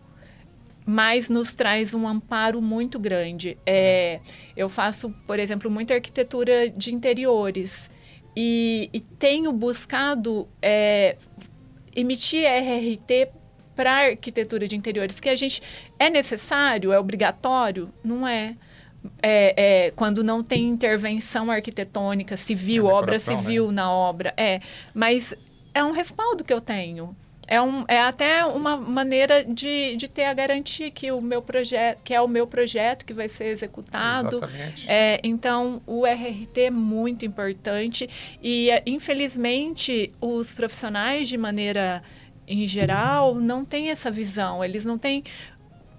mas 0.85 1.29
nos 1.29 1.53
traz 1.53 1.93
um 1.93 2.07
amparo 2.07 2.61
muito 2.61 2.99
grande. 2.99 3.57
É, 3.65 4.19
eu 4.55 4.67
faço, 4.67 5.13
por 5.27 5.39
exemplo, 5.39 5.69
muita 5.69 5.93
arquitetura 5.93 6.69
de 6.69 6.93
interiores 6.93 7.89
e, 8.35 8.89
e 8.93 8.99
tenho 8.99 9.51
buscado 9.51 10.47
é, 10.61 11.17
emitir 11.95 12.45
RRT 12.45 13.29
para 13.75 14.09
arquitetura 14.09 14.67
de 14.67 14.75
interiores, 14.75 15.19
que 15.19 15.29
a 15.29 15.35
gente 15.35 15.61
é 15.97 16.09
necessário, 16.09 16.91
é 16.91 16.99
obrigatório, 16.99 17.89
não 18.03 18.27
é. 18.27 18.55
É, 19.19 19.87
é, 19.87 19.91
quando 19.91 20.23
não 20.23 20.43
tem 20.43 20.69
intervenção 20.69 21.49
arquitetônica 21.49 22.37
civil, 22.37 22.87
é 22.87 22.93
obra 22.93 23.17
civil 23.17 23.69
né? 23.69 23.73
na 23.73 23.91
obra, 23.91 24.31
é. 24.37 24.61
Mas 24.93 25.33
é 25.73 25.83
um 25.83 25.91
respaldo 25.91 26.43
que 26.43 26.53
eu 26.53 26.61
tenho 26.61 27.15
é, 27.51 27.61
um, 27.61 27.83
é 27.85 27.99
até 27.99 28.45
uma 28.45 28.77
maneira 28.77 29.43
de, 29.43 29.97
de 29.97 30.07
ter 30.07 30.23
a 30.23 30.33
garantia 30.33 30.89
que 30.89 31.11
o 31.11 31.19
meu 31.19 31.41
projeto, 31.41 32.01
que 32.01 32.13
é 32.13 32.21
o 32.21 32.27
meu 32.27 32.47
projeto 32.47 33.05
que 33.05 33.13
vai 33.13 33.27
ser 33.27 33.47
executado. 33.47 34.39
É, 34.87 35.19
então, 35.21 35.81
o 35.85 36.07
RRT 36.07 36.61
é 36.61 36.71
muito 36.71 37.25
importante 37.25 38.09
e, 38.41 38.69
infelizmente, 38.85 40.13
os 40.21 40.53
profissionais, 40.53 41.27
de 41.27 41.37
maneira 41.37 42.01
em 42.47 42.65
geral, 42.67 43.35
não 43.35 43.65
têm 43.65 43.89
essa 43.89 44.09
visão. 44.09 44.63
Eles 44.63 44.83
não 44.83 44.97
têm 44.97 45.23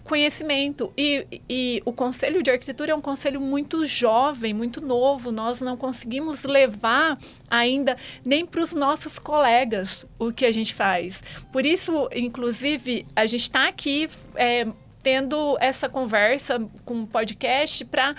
conhecimento. 0.05 0.93
E, 0.97 1.43
e 1.49 1.83
o 1.85 1.93
Conselho 1.93 2.43
de 2.43 2.51
Arquitetura 2.51 2.93
é 2.93 2.95
um 2.95 3.01
conselho 3.01 3.41
muito 3.41 3.87
jovem, 3.87 4.53
muito 4.53 4.81
novo. 4.81 5.31
Nós 5.31 5.61
não 5.61 5.77
conseguimos 5.77 6.45
levar 6.45 7.19
ainda 7.49 7.97
nem 8.25 8.45
para 8.45 8.63
os 8.63 8.73
nossos 8.73 9.19
colegas 9.19 10.05
o 10.19 10.33
que 10.33 10.45
a 10.45 10.53
gente 10.53 10.75
faz. 10.75 11.23
Por 11.53 11.65
isso, 11.65 12.09
inclusive, 12.15 13.07
a 13.15 13.27
gente 13.27 13.43
está 13.43 13.69
aqui 13.69 14.09
é, 14.35 14.67
tendo 15.03 15.57
essa 15.61 15.89
conversa 15.89 16.61
com 16.85 17.03
o 17.03 17.07
podcast 17.07 17.85
para 17.85 18.15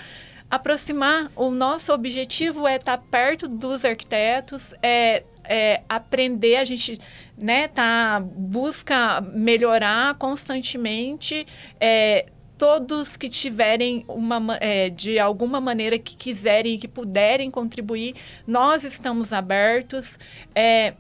aproximar. 0.50 1.32
O 1.36 1.50
nosso 1.50 1.92
objetivo 1.94 2.68
é 2.68 2.78
estar 2.78 2.98
tá 2.98 3.04
perto 3.10 3.48
dos 3.48 3.84
arquitetos, 3.84 4.74
é 4.82 5.24
é, 5.44 5.82
aprender, 5.88 6.56
a 6.56 6.66
gente 6.66 7.00
né, 7.38 7.68
tá, 7.68 8.20
busca 8.20 9.22
melhorar 9.22 10.16
constantemente. 10.16 11.46
É, 11.80 12.28
todos 12.58 13.18
que 13.18 13.30
tiverem 13.30 14.06
uma, 14.08 14.58
é, 14.62 14.90
de 14.90 15.20
alguma 15.20 15.60
maneira 15.60 15.98
que 16.00 16.16
quiserem, 16.16 16.78
que 16.78 16.88
puderem 16.88 17.52
contribuir, 17.52 18.16
nós 18.48 18.84
estamos 18.84 19.34
abertos. 19.34 20.18
É, 20.56 20.94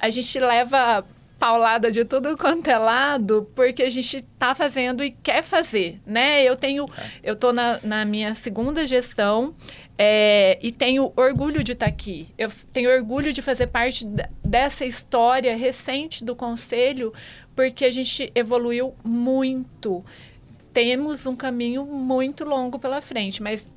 a 0.00 0.10
gente 0.10 0.38
leva 0.38 1.04
paulada 1.38 1.90
de 1.90 2.04
tudo 2.04 2.36
quanto 2.36 2.68
é 2.68 2.76
lado, 2.76 3.48
porque 3.54 3.82
a 3.82 3.90
gente 3.90 4.16
está 4.16 4.54
fazendo 4.54 5.04
e 5.04 5.10
quer 5.10 5.42
fazer, 5.42 6.00
né? 6.04 6.42
Eu 6.42 6.56
tenho, 6.56 6.84
é. 6.84 7.10
eu 7.22 7.34
estou 7.34 7.52
na, 7.52 7.78
na 7.82 8.04
minha 8.04 8.34
segunda 8.34 8.86
gestão, 8.86 9.54
é, 10.00 10.56
e 10.62 10.70
tenho 10.70 11.12
orgulho 11.16 11.64
de 11.64 11.72
estar 11.72 11.86
tá 11.86 11.90
aqui. 11.90 12.28
Eu 12.38 12.50
tenho 12.72 12.88
orgulho 12.88 13.32
de 13.32 13.42
fazer 13.42 13.66
parte 13.66 14.06
dessa 14.44 14.84
história 14.84 15.56
recente 15.56 16.24
do 16.24 16.36
Conselho, 16.36 17.12
porque 17.56 17.84
a 17.84 17.90
gente 17.90 18.30
evoluiu 18.32 18.94
muito. 19.02 20.04
Temos 20.72 21.26
um 21.26 21.34
caminho 21.34 21.84
muito 21.84 22.44
longo 22.44 22.78
pela 22.78 23.00
frente, 23.00 23.42
mas 23.42 23.68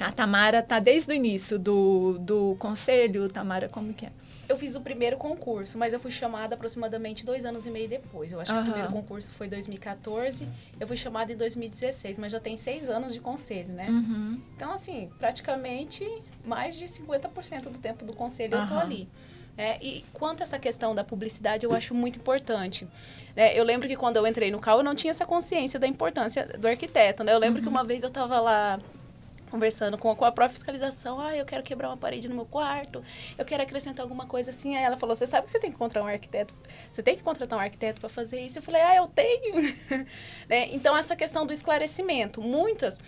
a 0.00 0.10
Tamara 0.10 0.58
está 0.60 0.78
desde 0.78 1.10
o 1.10 1.14
início 1.14 1.58
do, 1.58 2.18
do 2.18 2.56
Conselho. 2.58 3.28
Tamara, 3.28 3.68
como 3.68 3.92
que 3.92 4.06
é? 4.06 4.12
Eu 4.48 4.56
fiz 4.56 4.74
o 4.74 4.80
primeiro 4.80 5.16
concurso, 5.16 5.78
mas 5.78 5.92
eu 5.92 6.00
fui 6.00 6.10
chamada 6.10 6.54
aproximadamente 6.54 7.24
dois 7.24 7.44
anos 7.44 7.64
e 7.64 7.70
meio 7.70 7.88
depois. 7.88 8.32
Eu 8.32 8.40
acho 8.40 8.52
uhum. 8.52 8.58
que 8.58 8.68
o 8.68 8.72
primeiro 8.72 8.92
concurso 8.92 9.30
foi 9.30 9.46
em 9.46 9.50
2014, 9.50 10.46
eu 10.78 10.86
fui 10.86 10.96
chamada 10.96 11.32
em 11.32 11.36
2016, 11.36 12.18
mas 12.18 12.32
já 12.32 12.40
tem 12.40 12.56
seis 12.56 12.88
anos 12.90 13.14
de 13.14 13.20
conselho, 13.20 13.72
né? 13.72 13.88
Uhum. 13.88 14.40
Então, 14.54 14.72
assim, 14.72 15.10
praticamente 15.18 16.06
mais 16.44 16.76
de 16.76 16.86
50% 16.86 17.70
do 17.70 17.78
tempo 17.78 18.04
do 18.04 18.12
conselho 18.12 18.56
uhum. 18.56 18.62
eu 18.64 18.68
tô 18.68 18.74
ali. 18.74 19.08
É, 19.56 19.78
e 19.84 20.04
quanto 20.12 20.40
a 20.40 20.44
essa 20.44 20.58
questão 20.58 20.94
da 20.94 21.04
publicidade, 21.04 21.64
eu 21.64 21.74
acho 21.74 21.94
muito 21.94 22.18
importante. 22.18 22.88
É, 23.36 23.58
eu 23.58 23.64
lembro 23.64 23.86
que 23.86 23.96
quando 23.96 24.16
eu 24.16 24.26
entrei 24.26 24.50
no 24.50 24.58
CAU, 24.58 24.78
eu 24.78 24.84
não 24.84 24.94
tinha 24.94 25.10
essa 25.10 25.26
consciência 25.26 25.78
da 25.78 25.86
importância 25.86 26.46
do 26.58 26.66
arquiteto. 26.66 27.22
Né? 27.22 27.32
Eu 27.32 27.38
lembro 27.38 27.58
uhum. 27.58 27.64
que 27.64 27.68
uma 27.68 27.84
vez 27.84 28.02
eu 28.02 28.08
estava 28.08 28.40
lá 28.40 28.80
conversando 29.52 29.98
com, 29.98 30.16
com 30.16 30.24
a 30.24 30.32
própria 30.32 30.54
fiscalização. 30.54 31.20
Ah, 31.20 31.36
eu 31.36 31.44
quero 31.44 31.62
quebrar 31.62 31.90
uma 31.90 31.96
parede 31.96 32.26
no 32.26 32.34
meu 32.34 32.46
quarto, 32.46 33.04
eu 33.36 33.44
quero 33.44 33.62
acrescentar 33.62 34.02
alguma 34.02 34.26
coisa 34.26 34.50
assim. 34.50 34.76
Aí 34.76 34.82
ela 34.82 34.96
falou: 34.96 35.14
Você 35.14 35.26
sabe 35.26 35.44
que 35.44 35.50
você 35.52 35.60
tem 35.60 35.70
que 35.70 35.76
contratar 35.76 36.08
um 36.08 36.12
arquiteto? 36.12 36.54
Você 36.90 37.02
tem 37.02 37.14
que 37.14 37.22
contratar 37.22 37.58
um 37.58 37.62
arquiteto 37.62 38.00
para 38.00 38.08
fazer 38.08 38.40
isso? 38.40 38.58
Eu 38.58 38.62
falei: 38.62 38.80
Ah, 38.80 38.96
eu 38.96 39.06
tenho. 39.06 39.54
né? 40.48 40.68
Então, 40.72 40.96
essa 40.96 41.14
questão 41.14 41.46
do 41.46 41.52
esclarecimento. 41.52 42.40
Muitas 42.40 42.98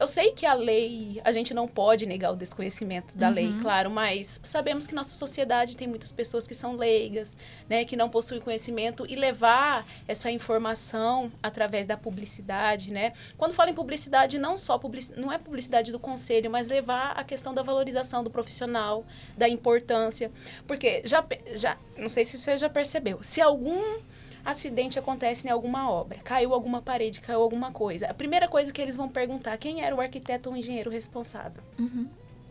eu 0.00 0.08
sei 0.08 0.32
que 0.32 0.46
a 0.46 0.54
lei, 0.54 1.20
a 1.22 1.30
gente 1.30 1.52
não 1.52 1.68
pode 1.68 2.06
negar 2.06 2.32
o 2.32 2.36
desconhecimento 2.36 3.18
da 3.18 3.28
uhum. 3.28 3.34
lei, 3.34 3.54
claro, 3.60 3.90
mas 3.90 4.40
sabemos 4.42 4.86
que 4.86 4.94
nossa 4.94 5.14
sociedade 5.14 5.76
tem 5.76 5.86
muitas 5.86 6.10
pessoas 6.10 6.46
que 6.46 6.54
são 6.54 6.74
leigas, 6.74 7.36
né, 7.68 7.84
que 7.84 7.94
não 7.96 8.08
possuem 8.08 8.40
conhecimento 8.40 9.04
e 9.06 9.14
levar 9.14 9.86
essa 10.08 10.30
informação 10.30 11.30
através 11.42 11.86
da 11.86 11.98
publicidade, 11.98 12.92
né? 12.92 13.12
Quando 13.36 13.52
falo 13.52 13.68
em 13.68 13.74
publicidade, 13.74 14.38
não 14.38 14.56
só 14.56 14.78
public, 14.78 15.12
não 15.20 15.30
é 15.30 15.36
publicidade 15.36 15.92
do 15.92 15.98
conselho, 15.98 16.50
mas 16.50 16.66
levar 16.66 17.12
a 17.12 17.22
questão 17.22 17.52
da 17.52 17.62
valorização 17.62 18.24
do 18.24 18.30
profissional, 18.30 19.04
da 19.36 19.48
importância, 19.48 20.32
porque 20.66 21.02
já 21.04 21.22
já, 21.54 21.76
não 21.98 22.08
sei 22.08 22.24
se 22.24 22.38
você 22.38 22.56
já 22.56 22.70
percebeu, 22.70 23.22
se 23.22 23.40
algum 23.40 24.00
acidente 24.44 24.98
acontece 24.98 25.46
em 25.46 25.50
alguma 25.50 25.90
obra, 25.90 26.18
caiu 26.24 26.52
alguma 26.52 26.80
parede, 26.82 27.20
caiu 27.20 27.40
alguma 27.40 27.72
coisa. 27.72 28.06
A 28.06 28.14
primeira 28.14 28.48
coisa 28.48 28.72
que 28.72 28.80
eles 28.80 28.96
vão 28.96 29.08
perguntar, 29.08 29.56
quem 29.58 29.82
era 29.82 29.94
o 29.94 30.00
arquiteto 30.00 30.50
ou 30.50 30.56
engenheiro 30.56 30.90
responsável? 30.90 31.62
Uhum. 31.78 32.08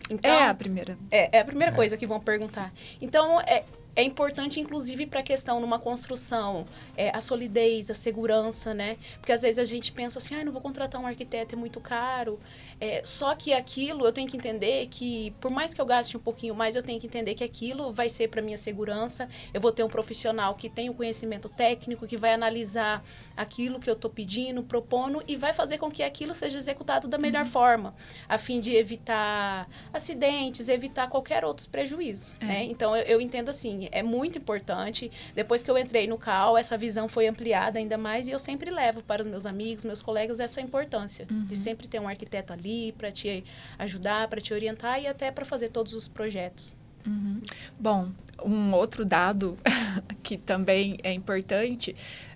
Então, 0.10 0.32
é 0.32 0.48
a 0.48 0.54
primeira. 0.54 0.98
É, 1.12 1.38
é 1.38 1.42
a 1.42 1.46
primeira 1.46 1.72
é. 1.72 1.76
coisa 1.76 1.98
que 1.98 2.06
vão 2.06 2.20
perguntar. 2.20 2.74
Então, 3.02 3.40
é, 3.42 3.64
é 3.96 4.04
importante, 4.04 4.60
inclusive, 4.60 5.06
para 5.06 5.20
a 5.20 5.24
questão 5.24 5.60
numa 5.60 5.78
construção, 5.78 6.66
é, 6.96 7.10
a 7.10 7.20
solidez, 7.20 7.90
a 7.90 7.94
segurança, 7.94 8.74
né? 8.74 8.98
Porque 9.20 9.32
às 9.32 9.42
vezes 9.42 9.60
a 9.60 9.66
gente 9.66 9.92
pensa 9.92 10.20
assim, 10.20 10.36
ah, 10.36 10.44
não 10.44 10.52
vou 10.52 10.62
contratar 10.62 11.02
um 11.02 11.06
arquiteto, 11.06 11.54
é 11.54 11.58
muito 11.58 11.82
caro. 11.82 12.40
É, 12.80 13.02
só 13.06 13.36
que 13.36 13.54
aquilo 13.54 14.06
eu 14.06 14.12
tenho 14.12 14.30
que 14.30 14.38
entender 14.38 14.88
que, 14.88 15.32
por 15.40 15.50
mais 15.50 15.74
que 15.74 15.82
eu 15.82 15.86
gaste 15.86 16.18
um 16.18 16.20
pouquinho 16.20 16.54
mais, 16.56 16.76
eu 16.76 16.84
tenho 16.84 17.00
que 17.00 17.08
entender 17.08 17.36
que 17.36 17.44
aquilo 17.44 17.92
vai 17.92 18.10
ser 18.10 18.28
para 18.28 18.42
minha 18.42 18.58
segurança. 18.58 19.30
Eu 19.54 19.62
vou 19.62 19.72
ter 19.72 19.84
um 19.84 19.88
profissional 19.88 20.56
que 20.56 20.70
tem 20.70 20.90
o 20.90 20.94
conhecimento 20.94 21.48
técnico, 21.48 22.08
que 22.08 22.18
vai 22.18 22.34
analisar 22.34 23.04
aquilo 23.36 23.80
que 23.80 23.90
eu 23.90 23.94
estou 23.94 24.10
pedindo, 24.12 24.64
propondo 24.64 25.24
e 25.28 25.36
vai 25.36 25.54
fazer 25.54 25.78
com 25.78 25.90
que 25.90 26.04
aquilo 26.04 26.34
seja 26.34 26.58
executado 26.58 27.08
da 27.08 27.18
melhor 27.18 27.46
uhum. 27.46 27.52
forma, 27.52 27.96
a 28.28 28.38
fim 28.38 28.60
de 28.60 28.76
evitar 28.76 29.70
acidentes, 29.94 30.68
evitar 30.70 31.08
qualquer 31.08 31.46
outros 31.46 31.68
prejuízos. 31.68 32.38
É. 32.42 32.46
Né? 32.46 32.64
Então 32.66 32.96
eu, 32.96 33.04
eu 33.04 33.22
entendo 33.22 33.50
assim 33.50 33.70
assim, 33.70 33.88
é 33.92 34.02
muito 34.02 34.38
importante. 34.38 35.12
Depois 35.36 35.62
que 35.64 35.70
eu 35.70 35.78
entrei 35.78 36.08
no 36.08 36.18
CAL, 36.18 36.58
essa 36.58 36.78
visão 36.78 37.08
foi 37.08 37.28
ampliada 37.28 37.80
ainda 37.80 37.98
mais 37.98 38.28
e 38.28 38.32
eu 38.32 38.40
sempre 38.40 38.72
levo 38.72 39.04
para 39.04 39.22
os 39.22 39.28
meus 39.28 39.46
amigos, 39.46 39.86
meus 39.86 40.02
colegas, 40.02 40.40
essa 40.40 40.60
importância 40.62 41.28
uhum. 41.30 41.46
de 41.46 41.56
sempre 41.56 41.88
ter 41.88 42.00
um 42.00 42.08
arquiteto 42.08 42.54
ali 42.54 42.69
para 42.98 43.12
te 43.12 43.44
ajudar, 43.78 44.28
para 44.28 44.42
te 44.42 44.54
orientar 44.54 45.02
e 45.02 45.08
até 45.08 45.32
para 45.32 45.46
fazer 45.46 45.70
todos 45.70 45.94
os 45.94 46.08
projetos. 46.08 46.76
Uhum. 47.06 47.42
Bom, 47.80 48.10
um 48.44 48.74
outro 48.74 49.06
dado 49.06 49.58
que 50.24 50.38
também 50.38 50.98
é 51.04 51.14
importante 51.14 51.96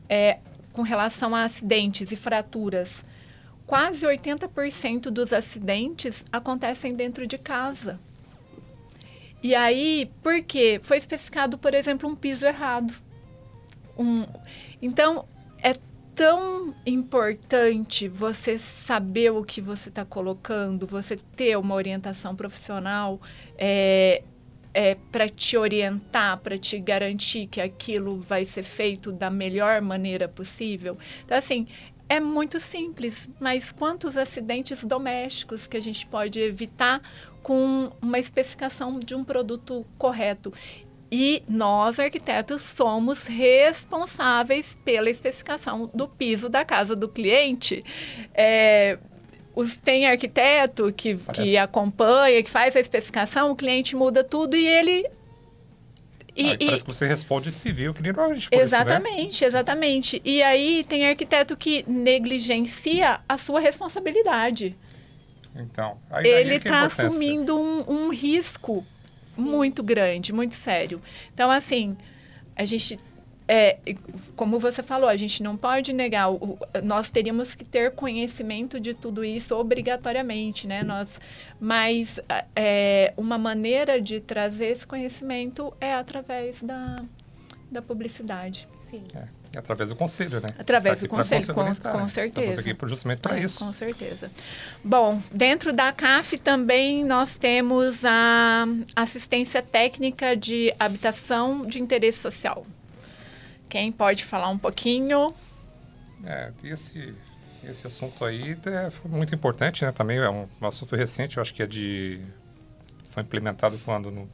é 0.09 0.39
com 0.71 0.81
relação 0.81 1.35
a 1.35 1.43
acidentes 1.43 2.11
e 2.11 2.15
fraturas. 2.15 3.05
Quase 3.65 4.05
80% 4.05 5.03
dos 5.09 5.31
acidentes 5.31 6.23
acontecem 6.31 6.95
dentro 6.95 7.25
de 7.25 7.37
casa. 7.37 7.99
E 9.41 9.53
aí, 9.53 10.09
por 10.21 10.41
quê? 10.41 10.79
Foi 10.81 10.97
especificado, 10.97 11.57
por 11.57 11.73
exemplo, 11.73 12.09
um 12.09 12.15
piso 12.15 12.45
errado. 12.45 12.93
Um, 13.97 14.25
então, 14.81 15.25
tão 16.15 16.73
importante 16.85 18.07
você 18.07 18.57
saber 18.57 19.31
o 19.31 19.43
que 19.43 19.61
você 19.61 19.89
está 19.89 20.05
colocando, 20.05 20.85
você 20.85 21.17
ter 21.17 21.57
uma 21.57 21.75
orientação 21.75 22.35
profissional 22.35 23.19
é, 23.57 24.23
é, 24.73 24.95
para 25.11 25.27
te 25.27 25.57
orientar, 25.57 26.37
para 26.39 26.57
te 26.57 26.79
garantir 26.79 27.47
que 27.47 27.61
aquilo 27.61 28.19
vai 28.19 28.45
ser 28.45 28.63
feito 28.63 29.11
da 29.11 29.29
melhor 29.29 29.81
maneira 29.81 30.27
possível. 30.27 30.97
Então, 31.23 31.37
assim, 31.37 31.67
é 32.09 32.19
muito 32.19 32.59
simples, 32.59 33.29
mas 33.39 33.71
quantos 33.71 34.17
acidentes 34.17 34.83
domésticos 34.83 35.67
que 35.67 35.77
a 35.77 35.81
gente 35.81 36.05
pode 36.05 36.39
evitar 36.39 37.01
com 37.41 37.91
uma 38.01 38.19
especificação 38.19 38.99
de 38.99 39.15
um 39.15 39.23
produto 39.23 39.85
correto? 39.97 40.53
E 41.15 41.43
nós, 41.47 41.99
arquitetos, 41.99 42.63
somos 42.63 43.27
responsáveis 43.27 44.75
pela 44.83 45.11
especificação 45.11 45.87
do 45.93 46.07
piso 46.07 46.49
da 46.49 46.65
casa 46.65 46.95
do 46.95 47.07
cliente. 47.07 47.85
É, 48.33 48.97
os, 49.53 49.77
tem 49.77 50.07
arquiteto 50.07 50.91
que, 50.91 51.15
que 51.31 51.55
acompanha, 51.55 52.41
que 52.41 52.49
faz 52.49 52.75
a 52.75 52.79
especificação, 52.79 53.51
o 53.51 53.55
cliente 53.55 53.95
muda 53.95 54.23
tudo 54.23 54.57
e 54.57 54.65
ele 54.65 55.05
e, 56.35 56.49
ah, 56.49 56.57
e, 56.59 56.65
parece 56.65 56.83
que 56.83 56.91
você 56.91 57.05
responde 57.05 57.51
civil, 57.51 57.93
que 57.93 58.01
nem 58.01 58.11
normalmente 58.11 58.49
por 58.49 58.59
Exatamente, 58.59 59.35
isso, 59.35 59.43
né? 59.43 59.47
exatamente. 59.49 60.21
E 60.25 60.41
aí 60.41 60.83
tem 60.83 61.07
arquiteto 61.07 61.55
que 61.55 61.85
negligencia 61.87 63.19
a 63.29 63.37
sua 63.37 63.59
responsabilidade. 63.59 64.75
Então, 65.55 65.99
aí, 66.09 66.25
ele 66.25 66.55
está 66.55 66.79
é 66.81 66.85
assumindo 66.85 67.55
um, 67.55 67.85
um 67.87 68.09
risco 68.09 68.83
Sim. 69.35 69.41
muito 69.41 69.83
grande, 69.83 70.33
muito 70.33 70.55
sério. 70.55 71.01
Então, 71.33 71.49
assim, 71.49 71.97
a 72.55 72.65
gente 72.65 72.99
é, 73.47 73.77
como 74.35 74.57
você 74.57 74.81
falou, 74.81 75.09
a 75.09 75.17
gente 75.17 75.43
não 75.43 75.57
pode 75.57 75.91
negar, 75.91 76.31
o, 76.31 76.57
nós 76.81 77.09
teríamos 77.09 77.55
que 77.55 77.65
ter 77.65 77.91
conhecimento 77.91 78.79
de 78.79 78.93
tudo 78.93 79.23
isso 79.23 79.55
obrigatoriamente, 79.55 80.65
né? 80.65 80.83
Nós, 80.83 81.19
mas 81.59 82.19
é, 82.55 83.13
uma 83.17 83.37
maneira 83.37 83.99
de 83.99 84.19
trazer 84.19 84.67
esse 84.67 84.87
conhecimento 84.87 85.73
é 85.79 85.93
através 85.93 86.61
da, 86.63 86.95
da 87.69 87.81
publicidade. 87.81 88.67
Sim. 88.81 89.03
É, 89.13 89.27
através 89.55 89.89
do 89.89 89.95
conselho, 89.95 90.41
né? 90.41 90.49
Através 90.57 90.99
tá 90.99 91.05
do 91.05 91.09
conselho, 91.09 91.47
com, 91.47 91.53
com 91.53 91.63
né? 91.63 92.07
certeza. 92.07 92.49
Estamos 92.49 92.57
aqui 92.59 92.87
justamente 92.87 93.19
para 93.19 93.37
é, 93.37 93.43
isso. 93.43 93.63
Com 93.63 93.73
certeza. 93.73 94.31
Bom, 94.83 95.21
dentro 95.31 95.71
da 95.71 95.91
CAF 95.91 96.37
também 96.37 97.05
nós 97.05 97.35
temos 97.35 98.03
a 98.05 98.65
assistência 98.95 99.61
técnica 99.61 100.35
de 100.35 100.73
habitação 100.79 101.65
de 101.65 101.79
interesse 101.79 102.19
social. 102.19 102.65
Quem 103.69 103.91
pode 103.91 104.23
falar 104.23 104.49
um 104.49 104.57
pouquinho? 104.57 105.33
É, 106.23 106.51
esse, 106.63 107.13
esse 107.63 107.87
assunto 107.87 108.23
aí 108.23 108.57
é, 108.65 108.89
foi 108.91 109.09
muito 109.09 109.33
importante, 109.33 109.83
né? 109.83 109.91
Também 109.91 110.17
é 110.17 110.29
um, 110.29 110.47
um, 110.61 110.67
assunto 110.67 110.95
recente, 110.95 111.37
eu 111.37 111.41
acho 111.41 111.53
que 111.53 111.63
é 111.63 111.67
de... 111.67 112.21
Foi 113.11 113.23
implementado 113.23 113.79
quando? 113.85 114.09
No, 114.09 114.29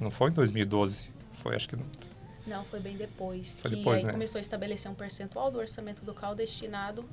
não 0.00 0.10
foi 0.10 0.30
em 0.30 0.34
2012? 0.34 1.08
Foi, 1.42 1.54
acho 1.54 1.68
que... 1.68 1.76
Não, 2.50 2.64
foi 2.64 2.80
bem 2.80 2.96
depois. 2.96 3.60
Foi 3.60 3.70
que 3.70 3.76
depois, 3.78 4.00
aí 4.00 4.06
né? 4.06 4.12
começou 4.12 4.38
a 4.38 4.40
estabelecer 4.40 4.90
um 4.90 4.94
percentual 4.94 5.50
do 5.50 5.58
orçamento 5.58 6.04
do 6.04 6.12
CAL 6.12 6.34
destinado 6.34 7.08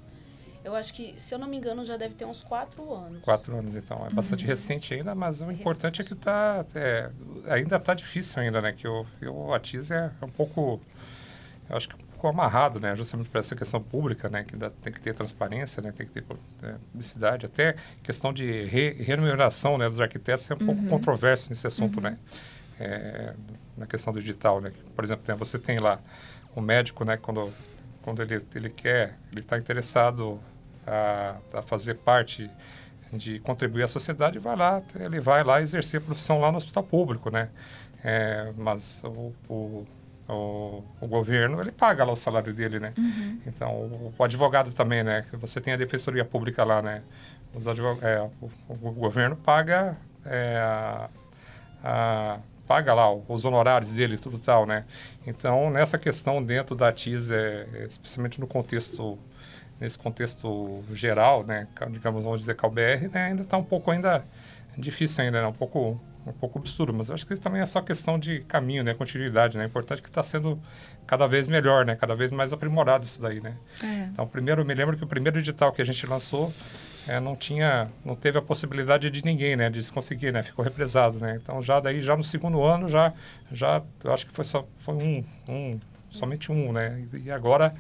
eu 0.68 0.76
acho 0.76 0.94
que, 0.94 1.14
se 1.18 1.34
eu 1.34 1.40
não 1.40 1.48
me 1.48 1.56
engano, 1.56 1.86
já 1.86 1.96
deve 1.96 2.14
ter 2.14 2.26
uns 2.26 2.44
quatro 2.44 2.94
anos. 2.94 3.22
Quatro 3.22 3.58
anos, 3.58 3.78
então. 3.78 4.06
É 4.06 4.14
bastante 4.14 4.44
uhum. 4.44 4.50
recente 4.50 4.94
ainda, 4.94 5.16
mas 5.16 5.40
o 5.40 5.50
é 5.50 5.54
importante 5.54 6.00
recente. 6.00 6.14
é 6.14 6.16
que 6.18 6.22
tá, 6.22 6.66
é, 6.76 7.10
ainda 7.48 7.78
está 7.78 7.94
difícil 7.94 8.42
ainda, 8.42 8.62
né? 8.62 8.74
Que 8.74 8.86
o, 8.86 9.06
o 9.28 9.54
ATIS 9.54 9.92
é, 9.92 10.12
é 10.22 10.26
um 10.26 10.30
pouco 10.30 10.82
eu 11.70 11.76
acho 11.78 11.88
que 11.88 11.96
um 11.96 12.00
pouco 12.00 12.28
amarrado, 12.28 12.82
né? 12.82 12.96
Justamente 12.98 13.30
para 13.30 13.40
essa 13.40 13.56
questão 13.56 13.82
pública, 13.82 14.30
né? 14.30 14.44
Que 14.44 14.58
dá, 14.58 14.70
tem 14.70 14.92
que 14.92 15.00
ter 15.00 15.14
transparência, 15.14 15.82
né? 15.82 15.94
Tem 15.94 16.06
que 16.06 16.12
ter 16.12 16.26
é, 16.64 16.76
publicidade. 16.92 17.46
Até 17.46 17.76
questão 18.04 18.34
de 18.34 18.66
re, 18.66 18.92
remuneração 18.92 19.78
né, 19.78 19.88
dos 19.88 20.02
arquitetos 20.02 20.52
é 20.52 20.54
um 20.54 20.58
uhum. 20.60 20.66
pouco 20.66 20.88
controverso 20.88 21.50
nesse 21.50 21.66
assunto, 21.66 21.98
uhum. 21.98 22.04
né? 22.04 22.18
É, 22.80 23.34
na 23.76 23.86
questão 23.86 24.14
do 24.14 24.20
digital, 24.20 24.62
né? 24.62 24.72
Por 24.96 25.04
exemplo, 25.04 25.24
né, 25.28 25.36
você 25.36 25.58
tem 25.58 25.80
lá 25.80 26.00
o 26.56 26.62
médico, 26.62 27.04
né? 27.04 27.18
Quando, 27.18 27.52
quando 28.02 28.22
ele, 28.22 28.44
ele 28.56 28.70
quer, 28.70 29.18
ele 29.32 29.42
está 29.42 29.58
interessado 29.58 30.40
a, 30.86 31.38
a 31.54 31.62
fazer 31.62 31.96
parte 31.96 32.50
de 33.12 33.40
contribuir 33.40 33.84
à 33.84 33.88
sociedade, 33.88 34.38
vai 34.38 34.56
lá, 34.56 34.82
ele 35.00 35.20
vai 35.20 35.44
lá 35.44 35.62
exercer 35.62 36.02
a 36.02 36.04
profissão 36.04 36.40
lá 36.40 36.52
no 36.52 36.58
hospital 36.58 36.84
público, 36.84 37.30
né? 37.30 37.50
É, 38.04 38.54
mas 38.58 39.02
o, 39.04 39.34
o 39.50 39.88
o, 40.30 40.84
o, 41.00 41.08
governo, 41.08 41.62
ele 41.62 41.72
paga 41.72 42.04
lá 42.04 42.12
o 42.12 42.16
salário 42.18 42.54
dele, 42.54 42.80
né? 42.80 42.94
Uhum. 42.98 43.40
Então, 43.48 43.72
o, 43.72 44.14
o, 44.18 44.24
advogado 44.24 44.74
também, 44.74 45.04
né? 45.04 45.26
Você 45.34 45.62
tem 45.62 45.74
a 45.74 45.78
defensoria 45.78 46.26
pública 46.26 46.64
lá, 46.64 46.82
né? 46.82 47.02
Os 47.54 47.68
advog... 47.68 48.00
É, 48.04 48.20
o, 48.42 48.52
o, 48.68 48.92
governo 48.92 49.38
paga 49.38 49.96
é, 50.26 50.58
a, 50.58 51.10
a, 51.84 52.40
paga 52.68 52.94
lá 52.94 53.12
os 53.14 53.46
honorários 53.46 53.94
dele 53.94 54.18
tudo 54.18 54.38
tal, 54.38 54.66
né? 54.66 54.86
Então, 55.26 55.70
nessa 55.70 55.98
questão 55.98 56.44
dentro 56.44 56.76
da 56.76 56.92
TIS, 56.92 57.32
é, 57.32 57.68
é, 57.74 57.86
especialmente 57.86 58.40
no 58.40 58.48
contexto 58.48 59.18
nesse 59.80 59.98
contexto 59.98 60.84
geral, 60.92 61.44
né? 61.44 61.68
Digamos, 61.92 62.24
vamos 62.24 62.42
dizer, 62.42 62.56
CalBR, 62.56 63.10
né? 63.14 63.28
Ainda 63.28 63.44
está 63.44 63.58
um 63.58 63.64
pouco 63.64 63.92
ainda 63.92 64.26
difícil 64.78 65.24
ainda, 65.24 65.42
né? 65.42 65.48
Um 65.48 65.54
pouco 65.54 66.00
um 66.26 66.34
pouco 66.34 66.60
obscuro, 66.60 66.94
mas 66.94 67.10
acho 67.10 67.26
que 67.26 67.38
também 67.38 67.62
é 67.62 67.66
só 67.66 67.82
questão 67.82 68.20
de 68.20 68.42
caminho, 68.42 68.84
né? 68.84 68.94
Continuidade, 68.94 69.58
né? 69.58 69.64
É 69.64 69.68
importante 69.68 70.02
que 70.02 70.10
está 70.10 70.22
sendo 70.22 70.60
cada 71.06 71.26
vez 71.26 71.48
melhor, 71.48 71.86
né? 71.86 71.96
Cada 71.96 72.16
vez 72.16 72.32
mais 72.32 72.52
aprimorado 72.52 73.06
isso 73.06 73.22
daí, 73.22 73.40
né? 73.40 73.56
É. 73.82 74.10
Então, 74.12 74.28
primeiro, 74.28 74.62
eu 74.62 74.66
me 74.66 74.74
lembro 74.74 74.98
que 74.98 75.04
o 75.04 75.08
primeiro 75.08 75.40
edital 75.40 75.72
que 75.72 75.82
a 75.82 75.86
gente 75.86 76.06
lançou 76.06 76.54
é, 77.08 77.20
não 77.20 77.36
tinha, 77.36 77.90
não 78.04 78.16
teve 78.16 78.38
a 78.38 78.42
possibilidade 78.42 79.10
de 79.10 79.24
ninguém, 79.24 79.56
né? 79.56 79.70
De 79.70 79.82
se 79.82 79.92
conseguir, 79.92 80.32
né? 80.32 80.44
Ficou 80.44 80.64
represado, 80.64 81.20
né? 81.20 81.40
Então, 81.42 81.62
já 81.62 81.80
daí, 81.80 82.02
já 82.02 82.16
no 82.16 82.24
segundo 82.24 82.62
ano, 82.62 82.90
já, 82.90 83.14
já 83.52 83.82
eu 84.04 84.14
acho 84.14 84.26
que 84.28 84.34
foi 84.34 84.44
só, 84.44 84.68
foi 84.78 84.96
um, 84.96 85.24
um 85.48 85.80
somente 86.10 86.52
um, 86.52 86.72
né? 86.72 87.04
E, 87.14 87.26
e 87.26 87.32
agora, 87.32 87.74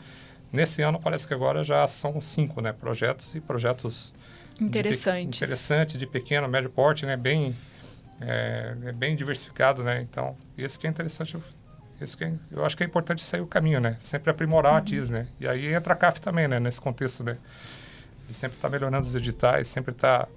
nesse 0.51 0.81
ano, 0.81 0.99
parece 0.99 1.27
que 1.27 1.33
agora 1.33 1.63
já 1.63 1.87
são 1.87 2.21
cinco, 2.21 2.61
né? 2.61 2.71
Projetos 2.71 3.35
e 3.35 3.41
projetos 3.41 4.13
interessantes, 4.61 5.37
de, 5.37 5.45
interessantes 5.45 5.97
de 5.97 6.07
pequeno, 6.07 6.47
médio 6.47 6.69
porte, 6.69 7.05
né? 7.05 7.17
Bem 7.17 7.55
é, 8.19 8.75
é, 8.85 8.91
bem 8.91 9.15
diversificado, 9.15 9.83
né? 9.83 10.01
Então, 10.01 10.35
isso 10.57 10.79
que 10.79 10.87
é 10.87 10.89
interessante, 10.89 11.37
isso 12.01 12.17
que 12.17 12.23
é, 12.23 12.33
eu 12.51 12.65
acho 12.65 12.75
que 12.75 12.83
é 12.83 12.85
importante 12.85 13.21
sair 13.21 13.41
o 13.41 13.47
caminho, 13.47 13.79
né? 13.79 13.97
Sempre 13.99 14.31
aprimorar 14.31 14.73
uhum. 14.73 14.77
a 14.77 14.81
TIS, 14.81 15.09
né? 15.09 15.27
E 15.39 15.47
aí 15.47 15.73
entra 15.73 15.93
a 15.93 15.95
CAF 15.95 16.19
também, 16.19 16.47
né? 16.47 16.59
Nesse 16.59 16.81
contexto, 16.81 17.23
né? 17.23 17.37
De 18.27 18.33
sempre 18.33 18.57
estar 18.57 18.67
tá 18.67 18.71
melhorando 18.71 19.07
os 19.07 19.15
editais, 19.15 19.67
sempre 19.67 19.91
estar 19.91 20.25
tá 20.25 20.31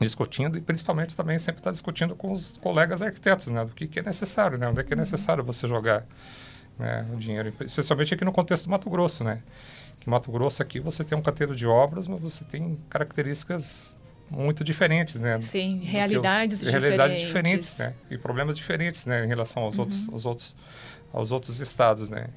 discutindo 0.00 0.56
e 0.56 0.60
principalmente 0.60 1.14
também 1.14 1.38
sempre 1.38 1.60
estar 1.60 1.70
tá 1.70 1.72
discutindo 1.72 2.16
com 2.16 2.32
os 2.32 2.56
colegas 2.58 3.02
arquitetos, 3.02 3.48
né? 3.48 3.64
Do 3.64 3.72
que, 3.72 3.86
que 3.86 3.98
é 3.98 4.02
necessário, 4.02 4.56
né? 4.56 4.68
Onde 4.68 4.80
é 4.80 4.84
que 4.84 4.92
é 4.92 4.96
uhum. 4.96 5.00
necessário 5.00 5.44
você 5.44 5.68
jogar 5.68 6.06
né, 6.78 7.06
o 7.12 7.16
dinheiro, 7.16 7.52
especialmente 7.60 8.14
aqui 8.14 8.24
no 8.24 8.32
contexto 8.32 8.64
do 8.64 8.70
Mato 8.70 8.88
Grosso, 8.88 9.22
né? 9.22 9.42
Que 10.00 10.08
Mato 10.08 10.32
Grosso 10.32 10.62
aqui 10.62 10.80
você 10.80 11.04
tem 11.04 11.16
um 11.16 11.20
canteiro 11.20 11.54
de 11.54 11.66
obras, 11.66 12.06
mas 12.06 12.18
você 12.20 12.42
tem 12.42 12.78
características 12.88 13.94
muito 14.30 14.64
diferentes, 14.64 15.20
né? 15.20 15.38
Sim, 15.42 15.82
realidades 15.84 16.58
os, 16.58 16.64
diferentes. 16.64 16.88
Realidades 16.88 17.18
diferentes, 17.18 17.78
né? 17.78 17.94
E 18.10 18.16
problemas 18.16 18.56
diferentes, 18.56 19.04
né? 19.04 19.24
Em 19.24 19.28
relação 19.28 19.64
aos, 19.64 19.74
uhum. 19.74 19.82
outros, 19.82 20.08
aos, 20.08 20.26
outros, 20.26 20.56
aos 21.12 21.32
outros 21.32 21.60
estados, 21.60 22.08
né? 22.08 22.28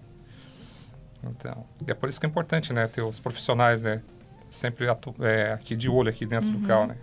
Então, 1.23 1.65
é 1.87 1.93
por 1.93 2.09
isso 2.09 2.19
que 2.19 2.25
é 2.25 2.29
importante, 2.29 2.73
né? 2.73 2.87
Ter 2.87 3.01
os 3.01 3.19
profissionais, 3.19 3.81
né? 3.81 4.01
Sempre 4.53 4.87
atu 4.87 5.13
é, 5.21 5.53
aqui 5.53 5.75
de 5.75 5.89
olho, 5.89 6.09
aqui 6.09 6.25
dentro 6.25 6.47
uhum. 6.47 6.59
do 6.59 6.67
CAL, 6.67 6.87
né? 6.87 6.95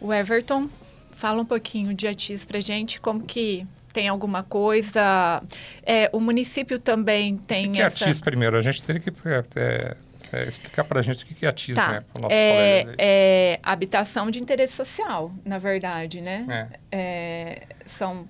O 0.00 0.12
Everton, 0.12 0.68
fala 1.12 1.42
um 1.42 1.44
pouquinho 1.44 1.92
de 1.94 2.08
ATIS 2.08 2.44
pra 2.44 2.60
gente, 2.60 3.00
como 3.00 3.22
que 3.22 3.66
tem 3.92 4.08
alguma 4.08 4.42
coisa... 4.42 5.42
É, 5.82 6.08
o 6.12 6.20
município 6.20 6.78
também 6.78 7.36
tem 7.36 7.68
o 7.68 7.72
que, 7.72 7.82
essa... 7.82 8.04
é 8.04 8.08
ATIS 8.08 8.20
primeiro? 8.20 8.56
A 8.56 8.62
gente 8.62 8.82
teria 8.82 9.00
que... 9.00 9.10
É, 9.56 9.96
é, 10.32 10.48
explicar 10.48 10.84
para 10.84 11.00
a 11.00 11.02
gente 11.02 11.24
o 11.24 11.26
que 11.26 11.44
é 11.44 11.48
a 11.48 11.52
TIS, 11.52 11.74
tá. 11.74 11.88
né? 11.88 12.04
Para 12.12 12.28
é. 12.32 12.86
É 12.96 13.60
habitação 13.62 14.30
de 14.30 14.40
interesse 14.40 14.72
social, 14.72 15.30
na 15.44 15.58
verdade, 15.58 16.20
né? 16.20 16.46
É. 16.90 16.96
É, 16.96 17.62
são 17.84 18.26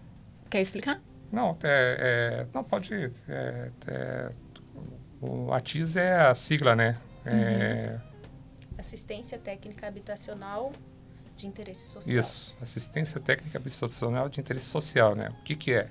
Quer 0.50 0.62
explicar? 0.62 1.00
Não, 1.30 1.56
é, 1.62 2.42
é, 2.42 2.46
não 2.52 2.64
pode. 2.64 2.92
É, 3.28 3.70
é, 3.86 4.30
o 5.20 5.52
ATIS 5.52 5.94
é 5.94 6.22
a 6.22 6.34
sigla, 6.34 6.74
né? 6.74 6.96
É, 7.24 7.98
Assistência 8.78 9.38
Técnica 9.38 9.86
Habitacional 9.86 10.72
de 11.36 11.46
Interesse 11.46 11.86
Social. 11.86 12.18
Isso, 12.18 12.56
assistência 12.60 13.20
técnica 13.20 13.58
habitacional 13.58 14.28
de 14.28 14.40
interesse 14.40 14.66
social, 14.66 15.14
né? 15.14 15.30
O 15.40 15.42
que 15.42 15.56
que 15.56 15.72
é? 15.72 15.88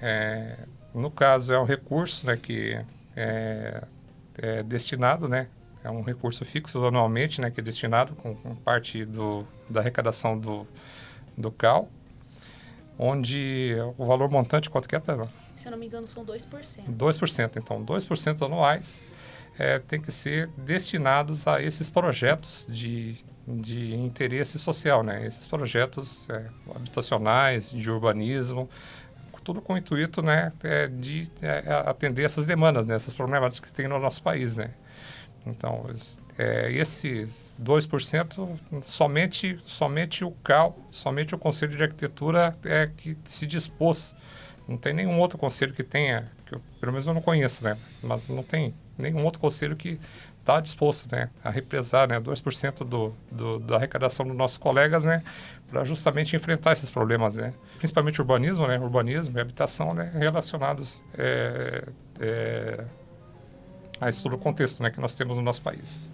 É, 0.00 0.58
no 0.94 1.10
caso, 1.10 1.52
é 1.52 1.58
um 1.58 1.64
recurso 1.64 2.26
né, 2.26 2.36
que 2.36 2.78
é, 3.16 3.82
é 4.38 4.62
destinado, 4.62 5.28
né? 5.28 5.48
É 5.82 5.90
um 5.90 6.02
recurso 6.02 6.44
fixo 6.44 6.84
anualmente, 6.84 7.40
né? 7.40 7.50
Que 7.50 7.60
é 7.60 7.62
destinado 7.62 8.14
com, 8.14 8.34
com 8.36 8.54
parte 8.54 9.04
do, 9.04 9.46
da 9.68 9.80
arrecadação 9.80 10.38
do, 10.38 10.66
do 11.36 11.50
CAL, 11.50 11.88
onde 12.98 13.74
o 13.98 14.06
valor 14.06 14.30
montante, 14.30 14.70
quanto 14.70 14.88
que 14.88 14.94
é, 14.94 15.00
Pedro? 15.00 15.28
Se 15.56 15.66
eu 15.66 15.72
não 15.72 15.78
me 15.78 15.86
engano, 15.86 16.06
são 16.06 16.24
2%. 16.24 16.46
2%. 16.88 17.56
Então, 17.56 17.84
2% 17.84 18.46
anuais 18.46 19.02
é, 19.58 19.78
tem 19.78 20.00
que 20.00 20.10
ser 20.10 20.48
destinados 20.56 21.46
a 21.46 21.62
esses 21.62 21.90
projetos 21.90 22.66
de, 22.68 23.16
de 23.46 23.94
interesse 23.94 24.58
social, 24.58 25.02
né? 25.02 25.26
Esses 25.26 25.46
projetos 25.46 26.28
é, 26.30 26.46
habitacionais, 26.74 27.70
de 27.70 27.90
urbanismo, 27.90 28.68
tudo 29.42 29.60
com 29.60 29.74
o 29.74 29.76
intuito, 29.76 30.22
né, 30.22 30.52
é, 30.62 30.86
de 30.86 31.24
é, 31.42 31.64
atender 31.86 32.24
essas 32.24 32.46
demandas, 32.46 32.86
né, 32.86 32.94
essas 32.94 33.12
problemáticas 33.12 33.58
que 33.58 33.72
tem 33.72 33.88
no 33.88 33.98
nosso 33.98 34.22
país, 34.22 34.56
né? 34.56 34.70
Então, 35.44 35.84
é, 36.38 36.72
esses 36.72 37.54
2%, 37.60 38.58
somente, 38.82 39.58
somente 39.64 40.24
o 40.24 40.30
CAL, 40.30 40.78
somente 40.90 41.34
o 41.34 41.38
Conselho 41.38 41.76
de 41.76 41.82
Arquitetura 41.82 42.56
é 42.64 42.88
que 42.96 43.18
se 43.24 43.46
dispôs. 43.46 44.14
Não 44.68 44.76
tem 44.76 44.94
nenhum 44.94 45.18
outro 45.18 45.36
conselho 45.36 45.74
que 45.74 45.82
tenha, 45.82 46.30
que 46.46 46.54
eu, 46.54 46.62
pelo 46.80 46.92
menos 46.92 47.06
eu 47.06 47.12
não 47.12 47.20
conheço, 47.20 47.64
né? 47.64 47.76
Mas 48.00 48.28
não 48.28 48.44
tem 48.44 48.72
nenhum 48.98 49.24
outro 49.24 49.40
conselho 49.40 49.76
que 49.76 49.98
está 50.42 50.60
disposto 50.60 51.10
né, 51.10 51.30
a 51.42 51.50
represar 51.50 52.08
né, 52.08 52.20
2% 52.20 52.84
do, 52.84 53.14
do, 53.30 53.58
da 53.60 53.76
arrecadação 53.76 54.26
dos 54.26 54.36
nossos 54.36 54.58
colegas 54.58 55.04
né, 55.04 55.22
para 55.70 55.84
justamente 55.84 56.34
enfrentar 56.34 56.72
esses 56.72 56.90
problemas, 56.90 57.36
né? 57.36 57.54
principalmente 57.78 58.20
urbanismo, 58.20 58.66
né, 58.66 58.78
urbanismo 58.78 59.38
e 59.38 59.40
habitação 59.40 59.94
né, 59.94 60.10
relacionados 60.14 61.02
é, 61.16 61.84
é, 62.20 62.84
a 64.00 64.08
esse 64.08 64.22
todo 64.22 64.34
o 64.34 64.38
contexto 64.38 64.82
né, 64.82 64.90
que 64.90 65.00
nós 65.00 65.14
temos 65.14 65.36
no 65.36 65.42
nosso 65.42 65.62
país. 65.62 66.10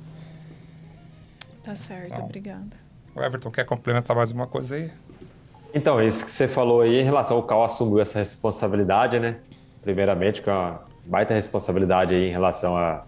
Tá 1.64 1.74
certo, 1.74 2.12
então, 2.12 2.24
obrigada. 2.26 2.76
O 3.14 3.22
Everton 3.22 3.51
quer 3.51 3.64
complementar 3.64 4.14
mais 4.14 4.31
uma 4.31 4.47
coisa 4.47 4.76
aí? 4.76 4.93
Então, 5.74 6.03
isso 6.03 6.24
que 6.24 6.31
você 6.31 6.47
falou 6.47 6.83
aí 6.83 7.01
em 7.01 7.05
relação 7.05 7.37
ao 7.37 7.43
Cal 7.43 7.64
assumiu 7.64 8.01
essa 8.01 8.18
responsabilidade, 8.18 9.18
né? 9.18 9.37
Primeiramente, 9.83 10.41
com 10.41 10.51
a 10.51 10.81
baita 11.09 11.34
responsabilidade 11.34 12.14
aí 12.14 12.28
em 12.28 12.32
relação 12.32 12.76
a 12.76 13.04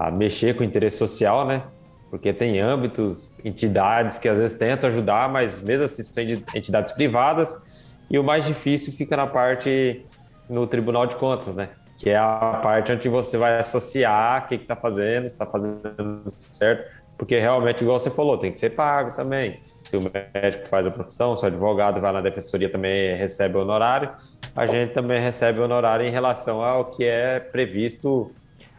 a 0.00 0.10
mexer 0.10 0.56
com 0.56 0.62
o 0.62 0.64
interesse 0.64 0.96
social, 0.96 1.46
né? 1.46 1.62
Porque 2.08 2.32
tem 2.32 2.58
âmbitos, 2.58 3.34
entidades 3.44 4.16
que 4.16 4.30
às 4.30 4.38
vezes 4.38 4.56
tentam 4.56 4.88
ajudar, 4.88 5.28
mas 5.28 5.60
mesmo 5.60 5.84
assim 5.84 6.02
são 6.02 6.22
entidades 6.54 6.94
privadas. 6.94 7.62
E 8.10 8.18
o 8.18 8.24
mais 8.24 8.46
difícil 8.46 8.94
fica 8.94 9.14
na 9.14 9.26
parte 9.26 10.06
no 10.48 10.66
Tribunal 10.66 11.06
de 11.06 11.16
Contas, 11.16 11.54
né? 11.54 11.68
Que 11.98 12.08
é 12.08 12.16
a 12.16 12.60
parte 12.62 12.90
onde 12.92 13.10
você 13.10 13.36
vai 13.36 13.58
associar 13.58 14.44
o 14.44 14.48
que 14.48 14.54
está 14.54 14.74
fazendo, 14.74 15.28
se 15.28 15.34
está 15.34 15.44
fazendo 15.44 16.22
certo. 16.26 16.90
Porque 17.18 17.38
realmente, 17.38 17.82
igual 17.82 18.00
você 18.00 18.10
falou, 18.10 18.38
tem 18.38 18.50
que 18.50 18.58
ser 18.58 18.70
pago 18.70 19.14
também. 19.14 19.60
Se 19.90 19.96
o 19.96 20.00
médico 20.00 20.68
faz 20.68 20.86
a 20.86 20.90
profissão, 20.92 21.36
se 21.36 21.42
o 21.42 21.48
advogado 21.48 22.00
vai 22.00 22.12
na 22.12 22.20
defensoria 22.20 22.70
também 22.70 23.12
recebe 23.16 23.56
honorário, 23.56 24.12
a 24.54 24.64
gente 24.64 24.92
também 24.92 25.18
recebe 25.18 25.58
honorário 25.58 26.06
em 26.06 26.10
relação 26.12 26.62
ao 26.62 26.92
que 26.92 27.02
é 27.02 27.40
previsto 27.40 28.30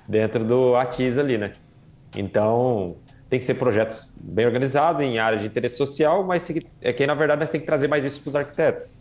dentro 0.07 0.45
do 0.45 0.73
ATIS 0.73 1.17
ali, 1.17 1.37
né? 1.37 1.51
Então, 2.15 2.95
tem 3.29 3.37
que 3.37 3.43
ser 3.43 3.55
projetos 3.55 4.13
bem 4.15 4.45
organizados 4.45 5.01
em 5.01 5.19
áreas 5.19 5.41
de 5.41 5.47
interesse 5.49 5.75
social, 5.75 6.23
mas 6.23 6.49
é 6.81 6.93
que 6.93 7.05
na 7.05 7.13
verdade 7.13 7.41
nós 7.41 7.49
temos 7.49 7.63
que 7.63 7.67
trazer 7.67 7.89
mais 7.89 8.05
isso 8.05 8.21
para 8.21 8.29
os 8.29 8.35
arquitetos. 8.37 8.93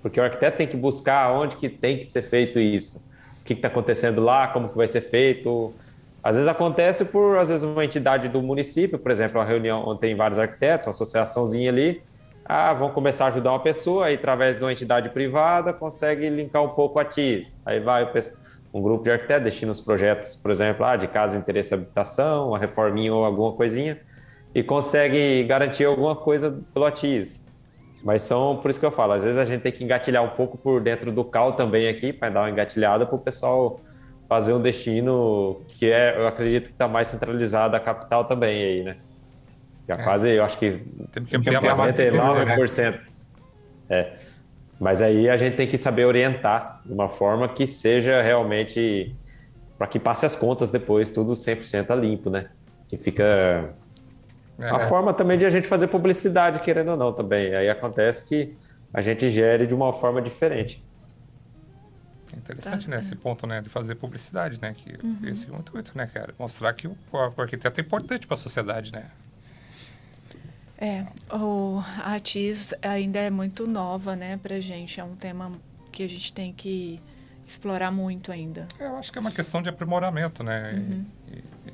Porque 0.00 0.20
o 0.20 0.22
arquiteto 0.22 0.58
tem 0.58 0.66
que 0.68 0.76
buscar 0.76 1.32
onde 1.32 1.56
que 1.56 1.68
tem 1.68 1.98
que 1.98 2.04
ser 2.04 2.22
feito 2.22 2.60
isso. 2.60 3.04
O 3.40 3.44
que 3.44 3.54
está 3.54 3.66
acontecendo 3.66 4.20
lá, 4.20 4.46
como 4.46 4.68
que 4.68 4.76
vai 4.76 4.86
ser 4.86 5.00
feito. 5.00 5.74
Às 6.22 6.36
vezes 6.36 6.50
acontece 6.50 7.06
por, 7.06 7.38
às 7.38 7.48
vezes, 7.48 7.62
uma 7.62 7.84
entidade 7.84 8.28
do 8.28 8.42
município, 8.42 8.98
por 8.98 9.10
exemplo, 9.10 9.40
uma 9.40 9.46
reunião 9.46 9.84
onde 9.86 10.00
tem 10.00 10.14
vários 10.14 10.38
arquitetos, 10.38 10.86
uma 10.86 10.90
associaçãozinha 10.90 11.70
ali, 11.70 12.02
ah, 12.44 12.72
vão 12.72 12.90
começar 12.90 13.26
a 13.26 13.28
ajudar 13.28 13.50
uma 13.52 13.60
pessoa, 13.60 14.06
aí 14.06 14.14
através 14.14 14.56
de 14.56 14.62
uma 14.62 14.72
entidade 14.72 15.10
privada 15.10 15.72
consegue 15.72 16.28
linkar 16.30 16.62
um 16.62 16.70
pouco 16.70 16.98
a 16.98 17.04
TIS. 17.04 17.60
Aí 17.64 17.78
vai 17.78 18.10
um 18.72 18.82
grupo 18.82 19.04
de 19.04 19.10
arquitetos 19.10 19.44
destina 19.44 19.70
os 19.70 19.80
projetos, 19.80 20.34
por 20.34 20.50
exemplo, 20.50 20.84
ah, 20.84 20.96
de 20.96 21.08
casa, 21.08 21.36
interesse, 21.36 21.74
habitação, 21.74 22.48
uma 22.48 22.58
reforminha 22.58 23.14
ou 23.14 23.24
alguma 23.24 23.52
coisinha, 23.52 23.98
e 24.54 24.62
consegue 24.62 25.44
garantir 25.44 25.84
alguma 25.84 26.16
coisa 26.16 26.58
pelo 26.72 26.86
ATIS. 26.86 27.46
Mas 28.02 28.22
são, 28.22 28.56
por 28.56 28.70
isso 28.70 28.80
que 28.80 28.86
eu 28.86 28.92
falo, 28.92 29.12
às 29.12 29.22
vezes 29.22 29.38
a 29.38 29.44
gente 29.44 29.62
tem 29.62 29.72
que 29.72 29.84
engatilhar 29.84 30.22
um 30.22 30.30
pouco 30.30 30.56
por 30.56 30.80
dentro 30.80 31.12
do 31.12 31.24
CAL 31.24 31.52
também 31.52 31.88
aqui, 31.88 32.12
para 32.12 32.30
dar 32.30 32.40
uma 32.40 32.50
engatilhada 32.50 33.04
para 33.04 33.16
o 33.16 33.18
pessoal 33.18 33.80
fazer 34.28 34.52
um 34.52 34.60
destino 34.60 35.62
que 35.68 35.90
é, 35.90 36.18
eu 36.18 36.26
acredito 36.26 36.66
que 36.66 36.72
está 36.72 36.86
mais 36.86 37.08
centralizado 37.08 37.74
a 37.74 37.80
capital 37.80 38.24
também 38.24 38.62
aí, 38.62 38.84
né? 38.84 38.96
Já 39.88 39.94
é. 39.94 40.02
quase, 40.02 40.28
eu 40.28 40.44
acho 40.44 40.58
que, 40.58 40.72
tem 41.10 41.24
que 41.24 41.36
ampliar 41.36 41.62
mais 41.62 41.78
99%. 41.78 42.92
Né? 42.92 43.00
É. 43.88 44.12
Mas 44.78 45.00
aí 45.00 45.28
a 45.28 45.36
gente 45.36 45.56
tem 45.56 45.66
que 45.66 45.78
saber 45.78 46.04
orientar 46.04 46.82
de 46.84 46.92
uma 46.92 47.08
forma 47.08 47.48
que 47.48 47.66
seja 47.66 48.20
realmente 48.22 49.16
para 49.78 49.86
que 49.86 49.98
passe 49.98 50.26
as 50.26 50.36
contas 50.36 50.70
depois 50.70 51.08
tudo 51.08 51.32
100% 51.32 51.90
a 51.90 51.94
limpo, 51.94 52.28
né? 52.28 52.50
Que 52.86 52.98
fica 52.98 53.74
é. 54.60 54.68
a 54.68 54.86
forma 54.88 55.14
também 55.14 55.38
de 55.38 55.46
a 55.46 55.50
gente 55.50 55.66
fazer 55.66 55.88
publicidade, 55.88 56.60
querendo 56.60 56.90
ou 56.90 56.96
não, 56.96 57.12
também. 57.12 57.54
Aí 57.54 57.68
acontece 57.70 58.28
que 58.28 58.54
a 58.92 59.00
gente 59.00 59.30
gere 59.30 59.66
de 59.66 59.74
uma 59.74 59.92
forma 59.92 60.20
diferente. 60.20 60.84
Interessante, 62.36 62.86
tá, 62.86 62.90
né? 62.90 62.96
É. 62.96 63.00
Esse 63.00 63.16
ponto, 63.16 63.46
né? 63.46 63.60
De 63.60 63.68
fazer 63.68 63.94
publicidade, 63.94 64.60
né? 64.60 64.74
Que 64.74 65.04
uhum. 65.04 65.18
esse 65.24 65.48
é 65.48 65.50
o 65.50 65.58
intuito, 65.58 65.92
né, 65.96 66.06
cara? 66.06 66.34
Mostrar 66.38 66.72
que 66.72 66.86
o, 66.86 66.96
o 67.12 67.40
arquiteto 67.40 67.80
é 67.80 67.84
importante 67.84 68.26
para 68.26 68.34
a 68.34 68.38
sociedade, 68.38 68.92
né? 68.92 69.10
É, 70.80 71.04
o, 71.34 71.82
a 71.98 72.14
ATIS 72.14 72.72
ainda 72.82 73.18
é 73.18 73.30
muito 73.30 73.66
nova, 73.66 74.14
né, 74.14 74.36
pra 74.36 74.60
gente. 74.60 75.00
É 75.00 75.04
um 75.04 75.16
tema 75.16 75.52
que 75.90 76.04
a 76.04 76.08
gente 76.08 76.32
tem 76.32 76.52
que 76.52 77.02
explorar 77.44 77.90
muito 77.90 78.30
ainda. 78.30 78.68
É, 78.78 78.86
eu 78.86 78.96
acho 78.96 79.10
que 79.10 79.18
é 79.18 79.20
uma 79.20 79.32
questão 79.32 79.60
de 79.60 79.68
aprimoramento, 79.68 80.44
né? 80.44 80.72
Uhum. 80.74 81.04
E, 81.32 81.38
e, 81.68 81.72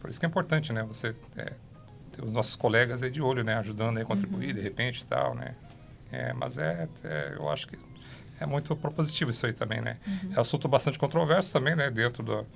por 0.00 0.08
isso 0.08 0.18
que 0.18 0.24
é 0.24 0.28
importante, 0.28 0.72
né? 0.72 0.82
Você 0.84 1.14
é, 1.36 1.52
ter 2.10 2.24
os 2.24 2.32
nossos 2.32 2.56
colegas 2.56 3.02
aí 3.02 3.10
de 3.10 3.20
olho, 3.20 3.44
né? 3.44 3.56
Ajudando 3.56 3.98
a 3.98 4.04
contribuir, 4.04 4.48
uhum. 4.48 4.54
de 4.54 4.60
repente 4.62 5.00
e 5.00 5.04
tal, 5.04 5.34
né? 5.34 5.54
É, 6.10 6.32
mas 6.32 6.56
é, 6.56 6.88
é, 7.04 7.34
eu 7.36 7.50
acho 7.50 7.66
que 7.68 7.76
é 8.40 8.46
muito 8.46 8.74
propositivo 8.76 9.30
isso 9.30 9.46
aí 9.46 9.52
também, 9.52 9.80
né? 9.80 9.98
Uhum. 10.06 10.32
É 10.34 10.38
um 10.38 10.40
assunto 10.40 10.68
bastante 10.68 10.98
controverso 10.98 11.52
também, 11.52 11.76
né? 11.76 11.90
Dentro, 11.90 12.22
do, 12.22 12.46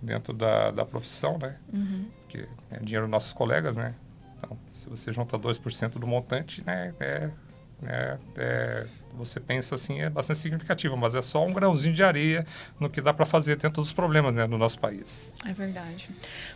dentro 0.00 0.32
da, 0.32 0.70
da 0.70 0.84
profissão, 0.84 1.38
né? 1.38 1.56
Uhum. 1.72 2.06
Que 2.28 2.48
é 2.70 2.78
dinheiro 2.80 3.06
dos 3.06 3.10
nossos 3.10 3.32
colegas, 3.32 3.76
né? 3.76 3.94
Então, 4.38 4.58
se 4.72 4.88
você 4.88 5.12
junta 5.12 5.38
2% 5.38 5.98
do 5.98 6.06
montante, 6.06 6.64
né, 6.64 6.94
é, 6.98 7.30
é, 7.82 8.18
é, 8.36 8.86
você 9.14 9.38
pensa 9.38 9.74
assim, 9.74 10.00
é 10.00 10.08
bastante 10.08 10.38
significativo, 10.38 10.96
mas 10.96 11.14
é 11.14 11.22
só 11.22 11.44
um 11.44 11.52
grãozinho 11.52 11.94
de 11.94 12.02
areia 12.02 12.46
no 12.78 12.88
que 12.88 13.00
dá 13.00 13.12
para 13.12 13.26
fazer 13.26 13.56
dentro 13.56 13.82
dos 13.82 13.92
problemas 13.92 14.34
né, 14.34 14.46
no 14.46 14.56
nosso 14.56 14.78
país. 14.78 15.30
É 15.46 15.52
verdade. 15.52 16.10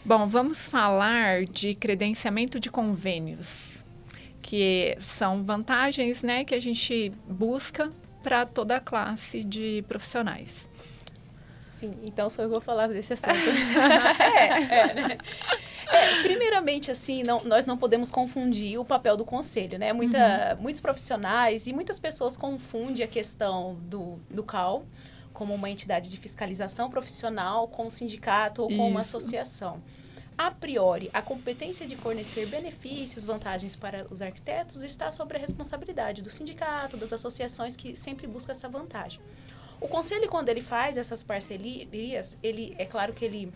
Bom, 0.05 0.27
vamos 0.27 0.67
falar 0.67 1.45
de 1.45 1.75
credenciamento 1.75 2.59
de 2.59 2.71
convênios, 2.71 3.55
que 4.41 4.97
são 5.01 5.45
vantagens 5.45 6.23
né, 6.23 6.45
que 6.45 6.55
a 6.55 6.61
gente 6.61 7.13
busca 7.29 7.93
para 8.25 8.47
toda 8.47 8.77
a 8.77 8.81
classe 8.81 9.45
de 9.45 9.85
profissionais. 9.87 10.69
Sim, 11.75 11.93
então 12.03 12.31
só 12.31 12.43
eu 12.43 12.49
vou 12.49 12.61
falar 12.61 12.89
desse 12.89 13.13
assunto. 13.13 13.29
é, 13.31 14.91
é, 14.91 14.95
né? 14.95 15.19
É, 15.87 16.23
primeiramente, 16.23 16.91
assim, 16.91 17.23
não, 17.23 17.45
nós 17.45 17.67
não 17.67 17.77
podemos 17.77 18.11
confundir 18.11 18.79
o 18.81 18.85
papel 18.85 19.17
do 19.17 19.25
conselho, 19.25 19.79
né? 19.79 19.93
Muita, 19.93 20.55
uhum. 20.57 20.63
Muitos 20.63 20.81
profissionais 20.81 21.67
e 21.67 21.73
muitas 21.75 21.99
pessoas 21.99 22.37
confundem 22.37 23.05
a 23.05 23.09
questão 23.09 23.77
do, 23.83 24.19
do 24.31 24.43
CAL 24.43 24.87
como 25.35 25.53
uma 25.53 25.69
entidade 25.69 26.09
de 26.09 26.17
fiscalização 26.17 26.89
profissional 26.89 27.69
com 27.69 27.87
um 27.87 27.91
sindicato 27.91 28.63
ou 28.63 28.69
com 28.69 28.75
Isso. 28.75 28.83
uma 28.83 29.01
associação. 29.01 29.83
A 30.37 30.51
priori, 30.51 31.09
a 31.13 31.23
competência 31.23 31.87
de 31.87 31.97
fornecer 31.97 32.47
benefícios, 32.47 33.25
vantagens 33.25 33.77
para 33.77 34.07
os 34.11 34.21
arquitetos 34.21 34.83
está 34.83 35.11
sobre 35.11 35.37
a 35.37 35.41
responsabilidade 35.41 36.23
do 36.23 36.31
sindicato, 36.31 36.97
das 36.97 37.13
associações 37.13 37.77
que 37.77 37.95
sempre 37.95 38.27
buscam 38.27 38.51
essa 38.53 38.69
vantagem. 38.69 39.21
O 39.81 39.87
conselho, 39.87 40.29
quando 40.29 40.49
ele 40.49 40.63
faz 40.63 40.97
essas 40.97 41.23
parcerias, 41.23 42.39
ele 42.43 42.75
é 42.79 42.85
claro 42.85 43.13
que 43.13 43.25
ele 43.25 43.53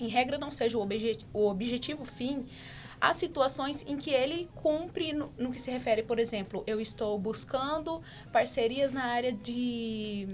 em 0.00 0.08
regra 0.08 0.38
não 0.38 0.50
seja 0.50 0.76
o, 0.76 0.82
obje 0.82 1.18
o 1.32 1.48
objetivo 1.48 2.04
fim 2.04 2.46
há 3.00 3.12
situações 3.12 3.84
em 3.86 3.96
que 3.96 4.10
ele 4.10 4.48
cumpre 4.54 5.12
no, 5.12 5.32
no 5.38 5.52
que 5.52 5.60
se 5.60 5.70
refere, 5.70 6.02
por 6.02 6.18
exemplo, 6.18 6.62
eu 6.66 6.80
estou 6.80 7.18
buscando 7.18 8.02
parcerias 8.32 8.92
na 8.92 9.04
área 9.04 9.32
de 9.32 10.28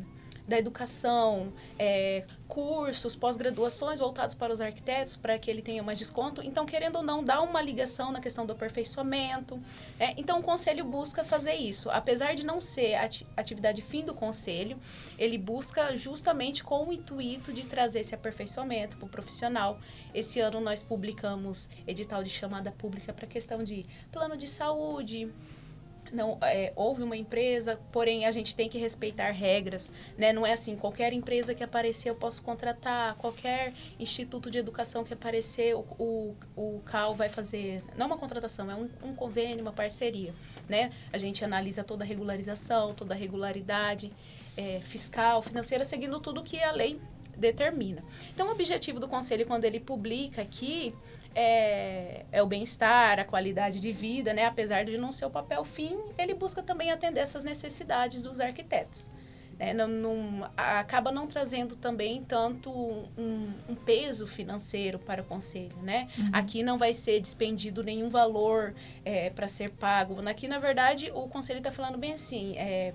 da 0.47 0.59
educação, 0.59 1.53
é, 1.79 2.25
cursos, 2.49 3.17
pós-graduações 3.17 4.01
voltados 4.01 4.35
para 4.35 4.53
os 4.53 4.61
arquitetos, 4.61 5.17
para 5.17 5.39
que 5.39 5.51
ele 5.51 5.63
tenha 5.63 5.83
mais 5.83 5.99
desconto. 5.99 6.43
Então, 6.43 6.67
querendo 6.67 6.97
ou 6.97 7.03
não, 7.03 7.25
dá 7.25 7.41
uma 7.41 7.63
ligação 7.63 8.13
na 8.13 8.21
questão 8.21 8.45
do 8.45 8.53
aperfeiçoamento. 8.53 9.59
É, 9.99 10.13
então, 10.19 10.41
o 10.41 10.43
conselho 10.43 10.85
busca 10.85 11.25
fazer 11.25 11.55
isso. 11.55 11.89
Apesar 11.91 12.35
de 12.35 12.45
não 12.45 12.61
ser 12.61 12.95
atividade 13.37 13.81
fim 13.81 14.05
do 14.05 14.15
conselho, 14.15 14.79
ele 15.19 15.39
busca 15.39 15.97
justamente 15.97 16.63
com 16.63 16.89
o 16.89 16.93
intuito 16.93 17.53
de 17.53 17.65
trazer 17.65 18.01
esse 18.01 18.15
aperfeiçoamento 18.15 18.97
para 18.97 19.07
o 19.07 19.09
profissional. 19.09 19.79
Esse 20.13 20.41
ano 20.41 20.61
nós 20.61 20.83
publicamos 20.83 21.69
edital 21.87 22.23
de 22.23 22.31
chamada 22.31 22.71
pública 22.73 23.13
para 23.13 23.27
questão 23.27 23.63
de 23.63 23.87
plano 24.11 24.37
de 24.37 24.47
saúde, 24.47 25.33
não 26.13 26.39
é, 26.43 26.73
houve 26.77 27.03
uma 27.03 27.17
empresa, 27.17 27.81
porém 27.91 28.27
a 28.27 28.31
gente 28.31 28.55
tem 28.55 28.69
que 28.69 28.79
respeitar 28.79 29.31
regras, 29.31 29.91
né? 30.17 30.33
Não 30.33 30.47
é 30.47 30.53
assim, 30.53 30.77
qualquer 30.77 31.13
empresa 31.13 31.55
que 31.55 31.65
aparecer 31.65 32.11
eu 32.11 32.15
posso 32.15 32.43
contratar, 32.43 33.17
qualquer 33.17 33.73
instituto 33.99 34.51
de 34.51 34.59
educação 34.59 35.05
que 35.05 35.15
aparecer, 35.15 35.75
o, 35.75 35.85
o, 35.99 36.37
o 36.57 36.81
CAL 36.85 37.15
vai 37.15 37.29
fazer, 37.29 37.83
não 37.97 38.07
uma 38.07 38.19
contratação, 38.19 38.71
é 38.71 38.75
um, 38.75 38.89
um 39.03 39.15
convênio, 39.15 39.63
uma 39.63 39.73
parceria, 39.73 40.35
né? 40.69 40.91
A 41.13 41.19
gente 41.19 41.45
analisa 41.45 41.83
toda 41.83 42.05
a 42.05 42.07
regularização, 42.07 42.95
toda 42.95 43.15
a 43.15 43.17
regularidade 43.17 44.13
é, 44.57 44.81
fiscal, 44.81 45.43
financeira, 45.43 45.85
seguindo 45.85 46.21
tudo 46.21 46.43
que 46.43 46.63
a 46.63 46.73
lei 46.73 47.01
determina. 47.37 48.05
Então, 48.35 48.49
o 48.49 48.53
objetivo 48.53 49.01
do 49.01 49.09
conselho, 49.09 49.47
quando 49.47 49.65
ele 49.65 49.81
publica 49.81 50.43
aqui, 50.43 50.95
é, 51.35 52.25
é 52.31 52.43
o 52.43 52.47
bem-estar, 52.47 53.19
a 53.19 53.25
qualidade 53.25 53.81
de 53.81 53.93
vida, 53.93 54.33
né? 54.33 54.45
Apesar 54.45 54.85
de 54.85 54.97
não 54.99 55.13
ser 55.13 55.27
o 55.27 55.31
papel 55.31 55.65
fim, 55.65 55.99
ele 56.19 56.35
busca 56.35 56.63
também 56.63 56.91
atender 56.91 57.21
essas 57.21 57.45
necessidades 57.45 58.23
dos 58.23 58.41
arquitetos. 58.41 59.11
Né? 59.59 59.73
Não, 59.73 59.87
não, 59.87 60.51
acaba 60.57 61.13
não 61.13 61.27
trazendo 61.27 61.77
também 61.77 62.25
tanto 62.25 62.71
um, 62.71 63.53
um, 63.69 63.75
peso 63.75 64.27
financeiro 64.27 64.99
para 64.99 65.23
o 65.23 65.25
conselho, 65.25 65.77
né? 65.83 66.09
Uhum. 66.19 66.31
Aqui 66.33 66.63
não 66.65 66.79
vai 66.79 66.93
ser 66.93 67.21
despendido 67.21 67.83
nenhum 67.85 68.09
valor 68.09 68.75
é, 69.05 69.31
para 69.31 69.47
ser 69.47 69.71
pago. 69.71 70.17
Aqui, 70.29 70.49
na 70.49 70.59
verdade, 70.59 71.13
o 71.15 71.29
conselho 71.29 71.59
está 71.59 71.71
falando 71.71 71.97
bem 71.97 72.15
assim, 72.15 72.57
é, 72.57 72.93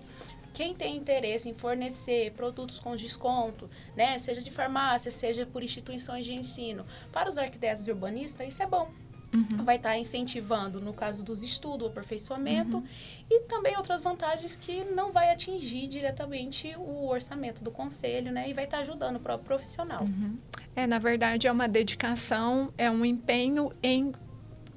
quem 0.58 0.74
tem 0.74 0.98
interesse 0.98 1.48
em 1.48 1.54
fornecer 1.54 2.32
produtos 2.32 2.80
com 2.80 2.96
desconto, 2.96 3.70
né, 3.96 4.18
seja 4.18 4.42
de 4.42 4.50
farmácia, 4.50 5.12
seja 5.12 5.46
por 5.46 5.62
instituições 5.62 6.26
de 6.26 6.34
ensino, 6.34 6.84
para 7.12 7.30
os 7.30 7.38
arquitetos 7.38 7.88
e 7.88 7.92
urbanistas, 7.92 8.48
isso 8.48 8.64
é 8.64 8.66
bom. 8.66 8.92
Uhum. 9.32 9.64
Vai 9.64 9.76
estar 9.76 9.90
tá 9.90 10.00
incentivando, 10.00 10.82
no 10.82 10.94
caso 10.94 11.24
dos 11.24 11.44
estudos, 11.44 11.86
o 11.86 11.92
aperfeiçoamento 11.92 12.78
uhum. 12.78 12.84
e 13.30 13.42
também 13.42 13.78
outras 13.78 14.04
vantagens 14.04 14.56
que 14.56 14.84
não 14.84 15.12
vai 15.12 15.32
atingir 15.32 15.88
diretamente 15.88 16.74
o 16.76 17.08
orçamento 17.08 17.64
do 17.64 17.70
conselho, 17.70 18.32
né? 18.32 18.50
E 18.50 18.54
vai 18.54 18.64
estar 18.64 18.78
tá 18.78 18.82
ajudando 18.82 19.18
o 19.18 19.20
próprio 19.20 19.46
profissional. 19.46 20.06
Uhum. 20.06 20.40
É, 20.76 20.88
na 20.88 20.98
verdade, 20.98 21.46
é 21.46 21.52
uma 21.52 21.68
dedicação, 21.68 22.74
é 22.76 22.90
um 22.90 23.06
empenho 23.06 23.72
em 23.84 24.12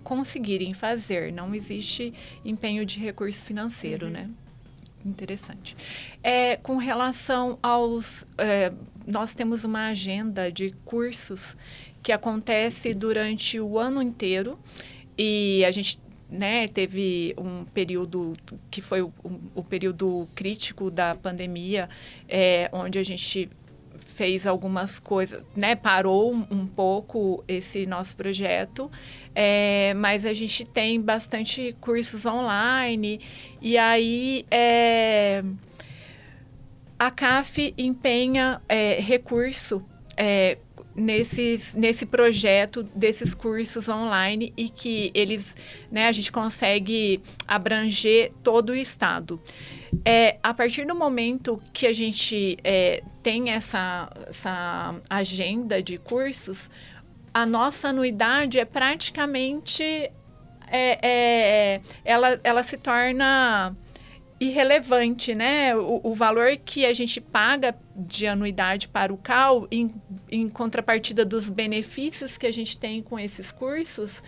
conseguirem 0.05 0.74
fazer. 0.74 1.33
Não 1.33 1.55
existe 1.55 2.12
empenho 2.45 2.85
de 2.85 2.99
recurso 2.99 3.39
financeiro, 3.39 4.07
uhum. 4.09 4.12
né? 4.12 4.31
Interessante. 5.05 5.76
É, 6.22 6.57
com 6.57 6.76
relação 6.76 7.59
aos. 7.62 8.26
É, 8.36 8.72
nós 9.07 9.34
temos 9.34 9.64
uma 9.64 9.88
agenda 9.88 10.53
de 10.53 10.72
cursos 10.84 11.57
que 12.03 12.12
acontece 12.12 12.94
durante 12.94 13.59
o 13.59 13.78
ano 13.78 14.03
inteiro 14.03 14.59
e 15.16 15.64
a 15.64 15.70
gente 15.70 15.98
né, 16.30 16.68
teve 16.68 17.34
um 17.36 17.64
período 17.64 18.34
que 18.70 18.80
foi 18.80 19.03
o, 19.03 19.12
o 19.55 19.64
período 19.64 20.28
crítico 20.34 20.90
da 20.90 21.14
pandemia, 21.14 21.88
é, 22.28 22.68
onde 22.72 22.98
a 22.98 23.03
gente 23.03 23.51
fez 24.20 24.46
algumas 24.46 24.98
coisas, 24.98 25.42
né, 25.56 25.74
parou 25.74 26.34
um 26.34 26.66
pouco 26.66 27.42
esse 27.48 27.86
nosso 27.86 28.14
projeto, 28.14 28.90
é, 29.34 29.94
mas 29.94 30.26
a 30.26 30.34
gente 30.34 30.62
tem 30.66 31.00
bastante 31.00 31.74
cursos 31.80 32.26
online 32.26 33.18
e 33.62 33.78
aí 33.78 34.44
é, 34.50 35.42
a 36.98 37.10
CAF 37.10 37.72
empenha 37.78 38.60
é, 38.68 39.00
recurso 39.00 39.82
é, 40.14 40.58
nesses, 40.95 41.74
nesse 41.74 42.05
projeto 42.05 42.82
desses 42.95 43.34
cursos 43.34 43.88
online 43.88 44.53
e 44.57 44.68
que 44.68 45.11
eles, 45.14 45.55
né, 45.91 46.07
a 46.09 46.12
gente 46.12 46.30
consegue 46.32 47.22
abranger 47.47 48.32
todo 48.43 48.70
o 48.70 48.74
estado. 48.74 49.41
É, 50.05 50.38
a 50.43 50.55
partir 50.55 50.86
do 50.86 50.95
momento 50.95 51.61
que 51.72 51.86
a 51.86 51.93
gente 51.93 52.57
é, 52.62 53.03
tem 53.22 53.51
essa, 53.51 54.11
essa 54.28 54.95
agenda 55.09 55.82
de 55.82 55.99
cursos, 55.99 56.70
a 57.32 57.47
nossa 57.47 57.88
anuidade 57.88 58.59
é 58.59 58.64
praticamente. 58.64 59.82
É, 60.72 60.99
é, 61.03 61.80
ela, 62.05 62.41
ela 62.45 62.62
se 62.62 62.78
torna 62.78 63.74
irrelevante, 64.41 65.34
né? 65.34 65.76
O, 65.76 66.01
o, 66.03 66.14
valor 66.14 66.57
que 66.57 66.86
a 66.86 66.95
gente 66.95 67.20
paga 67.20 67.76
de 67.95 68.26
anuidade 68.26 68.88
para 68.88 69.12
o 69.12 69.18
CAL, 69.18 69.68
em, 69.70 69.95
em 70.30 70.49
contrapartida 70.49 71.26
dos 71.26 71.51
benefícios 71.51 72.38
que 72.38 72.47
a 72.47 72.53
gente 72.53 72.78
tem 72.78 73.03
com 73.03 73.18
esses 73.18 73.53
cursos, 73.53 74.22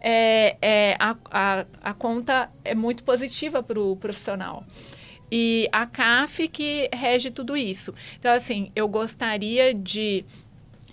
é, 0.00 0.56
é 0.62 0.96
a, 1.00 1.16
a, 1.28 1.66
a 1.82 1.92
conta 1.92 2.48
é 2.64 2.76
muito 2.76 3.02
positiva 3.02 3.60
para 3.60 3.80
o 3.80 3.96
profissional. 3.96 4.64
E 5.30 5.68
a 5.72 5.84
CAF 5.84 6.46
que 6.46 6.88
rege 6.92 7.32
tudo 7.32 7.56
isso. 7.56 7.92
Então, 8.16 8.32
assim, 8.32 8.70
eu 8.76 8.86
gostaria 8.86 9.74
de 9.74 10.24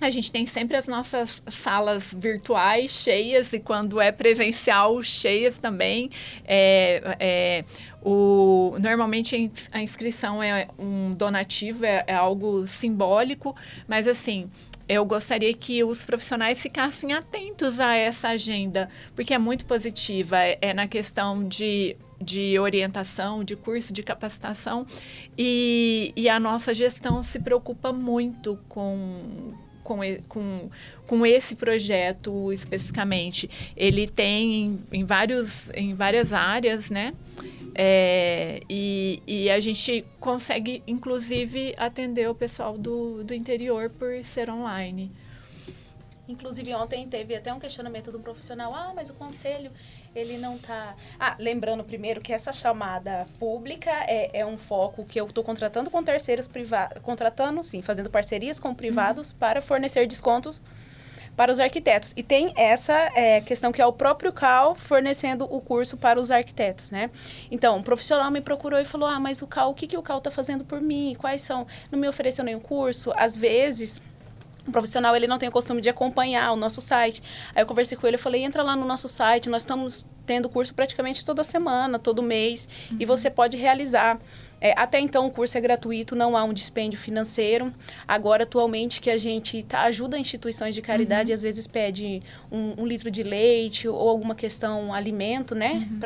a 0.06 0.10
gente 0.10 0.32
tem 0.32 0.46
sempre 0.46 0.76
as 0.76 0.88
nossas 0.88 1.42
salas 1.50 2.14
virtuais 2.14 2.92
cheias 2.92 3.54
e 3.54 3.60
quando 3.60 4.00
é 4.00 4.12
presencial 4.12 5.02
cheias 5.02 5.58
também. 5.58 6.10
É, 6.46 7.16
é, 7.20 7.66
o, 8.02 8.76
normalmente 8.80 9.52
a 9.72 9.82
inscrição 9.82 10.44
é 10.44 10.68
um 10.78 11.14
donativo, 11.14 11.86
é, 11.86 12.04
é 12.08 12.14
algo 12.14 12.68
simbólico, 12.68 13.56
mas 13.88 14.08
assim 14.08 14.50
eu 14.88 15.06
gostaria 15.06 15.54
que 15.54 15.82
os 15.82 16.04
profissionais 16.04 16.62
ficassem 16.62 17.14
atentos 17.14 17.80
a 17.80 17.96
essa 17.96 18.30
agenda, 18.30 18.90
porque 19.16 19.34
é 19.34 19.38
muito 19.38 19.66
positiva. 19.66 20.38
É, 20.38 20.58
é 20.62 20.74
na 20.74 20.88
questão 20.88 21.48
de 21.48 21.96
de 22.24 22.58
orientação, 22.58 23.44
de 23.44 23.56
curso 23.56 23.92
de 23.92 24.02
capacitação, 24.02 24.88
e, 25.38 26.14
e 26.16 26.30
a 26.30 26.40
nossa 26.40 26.74
gestão 26.74 27.22
se 27.22 27.38
preocupa 27.38 27.92
muito 27.92 28.58
com, 28.70 29.54
com, 29.84 30.00
com, 30.28 30.70
com 31.06 31.26
esse 31.26 31.56
projeto 31.56 32.52
especificamente. 32.52 33.50
Ele 33.76 34.08
tem 34.08 34.80
em, 34.92 35.04
vários, 35.04 35.70
em 35.76 35.94
várias 35.94 36.34
áreas, 36.34 36.90
né? 36.90 37.14
É, 37.76 38.62
e, 38.70 39.22
e 39.26 39.50
a 39.50 39.60
gente 39.60 40.06
consegue, 40.20 40.84
inclusive, 40.86 41.74
atender 41.78 42.30
o 42.30 42.36
pessoal 42.36 42.78
do, 42.78 43.24
do 43.24 43.34
interior 43.34 43.90
por 43.90 44.24
ser 44.24 44.50
online. 44.50 45.12
Inclusive, 46.28 46.74
ontem 46.74 47.08
teve 47.08 47.36
até 47.36 47.54
um 47.54 47.60
questionamento 47.60 48.12
do 48.12 48.20
profissional. 48.20 48.74
Ah, 48.74 48.94
mas 48.96 49.10
o 49.10 49.14
conselho, 49.14 49.72
ele 50.16 50.38
não 50.38 50.56
está... 50.56 50.96
Ah, 51.20 51.36
lembrando 51.40 51.84
primeiro 51.84 52.22
que 52.22 52.34
essa 52.34 52.52
chamada 52.52 53.26
pública 53.40 53.92
é, 54.08 54.40
é 54.40 54.46
um 54.46 54.58
foco 54.58 55.06
que 55.06 55.20
eu 55.20 55.26
estou 55.26 55.44
contratando 55.44 55.90
com 55.90 56.04
terceiros 56.04 56.48
privados... 56.48 57.02
Contratando, 57.02 57.64
sim, 57.64 57.82
fazendo 57.82 58.10
parcerias 58.10 58.60
com 58.60 58.74
privados 58.74 59.32
uhum. 59.32 59.38
para 59.38 59.62
fornecer 59.62 60.08
descontos 60.08 60.62
para 61.36 61.52
os 61.52 61.60
arquitetos. 61.60 62.14
E 62.16 62.24
tem 62.24 62.54
essa 62.56 62.94
é, 63.16 63.42
questão 63.42 63.72
que 63.72 63.82
é 63.82 63.86
o 63.86 63.94
próprio 63.94 64.32
CAL 64.32 64.76
fornecendo 64.76 65.46
o 65.46 65.60
curso 65.62 65.98
para 65.98 66.20
os 66.20 66.32
arquitetos, 66.32 66.92
né? 66.92 67.10
Então, 67.50 67.78
um 67.78 67.84
profissional 67.84 68.30
me 68.30 68.42
procurou 68.42 68.80
e 68.80 68.86
falou, 68.86 69.08
ah, 69.08 69.20
mas 69.20 69.42
o 69.42 69.48
CAL, 69.48 69.72
o 69.72 69.74
que, 69.74 69.88
que 69.88 69.98
o 69.98 70.02
CAL 70.02 70.20
está 70.20 70.30
fazendo 70.30 70.64
por 70.64 70.80
mim? 70.80 71.16
Quais 71.18 71.42
são? 71.42 71.66
Não 71.92 71.98
me 71.98 72.08
ofereceu 72.08 72.46
nenhum 72.46 72.60
curso? 72.60 73.12
Às 73.16 73.36
vezes 73.36 74.02
o 74.68 74.72
profissional 74.72 75.16
ele 75.16 75.28
não 75.28 75.38
tem 75.38 75.50
o 75.50 75.52
costume 75.52 75.82
de 75.82 75.90
acompanhar 75.90 76.52
o 76.52 76.56
nosso 76.56 76.80
site. 76.80 77.22
Aí 77.54 77.62
eu 77.62 77.68
conversei 77.68 77.98
com 77.98 78.08
ele, 78.08 78.16
eu 78.16 78.20
falei, 78.20 78.44
entra 78.44 78.64
lá 78.64 78.76
no 78.76 78.86
nosso 78.86 79.08
site, 79.08 79.50
nós 79.50 79.64
estamos 79.64 80.06
tendo 80.26 80.48
curso 80.48 80.74
praticamente 80.74 81.26
toda 81.26 81.44
semana, 81.44 82.00
todo 82.00 82.24
mês, 82.24 82.68
uhum. 82.92 82.98
e 83.00 83.06
você 83.06 83.30
pode 83.30 83.58
realizar. 83.58 84.18
É, 84.62 84.74
até 84.78 84.98
então 84.98 85.28
o 85.28 85.32
curso 85.32 85.58
é 85.58 85.62
gratuito, 85.62 86.16
não 86.16 86.38
há 86.38 86.44
um 86.46 86.54
dispêndio 86.54 86.98
financeiro. 86.98 87.74
Agora, 88.08 88.44
atualmente, 88.44 89.02
que 89.02 89.10
a 89.10 89.18
gente 89.18 89.62
tá, 89.64 89.82
ajuda 89.82 90.18
instituições 90.18 90.74
de 90.74 90.82
caridade, 90.82 91.32
uhum. 91.32 91.36
às 91.36 91.44
vezes 91.44 91.68
pede 91.68 92.22
um, 92.50 92.82
um, 92.82 92.86
litro 92.88 93.12
de 93.12 93.24
leite 93.24 93.90
ou 93.90 94.08
alguma 94.08 94.34
questão 94.34 94.94
alimento, 94.94 95.54
né, 95.54 95.86
uhum. 95.92 96.00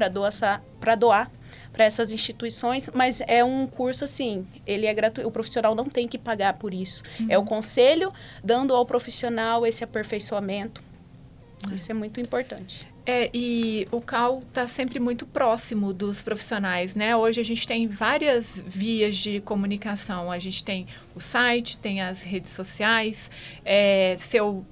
para 0.80 0.96
doar 0.96 1.32
para 1.78 1.86
essas 1.86 2.12
instituições, 2.12 2.90
mas 2.92 3.22
é 3.28 3.44
um 3.44 3.68
curso 3.68 4.04
assim, 4.04 4.48
ele 4.66 4.88
é 4.88 4.94
gratuito, 4.96 5.30
o 5.30 5.32
profissional 5.32 5.76
não 5.76 5.86
tem 5.86 6.08
que 6.08 6.18
pagar 6.18 6.54
por 6.54 6.74
isso. 6.74 7.04
Uhum. 7.20 7.28
É 7.30 7.38
o 7.38 7.44
conselho 7.44 8.12
dando 8.44 8.74
ao 8.74 8.84
profissional 8.84 9.64
esse 9.64 9.84
aperfeiçoamento 9.84 10.82
Isso 11.72 11.92
é 11.92 11.94
muito 11.94 12.20
importante. 12.20 12.88
É, 13.06 13.30
e 13.32 13.88
o 13.92 14.02
CAL 14.02 14.40
está 14.40 14.68
sempre 14.68 15.00
muito 15.00 15.28
próximo 15.28 15.94
dos 15.94 16.24
profissionais, 16.24 16.96
né? 16.96 17.16
Hoje 17.16 17.40
a 17.40 17.44
gente 17.44 17.66
tem 17.68 17.88
várias 17.88 18.62
vias 18.66 19.16
de 19.16 19.40
comunicação. 19.40 20.32
A 20.32 20.40
gente 20.40 20.64
tem 20.64 20.88
o 21.16 21.22
site, 21.22 21.78
tem 21.78 22.02
as 22.02 22.24
redes 22.24 22.52
sociais. 22.52 23.30
É, 23.64 24.18
se 24.20 24.36
eu 24.36 24.66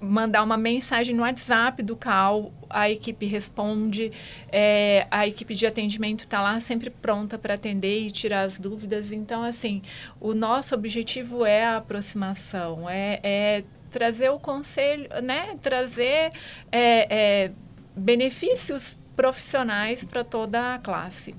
mandar 0.00 0.42
uma 0.42 0.56
mensagem 0.56 1.14
no 1.14 1.22
WhatsApp 1.22 1.82
do 1.82 1.94
CAL, 1.94 2.52
a 2.68 2.88
equipe 2.90 3.26
responde. 3.26 4.12
É, 4.50 5.06
a 5.10 5.26
equipe 5.26 5.54
de 5.54 5.66
atendimento 5.66 6.20
está 6.20 6.40
lá 6.40 6.58
sempre 6.60 6.90
pronta 6.90 7.38
para 7.38 7.54
atender 7.54 8.00
e 8.06 8.10
tirar 8.10 8.42
as 8.42 8.58
dúvidas. 8.58 9.12
Então, 9.12 9.42
assim, 9.42 9.82
o 10.20 10.34
nosso 10.34 10.74
objetivo 10.74 11.44
é 11.44 11.64
a 11.64 11.76
aproximação, 11.76 12.88
é, 12.88 13.20
é 13.22 13.64
trazer 13.90 14.30
o 14.30 14.38
conselho, 14.38 15.08
né? 15.22 15.56
Trazer... 15.62 16.32
É, 16.72 17.44
é 17.44 17.50
benefícios 17.94 18.96
profissionais 19.16 20.04
para 20.04 20.24
toda 20.24 20.74
a 20.74 20.78
classe. 20.78 21.34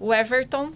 O 0.00 0.12
Everton. 0.12 0.72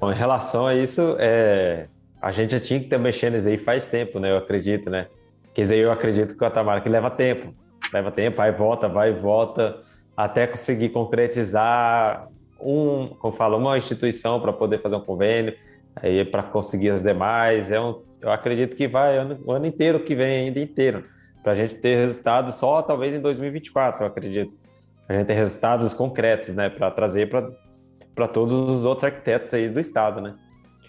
Bom, 0.00 0.10
em 0.12 0.14
relação 0.14 0.66
a 0.66 0.74
isso, 0.74 1.16
é, 1.18 1.86
a 2.20 2.32
gente 2.32 2.52
já 2.52 2.60
tinha 2.60 2.78
que 2.78 2.86
estar 2.86 2.98
mexendo 2.98 3.34
nisso 3.34 3.48
aí 3.48 3.56
faz 3.56 3.86
tempo, 3.86 4.18
né? 4.18 4.30
Eu 4.30 4.38
acredito, 4.38 4.90
né? 4.90 5.06
Quer 5.58 5.62
dizer, 5.62 5.78
eu 5.78 5.90
acredito 5.90 6.36
que 6.36 6.44
o 6.44 6.80
que 6.80 6.88
leva 6.88 7.10
tempo. 7.10 7.52
Leva 7.92 8.12
tempo, 8.12 8.36
vai 8.36 8.50
e 8.50 8.52
volta, 8.52 8.88
vai 8.88 9.10
e 9.10 9.12
volta, 9.12 9.82
até 10.16 10.46
conseguir 10.46 10.90
concretizar 10.90 12.28
um, 12.60 13.08
como 13.18 13.34
fala, 13.34 13.56
uma 13.56 13.76
instituição 13.76 14.40
para 14.40 14.52
poder 14.52 14.80
fazer 14.80 14.94
um 14.94 15.00
convênio, 15.00 15.52
aí 15.96 16.24
para 16.24 16.44
conseguir 16.44 16.90
as 16.90 17.02
demais. 17.02 17.72
É 17.72 17.80
um, 17.80 18.00
eu 18.20 18.30
acredito 18.30 18.76
que 18.76 18.86
vai 18.86 19.18
o 19.44 19.50
ano 19.50 19.66
inteiro 19.66 19.98
que 19.98 20.14
vem 20.14 20.46
ainda 20.46 20.60
inteiro 20.60 21.04
para 21.42 21.50
a 21.50 21.54
gente 21.56 21.74
ter 21.74 21.96
resultados 21.96 22.54
só 22.54 22.80
talvez 22.80 23.12
em 23.12 23.20
2024, 23.20 24.04
eu 24.04 24.06
acredito. 24.06 24.56
A 25.08 25.14
gente 25.14 25.26
ter 25.26 25.34
resultados 25.34 25.92
concretos, 25.92 26.54
né, 26.54 26.70
para 26.70 26.88
trazer 26.88 27.28
para 27.28 28.28
todos 28.28 28.52
os 28.52 28.84
outros 28.84 29.02
arquitetos 29.02 29.52
aí 29.52 29.68
do 29.68 29.80
estado, 29.80 30.20
né. 30.20 30.36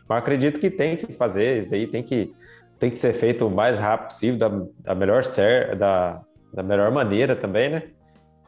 Mas 0.07 0.19
acredito 0.19 0.59
que 0.59 0.71
tem 0.71 0.95
que 0.95 1.13
fazer, 1.13 1.59
isso 1.59 1.69
daí 1.69 1.85
tem 1.85 2.01
que, 2.01 2.33
tem 2.79 2.89
que 2.89 2.97
ser 2.97 3.13
feito 3.13 3.45
o 3.45 3.51
mais 3.51 3.77
rápido 3.77 4.07
possível, 4.07 4.37
da, 4.37 4.49
da 4.79 4.95
melhor 4.95 5.23
ser, 5.23 5.75
da, 5.75 6.21
da 6.53 6.63
melhor 6.63 6.91
maneira 6.91 7.35
também, 7.35 7.69
né. 7.69 7.83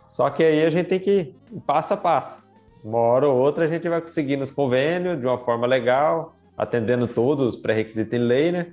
Só 0.09 0.29
que 0.29 0.43
aí 0.43 0.65
a 0.65 0.69
gente 0.69 0.87
tem 0.87 0.99
que 0.99 1.11
ir 1.51 1.61
passo 1.65 1.93
a 1.93 1.97
passo. 1.97 2.45
Uma 2.83 2.97
hora 2.97 3.27
ou 3.27 3.37
outra 3.37 3.65
a 3.65 3.67
gente 3.67 3.87
vai 3.87 4.01
conseguir 4.01 4.37
nos 4.37 4.51
convênios 4.51 5.19
de 5.19 5.25
uma 5.25 5.37
forma 5.37 5.67
legal, 5.67 6.35
atendendo 6.57 7.07
todos 7.07 7.55
os 7.55 7.61
pré-requisitos 7.61 8.13
em 8.13 8.21
lei, 8.21 8.51
né? 8.51 8.67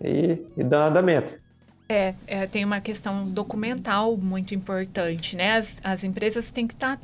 E, 0.00 0.44
e 0.56 0.64
dando 0.64 0.90
andamento. 0.90 1.40
É, 1.88 2.14
é, 2.26 2.46
tem 2.46 2.64
uma 2.64 2.80
questão 2.80 3.28
documental 3.28 4.16
muito 4.16 4.54
importante, 4.54 5.36
né? 5.36 5.58
As, 5.58 5.74
as 5.82 6.04
empresas 6.04 6.50
têm 6.50 6.66
que 6.66 6.74
estar 6.74 6.96
tá 6.96 7.02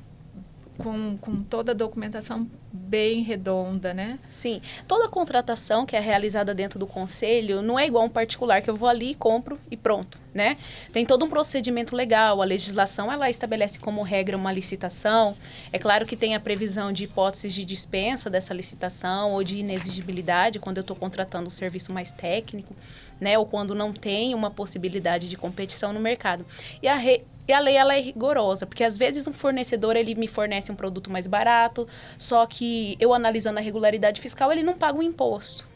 com, 0.78 1.18
com 1.18 1.42
toda 1.42 1.72
a 1.72 1.74
documentação 1.74 2.48
bem 2.72 3.22
redonda, 3.22 3.92
né? 3.92 4.18
Sim. 4.30 4.62
Toda 4.86 5.08
contratação 5.08 5.84
que 5.84 5.96
é 5.96 6.00
realizada 6.00 6.54
dentro 6.54 6.78
do 6.78 6.86
conselho 6.86 7.60
não 7.60 7.78
é 7.78 7.86
igual 7.86 8.04
um 8.04 8.08
particular 8.08 8.62
que 8.62 8.70
eu 8.70 8.76
vou 8.76 8.88
ali, 8.88 9.14
compro 9.14 9.58
e 9.70 9.76
pronto, 9.76 10.18
né? 10.32 10.56
Tem 10.92 11.04
todo 11.04 11.24
um 11.24 11.28
procedimento 11.28 11.96
legal, 11.96 12.40
a 12.40 12.44
legislação 12.44 13.12
ela 13.12 13.28
estabelece 13.28 13.78
como 13.78 14.02
regra 14.02 14.36
uma 14.36 14.52
licitação. 14.52 15.36
É 15.72 15.78
claro 15.78 16.06
que 16.06 16.16
tem 16.16 16.34
a 16.34 16.40
previsão 16.40 16.92
de 16.92 17.04
hipóteses 17.04 17.52
de 17.52 17.64
dispensa 17.64 18.30
dessa 18.30 18.54
licitação 18.54 19.32
ou 19.32 19.42
de 19.42 19.58
inexigibilidade 19.58 20.60
quando 20.60 20.78
eu 20.78 20.82
estou 20.82 20.96
contratando 20.96 21.48
um 21.48 21.50
serviço 21.50 21.92
mais 21.92 22.12
técnico, 22.12 22.74
né? 23.20 23.36
Ou 23.36 23.44
quando 23.44 23.74
não 23.74 23.92
tem 23.92 24.34
uma 24.34 24.50
possibilidade 24.50 25.28
de 25.28 25.36
competição 25.36 25.92
no 25.92 25.98
mercado. 25.98 26.46
E 26.80 26.86
a 26.86 26.94
re 26.94 27.24
e 27.48 27.52
a 27.52 27.58
lei 27.58 27.76
ela 27.76 27.96
é 27.96 28.00
rigorosa, 28.00 28.66
porque 28.66 28.84
às 28.84 28.96
vezes 28.96 29.26
um 29.26 29.32
fornecedor 29.32 29.96
ele 29.96 30.14
me 30.14 30.28
fornece 30.28 30.70
um 30.70 30.76
produto 30.76 31.10
mais 31.10 31.26
barato, 31.26 31.88
só 32.16 32.46
que 32.46 32.96
eu 33.00 33.12
analisando 33.12 33.58
a 33.58 33.62
regularidade 33.62 34.20
fiscal, 34.20 34.52
ele 34.52 34.62
não 34.62 34.76
paga 34.76 34.98
o 34.98 35.02
imposto. 35.02 35.67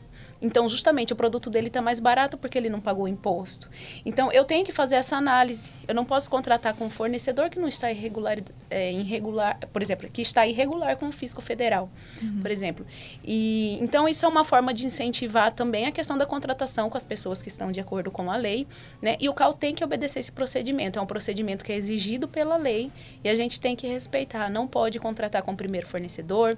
Então, 0.42 0.68
justamente, 0.68 1.12
o 1.12 1.16
produto 1.16 1.48
dele 1.48 1.68
está 1.68 1.80
mais 1.80 2.00
barato 2.00 2.36
porque 2.36 2.58
ele 2.58 2.68
não 2.68 2.80
pagou 2.80 3.06
imposto. 3.06 3.70
Então, 4.04 4.32
eu 4.32 4.44
tenho 4.44 4.66
que 4.66 4.72
fazer 4.72 4.96
essa 4.96 5.16
análise. 5.16 5.70
Eu 5.86 5.94
não 5.94 6.04
posso 6.04 6.28
contratar 6.28 6.74
com 6.74 6.86
um 6.86 6.90
fornecedor 6.90 7.48
que 7.48 7.60
não 7.60 7.68
está 7.68 7.92
irregular, 7.92 8.38
é, 8.68 8.92
irregular 8.92 9.56
por 9.72 9.80
exemplo, 9.80 10.10
que 10.10 10.20
está 10.20 10.44
irregular 10.44 10.96
com 10.96 11.06
o 11.06 11.12
fisco 11.12 11.40
federal, 11.40 11.88
uhum. 12.20 12.40
por 12.42 12.50
exemplo. 12.50 12.84
E, 13.24 13.78
então, 13.80 14.08
isso 14.08 14.26
é 14.26 14.28
uma 14.28 14.44
forma 14.44 14.74
de 14.74 14.84
incentivar 14.84 15.52
também 15.52 15.86
a 15.86 15.92
questão 15.92 16.18
da 16.18 16.26
contratação 16.26 16.90
com 16.90 16.96
as 16.96 17.04
pessoas 17.04 17.40
que 17.40 17.48
estão 17.48 17.70
de 17.70 17.80
acordo 17.80 18.10
com 18.10 18.28
a 18.28 18.36
lei. 18.36 18.66
Né? 19.00 19.16
E 19.20 19.28
o 19.28 19.34
CAL 19.34 19.54
tem 19.54 19.72
que 19.72 19.84
obedecer 19.84 20.18
esse 20.18 20.32
procedimento. 20.32 20.98
É 20.98 21.02
um 21.02 21.06
procedimento 21.06 21.64
que 21.64 21.70
é 21.70 21.76
exigido 21.76 22.26
pela 22.26 22.56
lei 22.56 22.90
e 23.22 23.28
a 23.28 23.34
gente 23.36 23.60
tem 23.60 23.76
que 23.76 23.86
respeitar. 23.86 24.50
Não 24.50 24.66
pode 24.66 24.98
contratar 24.98 25.42
com 25.42 25.52
o 25.52 25.56
primeiro 25.56 25.86
fornecedor, 25.86 26.56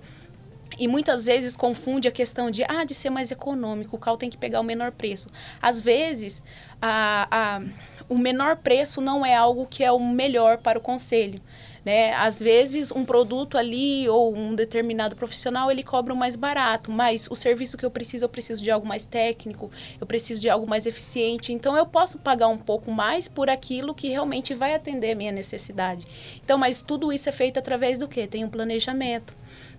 e 0.79 0.89
muitas 0.89 1.25
vezes 1.25 1.57
confunde 1.57 2.09
a 2.09 2.11
questão 2.11 2.51
de, 2.51 2.65
ah, 2.65 2.85
de 2.85 2.95
ser 2.95 3.11
mais 3.11 3.31
econômico, 3.31 3.97
o 3.97 3.99
cal 3.99 4.17
tem 4.17 4.31
que 4.31 4.37
pegar 4.37 4.61
o 4.61 4.65
menor 4.65 4.93
preço. 4.93 5.29
Às 5.61 5.81
vezes, 5.81 6.45
a, 6.81 7.29
a, 7.31 7.63
o 8.09 8.19
menor 8.19 8.57
preço 8.57 9.01
não 9.01 9.25
é 9.25 9.35
algo 9.35 9.67
que 9.67 9.85
é 9.85 9.93
o 9.93 10.01
melhor 10.01 10.59
para 10.59 10.79
o 10.79 10.83
conselho. 10.83 11.41
Né? 11.85 12.15
Às 12.15 12.41
vezes, 12.41 12.91
um 12.91 13.05
produto 13.05 13.59
ali 13.59 14.09
ou 14.09 14.35
um 14.35 14.55
determinado 14.55 15.15
profissional, 15.15 15.71
ele 15.71 15.83
cobra 15.83 16.15
mais 16.15 16.35
barato, 16.35 16.91
mas 16.91 17.29
o 17.31 17.37
serviço 17.37 17.77
que 17.77 17.85
eu 17.85 17.91
preciso, 17.91 18.25
eu 18.25 18.29
preciso 18.29 18.63
de 18.63 18.71
algo 18.71 18.87
mais 18.87 19.05
técnico, 19.05 19.71
eu 20.01 20.07
preciso 20.07 20.41
de 20.41 20.49
algo 20.49 20.69
mais 20.69 20.87
eficiente. 20.87 21.53
Então, 21.53 21.77
eu 21.77 21.87
posso 21.87 22.19
pagar 22.19 22.49
um 22.49 22.59
pouco 22.59 22.91
mais 22.91 23.29
por 23.29 23.51
aquilo 23.51 23.95
que 23.95 24.09
realmente 24.09 24.55
vai 24.55 24.75
atender 24.75 25.13
a 25.13 25.17
minha 25.17 25.33
necessidade. 25.33 26.07
Então, 26.43 26.57
mas 26.57 26.81
tudo 26.81 27.13
isso 27.13 27.29
é 27.29 27.33
feito 27.33 27.59
através 27.59 27.99
do 27.99 28.09
quê? 28.09 28.27
Tem 28.27 28.45
um 28.45 28.49
planejamento 28.49 29.35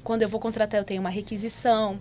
quando 0.06 0.22
eu 0.22 0.30
vou 0.30 0.40
contratar, 0.40 0.80
eu 0.80 0.86
tenho 0.86 1.02
uma 1.02 1.10
requisição. 1.10 2.00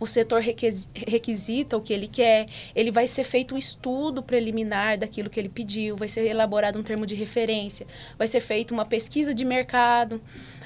O 0.00 0.06
setor 0.06 0.40
requisita 0.40 1.76
o 1.76 1.80
que 1.80 1.92
ele 1.92 2.06
quer, 2.06 2.46
ele 2.74 2.90
vai 2.90 3.06
ser 3.06 3.24
feito 3.24 3.54
um 3.54 3.58
estudo 3.58 4.22
preliminar 4.22 4.98
daquilo 4.98 5.30
que 5.30 5.40
ele 5.40 5.48
pediu, 5.48 5.96
vai 5.96 6.08
ser 6.08 6.26
elaborado 6.26 6.78
um 6.78 6.82
termo 6.82 7.06
de 7.06 7.14
referência, 7.14 7.86
vai 8.16 8.28
ser 8.28 8.40
feita 8.40 8.72
uma 8.72 8.84
pesquisa 8.84 9.34
de 9.34 9.44
mercado 9.44 10.20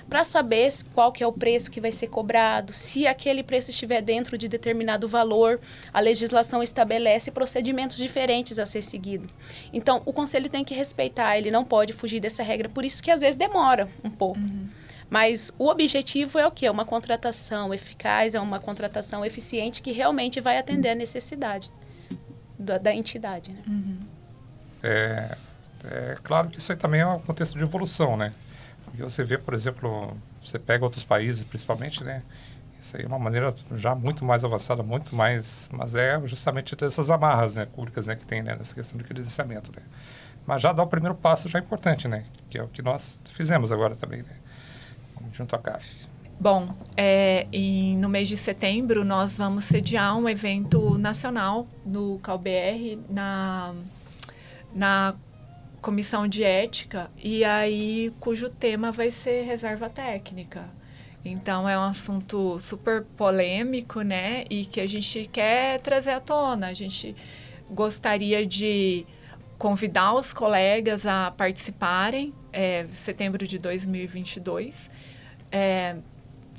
para 0.08 0.24
saber 0.24 0.70
qual 0.92 1.10
que 1.10 1.24
é 1.24 1.26
o 1.26 1.32
preço 1.32 1.70
que 1.70 1.80
vai 1.80 1.90
ser 1.90 2.08
cobrado, 2.08 2.74
se 2.74 3.06
aquele 3.06 3.42
preço 3.42 3.70
estiver 3.70 4.02
dentro 4.02 4.36
de 4.36 4.46
determinado 4.46 5.08
valor, 5.08 5.58
a 5.90 6.00
legislação 6.00 6.62
estabelece 6.62 7.30
procedimentos 7.30 7.96
diferentes 7.96 8.58
a 8.58 8.66
ser 8.66 8.82
seguido. 8.82 9.26
Então, 9.72 10.02
o 10.04 10.12
conselho 10.12 10.50
tem 10.50 10.64
que 10.64 10.74
respeitar, 10.74 11.38
ele 11.38 11.50
não 11.50 11.64
pode 11.64 11.94
fugir 11.94 12.20
dessa 12.20 12.42
regra, 12.42 12.68
por 12.68 12.84
isso 12.84 13.02
que 13.02 13.10
às 13.10 13.22
vezes 13.22 13.38
demora 13.38 13.88
um 14.04 14.10
pouco. 14.10 14.38
Uhum. 14.38 14.68
Mas 15.12 15.52
o 15.58 15.68
objetivo 15.68 16.38
é 16.38 16.46
o 16.46 16.50
quê? 16.50 16.70
Uma 16.70 16.86
contratação 16.86 17.74
eficaz, 17.74 18.34
é 18.34 18.40
uma 18.40 18.58
contratação 18.58 19.22
eficiente 19.22 19.82
que 19.82 19.92
realmente 19.92 20.40
vai 20.40 20.56
atender 20.56 20.88
a 20.88 20.94
necessidade 20.94 21.70
da, 22.58 22.78
da 22.78 22.94
entidade. 22.94 23.52
Né? 23.52 23.62
Uhum. 23.68 23.98
É, 24.82 25.36
é 25.84 26.16
claro 26.22 26.48
que 26.48 26.58
isso 26.58 26.72
aí 26.72 26.78
também 26.78 27.02
é 27.02 27.06
um 27.06 27.18
contexto 27.18 27.58
de 27.58 27.62
evolução, 27.62 28.16
né? 28.16 28.32
Porque 28.86 29.02
você 29.02 29.22
vê, 29.22 29.36
por 29.36 29.52
exemplo, 29.52 30.16
você 30.42 30.58
pega 30.58 30.82
outros 30.82 31.04
países, 31.04 31.44
principalmente, 31.44 32.02
né? 32.02 32.22
Isso 32.80 32.96
aí 32.96 33.04
é 33.04 33.06
uma 33.06 33.18
maneira 33.18 33.54
já 33.74 33.94
muito 33.94 34.24
mais 34.24 34.46
avançada, 34.46 34.82
muito 34.82 35.14
mais... 35.14 35.68
Mas 35.70 35.94
é 35.94 36.18
justamente 36.24 36.74
essas 36.82 37.10
amarras 37.10 37.56
né, 37.56 37.66
públicas 37.66 38.06
né, 38.06 38.16
que 38.16 38.24
tem 38.24 38.42
né, 38.42 38.56
nessa 38.56 38.74
questão 38.74 38.96
do 38.96 39.04
credenciamento, 39.04 39.72
né? 39.76 39.82
Mas 40.46 40.62
já 40.62 40.72
dá 40.72 40.82
o 40.82 40.86
primeiro 40.86 41.14
passo 41.14 41.50
já 41.50 41.58
importante, 41.58 42.08
né? 42.08 42.24
Que 42.48 42.56
é 42.56 42.62
o 42.62 42.68
que 42.68 42.80
nós 42.80 43.18
fizemos 43.26 43.70
agora 43.70 43.94
também, 43.94 44.22
né? 44.22 44.36
Junto 45.32 45.54
à 45.54 45.58
CAF? 45.58 45.94
Bom, 46.40 46.74
é, 46.96 47.46
em, 47.52 47.96
no 47.98 48.08
mês 48.08 48.28
de 48.28 48.36
setembro 48.36 49.04
nós 49.04 49.34
vamos 49.34 49.64
sediar 49.64 50.18
um 50.18 50.28
evento 50.28 50.98
nacional 50.98 51.68
no 51.86 52.18
CalBR, 52.18 52.98
na, 53.08 53.74
na 54.74 55.14
comissão 55.80 56.26
de 56.26 56.42
ética, 56.42 57.10
e 57.16 57.44
aí 57.44 58.12
cujo 58.18 58.50
tema 58.50 58.90
vai 58.90 59.10
ser 59.10 59.44
reserva 59.44 59.88
técnica. 59.88 60.68
Então 61.24 61.68
é 61.68 61.78
um 61.78 61.82
assunto 61.82 62.58
super 62.58 63.04
polêmico, 63.16 64.00
né? 64.00 64.44
E 64.50 64.64
que 64.64 64.80
a 64.80 64.86
gente 64.88 65.28
quer 65.32 65.78
trazer 65.80 66.10
à 66.10 66.20
tona. 66.20 66.66
A 66.68 66.74
gente 66.74 67.14
gostaria 67.70 68.44
de 68.44 69.06
convidar 69.58 70.14
os 70.14 70.32
colegas 70.32 71.06
a 71.06 71.30
participarem, 71.30 72.34
é, 72.52 72.86
setembro 72.92 73.46
de 73.46 73.58
2022. 73.58 74.90
É, 75.52 75.96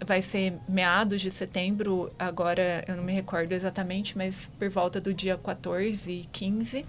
vai 0.06 0.22
ser 0.22 0.54
meados 0.70 1.22
de 1.22 1.30
setembro, 1.30 2.12
agora 2.18 2.86
eu 2.88 2.96
não 2.96 3.04
me 3.04 3.12
recordo 3.12 3.52
exatamente, 3.52 4.18
mas 4.18 4.50
por 4.60 4.70
volta 4.70 5.02
do 5.02 5.14
dia 5.14 5.38
14 5.38 6.12
e 6.12 6.26
15. 6.32 6.86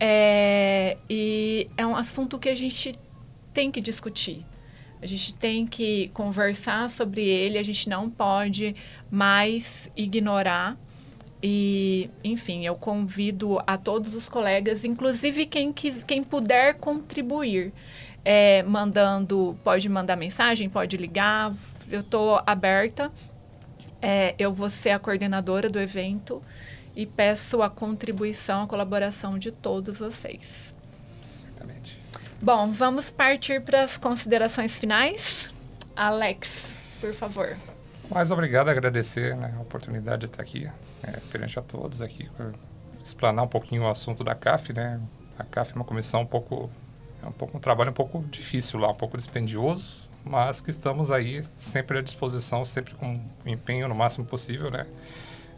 É, 0.00 0.96
e 1.08 1.68
é 1.76 1.86
um 1.86 1.94
assunto 1.94 2.38
que 2.38 2.48
a 2.48 2.54
gente 2.54 2.92
tem 3.52 3.70
que 3.70 3.80
discutir. 3.80 4.44
A 5.00 5.06
gente 5.06 5.34
tem 5.34 5.66
que 5.66 6.08
conversar 6.14 6.88
sobre 6.88 7.22
ele, 7.22 7.58
a 7.58 7.62
gente 7.62 7.88
não 7.88 8.08
pode 8.08 8.74
mais 9.10 9.90
ignorar. 9.96 10.78
E, 11.42 12.08
enfim, 12.24 12.64
eu 12.64 12.74
convido 12.74 13.60
a 13.66 13.76
todos 13.76 14.14
os 14.14 14.30
colegas, 14.30 14.82
inclusive 14.82 15.44
quem, 15.44 15.74
quem 15.74 16.24
puder 16.24 16.74
contribuir, 16.78 17.70
é, 18.24 18.62
mandando, 18.62 19.56
pode 19.62 19.88
mandar 19.88 20.16
mensagem, 20.16 20.68
pode 20.68 20.96
ligar, 20.96 21.52
eu 21.90 22.00
estou 22.00 22.40
aberta. 22.46 23.12
É, 24.00 24.34
eu 24.38 24.52
vou 24.52 24.68
ser 24.68 24.90
a 24.90 24.98
coordenadora 24.98 25.68
do 25.68 25.78
evento 25.78 26.42
e 26.94 27.06
peço 27.06 27.62
a 27.62 27.70
contribuição, 27.70 28.62
a 28.62 28.66
colaboração 28.66 29.38
de 29.38 29.50
todos 29.50 29.98
vocês. 29.98 30.74
Certamente. 31.22 31.98
Bom, 32.40 32.70
vamos 32.70 33.10
partir 33.10 33.62
para 33.62 33.82
as 33.82 33.96
considerações 33.96 34.76
finais. 34.76 35.50
Alex, 35.96 36.74
por 37.00 37.12
favor. 37.12 37.56
Mais 38.10 38.30
obrigado, 38.30 38.68
agradecer 38.68 39.34
né, 39.36 39.54
a 39.56 39.60
oportunidade 39.60 40.20
de 40.20 40.26
estar 40.26 40.42
aqui, 40.42 40.70
é, 41.02 41.20
perante 41.32 41.58
a 41.58 41.62
todos 41.62 42.02
aqui, 42.02 42.28
explanar 43.02 43.44
um 43.44 43.48
pouquinho 43.48 43.82
o 43.82 43.88
assunto 43.88 44.22
da 44.22 44.34
CAF, 44.34 44.72
né? 44.72 45.00
A 45.38 45.44
CAF 45.44 45.72
é 45.72 45.76
uma 45.76 45.84
comissão 45.84 46.22
um 46.22 46.26
pouco, 46.26 46.70
é 47.24 47.28
um 47.28 47.32
pouco 47.32 47.56
um 47.56 47.60
trabalho 47.60 47.90
um 47.90 47.94
pouco 47.94 48.22
difícil 48.30 48.78
lá, 48.78 48.90
um 48.90 48.94
pouco 48.94 49.16
dispendioso, 49.16 50.08
mas 50.24 50.60
que 50.60 50.70
estamos 50.70 51.10
aí 51.10 51.42
sempre 51.56 51.98
à 51.98 52.02
disposição, 52.02 52.64
sempre 52.64 52.94
com 52.94 53.20
empenho 53.46 53.88
no 53.88 53.94
máximo 53.94 54.24
possível, 54.24 54.70
né? 54.70 54.86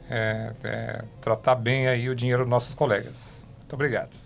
É, 0.09 0.53
é, 0.63 1.05
tratar 1.21 1.57
bem 1.57 1.89
aí 1.89 2.09
o 2.09 2.15
dinheiro 2.15 2.43
dos 2.43 2.51
nossos 2.51 2.75
colegas. 2.75 3.45
Muito 3.59 3.73
obrigado. 3.73 4.17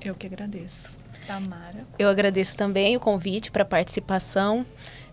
Eu 0.00 0.14
que 0.14 0.26
agradeço. 0.26 0.94
Tamara. 1.26 1.84
Eu 1.98 2.08
agradeço 2.08 2.56
também 2.56 2.96
o 2.96 3.00
convite 3.00 3.50
para 3.50 3.62
a 3.62 3.66
participação. 3.66 4.64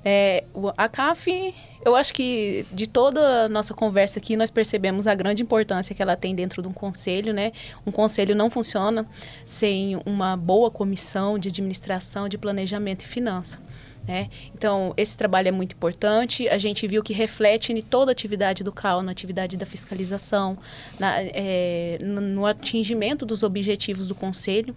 É, 0.05 0.43
a 0.77 0.89
CAF, 0.89 1.55
eu 1.85 1.95
acho 1.95 2.13
que 2.13 2.65
de 2.71 2.87
toda 2.87 3.45
a 3.45 3.49
nossa 3.49 3.73
conversa 3.73 4.19
aqui, 4.19 4.35
nós 4.35 4.51
percebemos 4.51 5.07
a 5.07 5.15
grande 5.15 5.43
importância 5.43 5.95
que 5.95 6.01
ela 6.01 6.15
tem 6.15 6.35
dentro 6.35 6.61
de 6.61 6.67
um 6.67 6.73
conselho, 6.73 7.33
né? 7.33 7.51
Um 7.85 7.91
conselho 7.91 8.35
não 8.35 8.49
funciona 8.49 9.05
sem 9.45 9.99
uma 10.05 10.35
boa 10.35 10.69
comissão 10.69 11.39
de 11.39 11.49
administração, 11.49 12.27
de 12.27 12.37
planejamento 12.37 13.03
e 13.03 13.07
finança. 13.07 13.59
Né? 14.07 14.29
Então, 14.53 14.93
esse 14.97 15.15
trabalho 15.15 15.47
é 15.47 15.51
muito 15.51 15.73
importante. 15.73 16.47
A 16.49 16.57
gente 16.57 16.85
viu 16.87 17.01
que 17.01 17.13
reflete 17.13 17.71
em 17.71 17.81
toda 17.81 18.11
a 18.11 18.13
atividade 18.13 18.63
do 18.63 18.71
CAL, 18.71 19.01
na 19.01 19.11
atividade 19.11 19.55
da 19.55 19.65
fiscalização, 19.65 20.57
na, 20.99 21.21
é, 21.21 21.97
no, 22.01 22.45
atingimento 22.45 23.25
dos 23.25 23.43
objetivos 23.43 24.07
do 24.09 24.15
Conselho, 24.15 24.75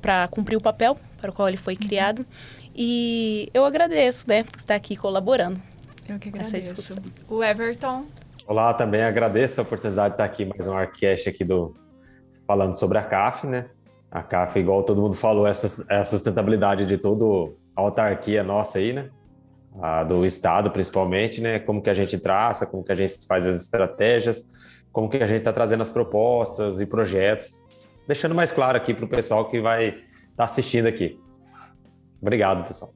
para 0.00 0.28
cumprir 0.28 0.56
o 0.56 0.60
papel 0.60 0.96
para 1.20 1.30
o 1.30 1.32
qual 1.32 1.48
ele 1.48 1.56
foi 1.56 1.74
uhum. 1.74 1.80
E 2.80 3.50
eu 3.52 3.64
agradeço, 3.64 4.24
né, 4.28 4.44
por 4.44 4.56
estar 4.56 4.76
aqui 4.76 4.94
colaborando. 4.94 5.60
Eu 6.08 6.16
que 6.16 6.28
agradeço. 6.28 6.96
O 7.28 7.42
Everton. 7.42 8.04
Olá, 8.46 8.72
também 8.72 9.02
agradeço 9.02 9.60
a 9.60 9.64
oportunidade 9.64 10.10
de 10.10 10.14
estar 10.14 10.24
aqui 10.24 10.44
mais 10.44 10.64
um 10.68 10.74
Arcast 10.74 11.28
aqui 11.28 11.42
do 11.42 11.74
falando 12.46 12.78
sobre 12.78 12.96
a 12.98 13.02
CAF, 13.02 13.48
né? 13.48 13.68
A 14.08 14.22
CAF, 14.22 14.60
igual 14.60 14.84
todo 14.84 15.02
mundo 15.02 15.16
falou, 15.16 15.44
é 15.44 15.50
a 15.90 16.04
sustentabilidade 16.04 16.86
de 16.86 16.96
todo 16.96 17.56
a 17.74 17.80
autarquia 17.80 18.44
nossa 18.44 18.78
aí, 18.78 18.92
né? 18.92 19.10
A 19.82 20.04
do 20.04 20.24
Estado, 20.24 20.70
principalmente, 20.70 21.40
né? 21.40 21.58
Como 21.58 21.82
que 21.82 21.90
a 21.90 21.94
gente 21.94 22.16
traça, 22.16 22.64
como 22.64 22.84
que 22.84 22.92
a 22.92 22.96
gente 22.96 23.26
faz 23.26 23.44
as 23.44 23.60
estratégias, 23.60 24.48
como 24.92 25.08
que 25.08 25.16
a 25.16 25.26
gente 25.26 25.40
está 25.40 25.52
trazendo 25.52 25.82
as 25.82 25.90
propostas 25.90 26.80
e 26.80 26.86
projetos, 26.86 27.66
deixando 28.06 28.36
mais 28.36 28.52
claro 28.52 28.76
aqui 28.76 28.94
para 28.94 29.04
o 29.04 29.08
pessoal 29.08 29.50
que 29.50 29.60
vai 29.60 29.88
estar 29.88 30.04
tá 30.36 30.44
assistindo 30.44 30.86
aqui. 30.86 31.18
Obrigado, 32.20 32.66
pessoal. 32.66 32.92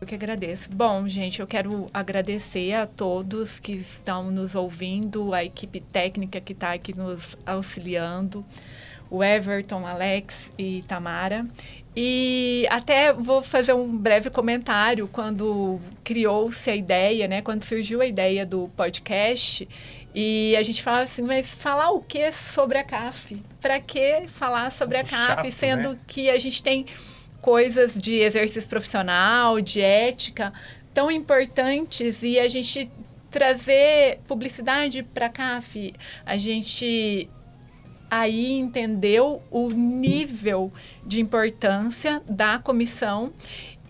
Eu 0.00 0.06
que 0.06 0.14
agradeço. 0.14 0.70
Bom, 0.70 1.08
gente, 1.08 1.40
eu 1.40 1.46
quero 1.46 1.86
agradecer 1.94 2.74
a 2.74 2.86
todos 2.86 3.58
que 3.58 3.72
estão 3.72 4.30
nos 4.30 4.54
ouvindo, 4.54 5.32
a 5.32 5.44
equipe 5.44 5.80
técnica 5.80 6.40
que 6.40 6.52
está 6.52 6.72
aqui 6.74 6.94
nos 6.94 7.38
auxiliando, 7.46 8.44
o 9.08 9.22
Everton, 9.22 9.86
Alex 9.86 10.50
e 10.58 10.82
Tamara. 10.82 11.46
E 11.96 12.66
até 12.70 13.12
vou 13.12 13.40
fazer 13.40 13.72
um 13.72 13.96
breve 13.96 14.28
comentário 14.28 15.08
quando 15.08 15.78
criou-se 16.02 16.68
a 16.68 16.74
ideia, 16.74 17.28
né? 17.28 17.40
Quando 17.40 17.62
surgiu 17.62 18.00
a 18.00 18.06
ideia 18.06 18.44
do 18.44 18.68
podcast. 18.76 19.66
E 20.12 20.56
a 20.56 20.62
gente 20.62 20.82
falava 20.82 21.04
assim, 21.04 21.22
mas 21.22 21.46
falar 21.46 21.90
o 21.90 22.00
que 22.00 22.30
sobre 22.32 22.78
a 22.78 22.84
CAF? 22.84 23.40
Para 23.60 23.80
que 23.80 24.26
falar 24.26 24.70
sobre 24.70 24.98
a 24.98 25.04
CAF, 25.04 25.50
chato, 25.50 25.50
sendo 25.52 25.90
né? 25.90 25.98
que 26.06 26.28
a 26.28 26.38
gente 26.38 26.62
tem 26.62 26.86
coisas 27.44 28.00
de 28.00 28.20
exercício 28.20 28.66
profissional, 28.70 29.60
de 29.60 29.78
ética, 29.78 30.50
tão 30.94 31.10
importantes. 31.10 32.22
E 32.22 32.40
a 32.40 32.48
gente 32.48 32.90
trazer 33.30 34.20
publicidade 34.26 35.02
para 35.02 35.26
a 35.26 35.28
CAF, 35.28 35.92
a 36.24 36.38
gente 36.38 37.28
aí 38.10 38.52
entendeu 38.52 39.42
o 39.50 39.68
nível 39.68 40.72
de 41.04 41.20
importância 41.20 42.22
da 42.26 42.58
comissão. 42.58 43.30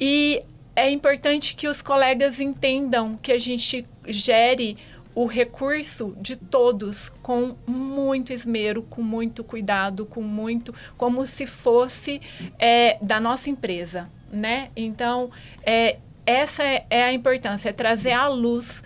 E 0.00 0.42
é 0.74 0.90
importante 0.90 1.55
que 1.55 1.68
os 1.68 1.80
colegas 1.80 2.40
entendam 2.40 3.16
que 3.16 3.30
a 3.30 3.38
gente 3.38 3.86
gere 4.09 4.76
o 5.14 5.26
recurso 5.26 6.16
de 6.20 6.36
todos 6.36 7.10
com 7.22 7.56
muito 7.66 8.32
esmero, 8.32 8.82
com 8.82 9.02
muito 9.02 9.44
cuidado, 9.44 10.04
com 10.04 10.22
muito 10.22 10.74
como 10.96 11.24
se 11.24 11.46
fosse 11.46 12.20
é, 12.58 12.98
da 13.00 13.20
nossa 13.20 13.48
empresa, 13.48 14.10
né? 14.30 14.70
Então, 14.74 15.30
é, 15.62 15.98
essa 16.26 16.64
é, 16.64 16.86
é 16.90 17.04
a 17.04 17.12
importância, 17.12 17.68
é 17.68 17.72
trazer 17.72 18.12
à 18.12 18.26
luz 18.26 18.82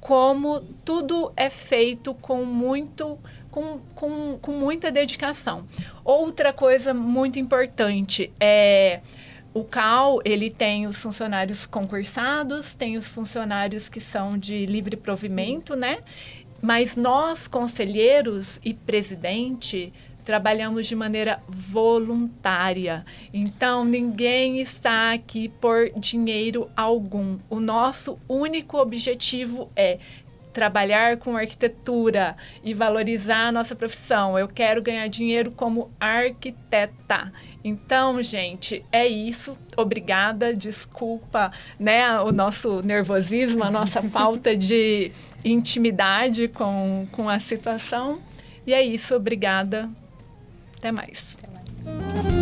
como 0.00 0.60
tudo 0.84 1.32
é 1.36 1.50
feito 1.50 2.14
com 2.14 2.44
muito 2.44 3.18
com, 3.50 3.80
com, 3.94 4.38
com 4.40 4.52
muita 4.52 4.90
dedicação. 4.90 5.66
Outra 6.04 6.52
coisa 6.52 6.94
muito 6.94 7.38
importante 7.38 8.32
é 8.38 9.00
o 9.54 9.64
CAL, 9.64 10.20
ele 10.24 10.50
tem 10.50 10.86
os 10.86 10.96
funcionários 10.98 11.66
concursados, 11.66 12.74
tem 12.74 12.96
os 12.96 13.06
funcionários 13.06 13.88
que 13.88 14.00
são 14.00 14.38
de 14.38 14.66
livre 14.66 14.96
provimento, 14.96 15.74
né? 15.74 15.98
Mas 16.60 16.96
nós, 16.96 17.46
conselheiros 17.46 18.60
e 18.64 18.74
presidente, 18.74 19.92
trabalhamos 20.24 20.86
de 20.86 20.94
maneira 20.94 21.42
voluntária. 21.48 23.04
Então, 23.32 23.84
ninguém 23.84 24.60
está 24.60 25.12
aqui 25.12 25.48
por 25.48 25.90
dinheiro 25.96 26.68
algum. 26.76 27.38
O 27.48 27.60
nosso 27.60 28.18
único 28.28 28.76
objetivo 28.76 29.70
é 29.74 29.98
trabalhar 30.52 31.16
com 31.18 31.36
arquitetura 31.36 32.36
e 32.64 32.74
valorizar 32.74 33.46
a 33.46 33.52
nossa 33.52 33.76
profissão. 33.76 34.38
Eu 34.38 34.48
quero 34.48 34.82
ganhar 34.82 35.06
dinheiro 35.08 35.52
como 35.52 35.90
arquiteta. 36.00 37.32
Então, 37.62 38.22
gente, 38.22 38.84
é 38.90 39.06
isso. 39.06 39.56
Obrigada, 39.76 40.54
desculpa, 40.54 41.52
né, 41.78 42.20
o 42.20 42.32
nosso 42.32 42.82
nervosismo, 42.82 43.64
a 43.64 43.70
nossa 43.70 44.02
falta 44.08 44.56
de 44.56 45.10
intimidade 45.44 46.48
com, 46.48 47.06
com 47.12 47.28
a 47.28 47.38
situação. 47.38 48.20
E 48.66 48.72
é 48.72 48.82
isso, 48.82 49.14
obrigada. 49.14 49.88
Até 50.76 50.92
mais. 50.92 51.36
Até 51.38 51.50
mais. 51.50 52.37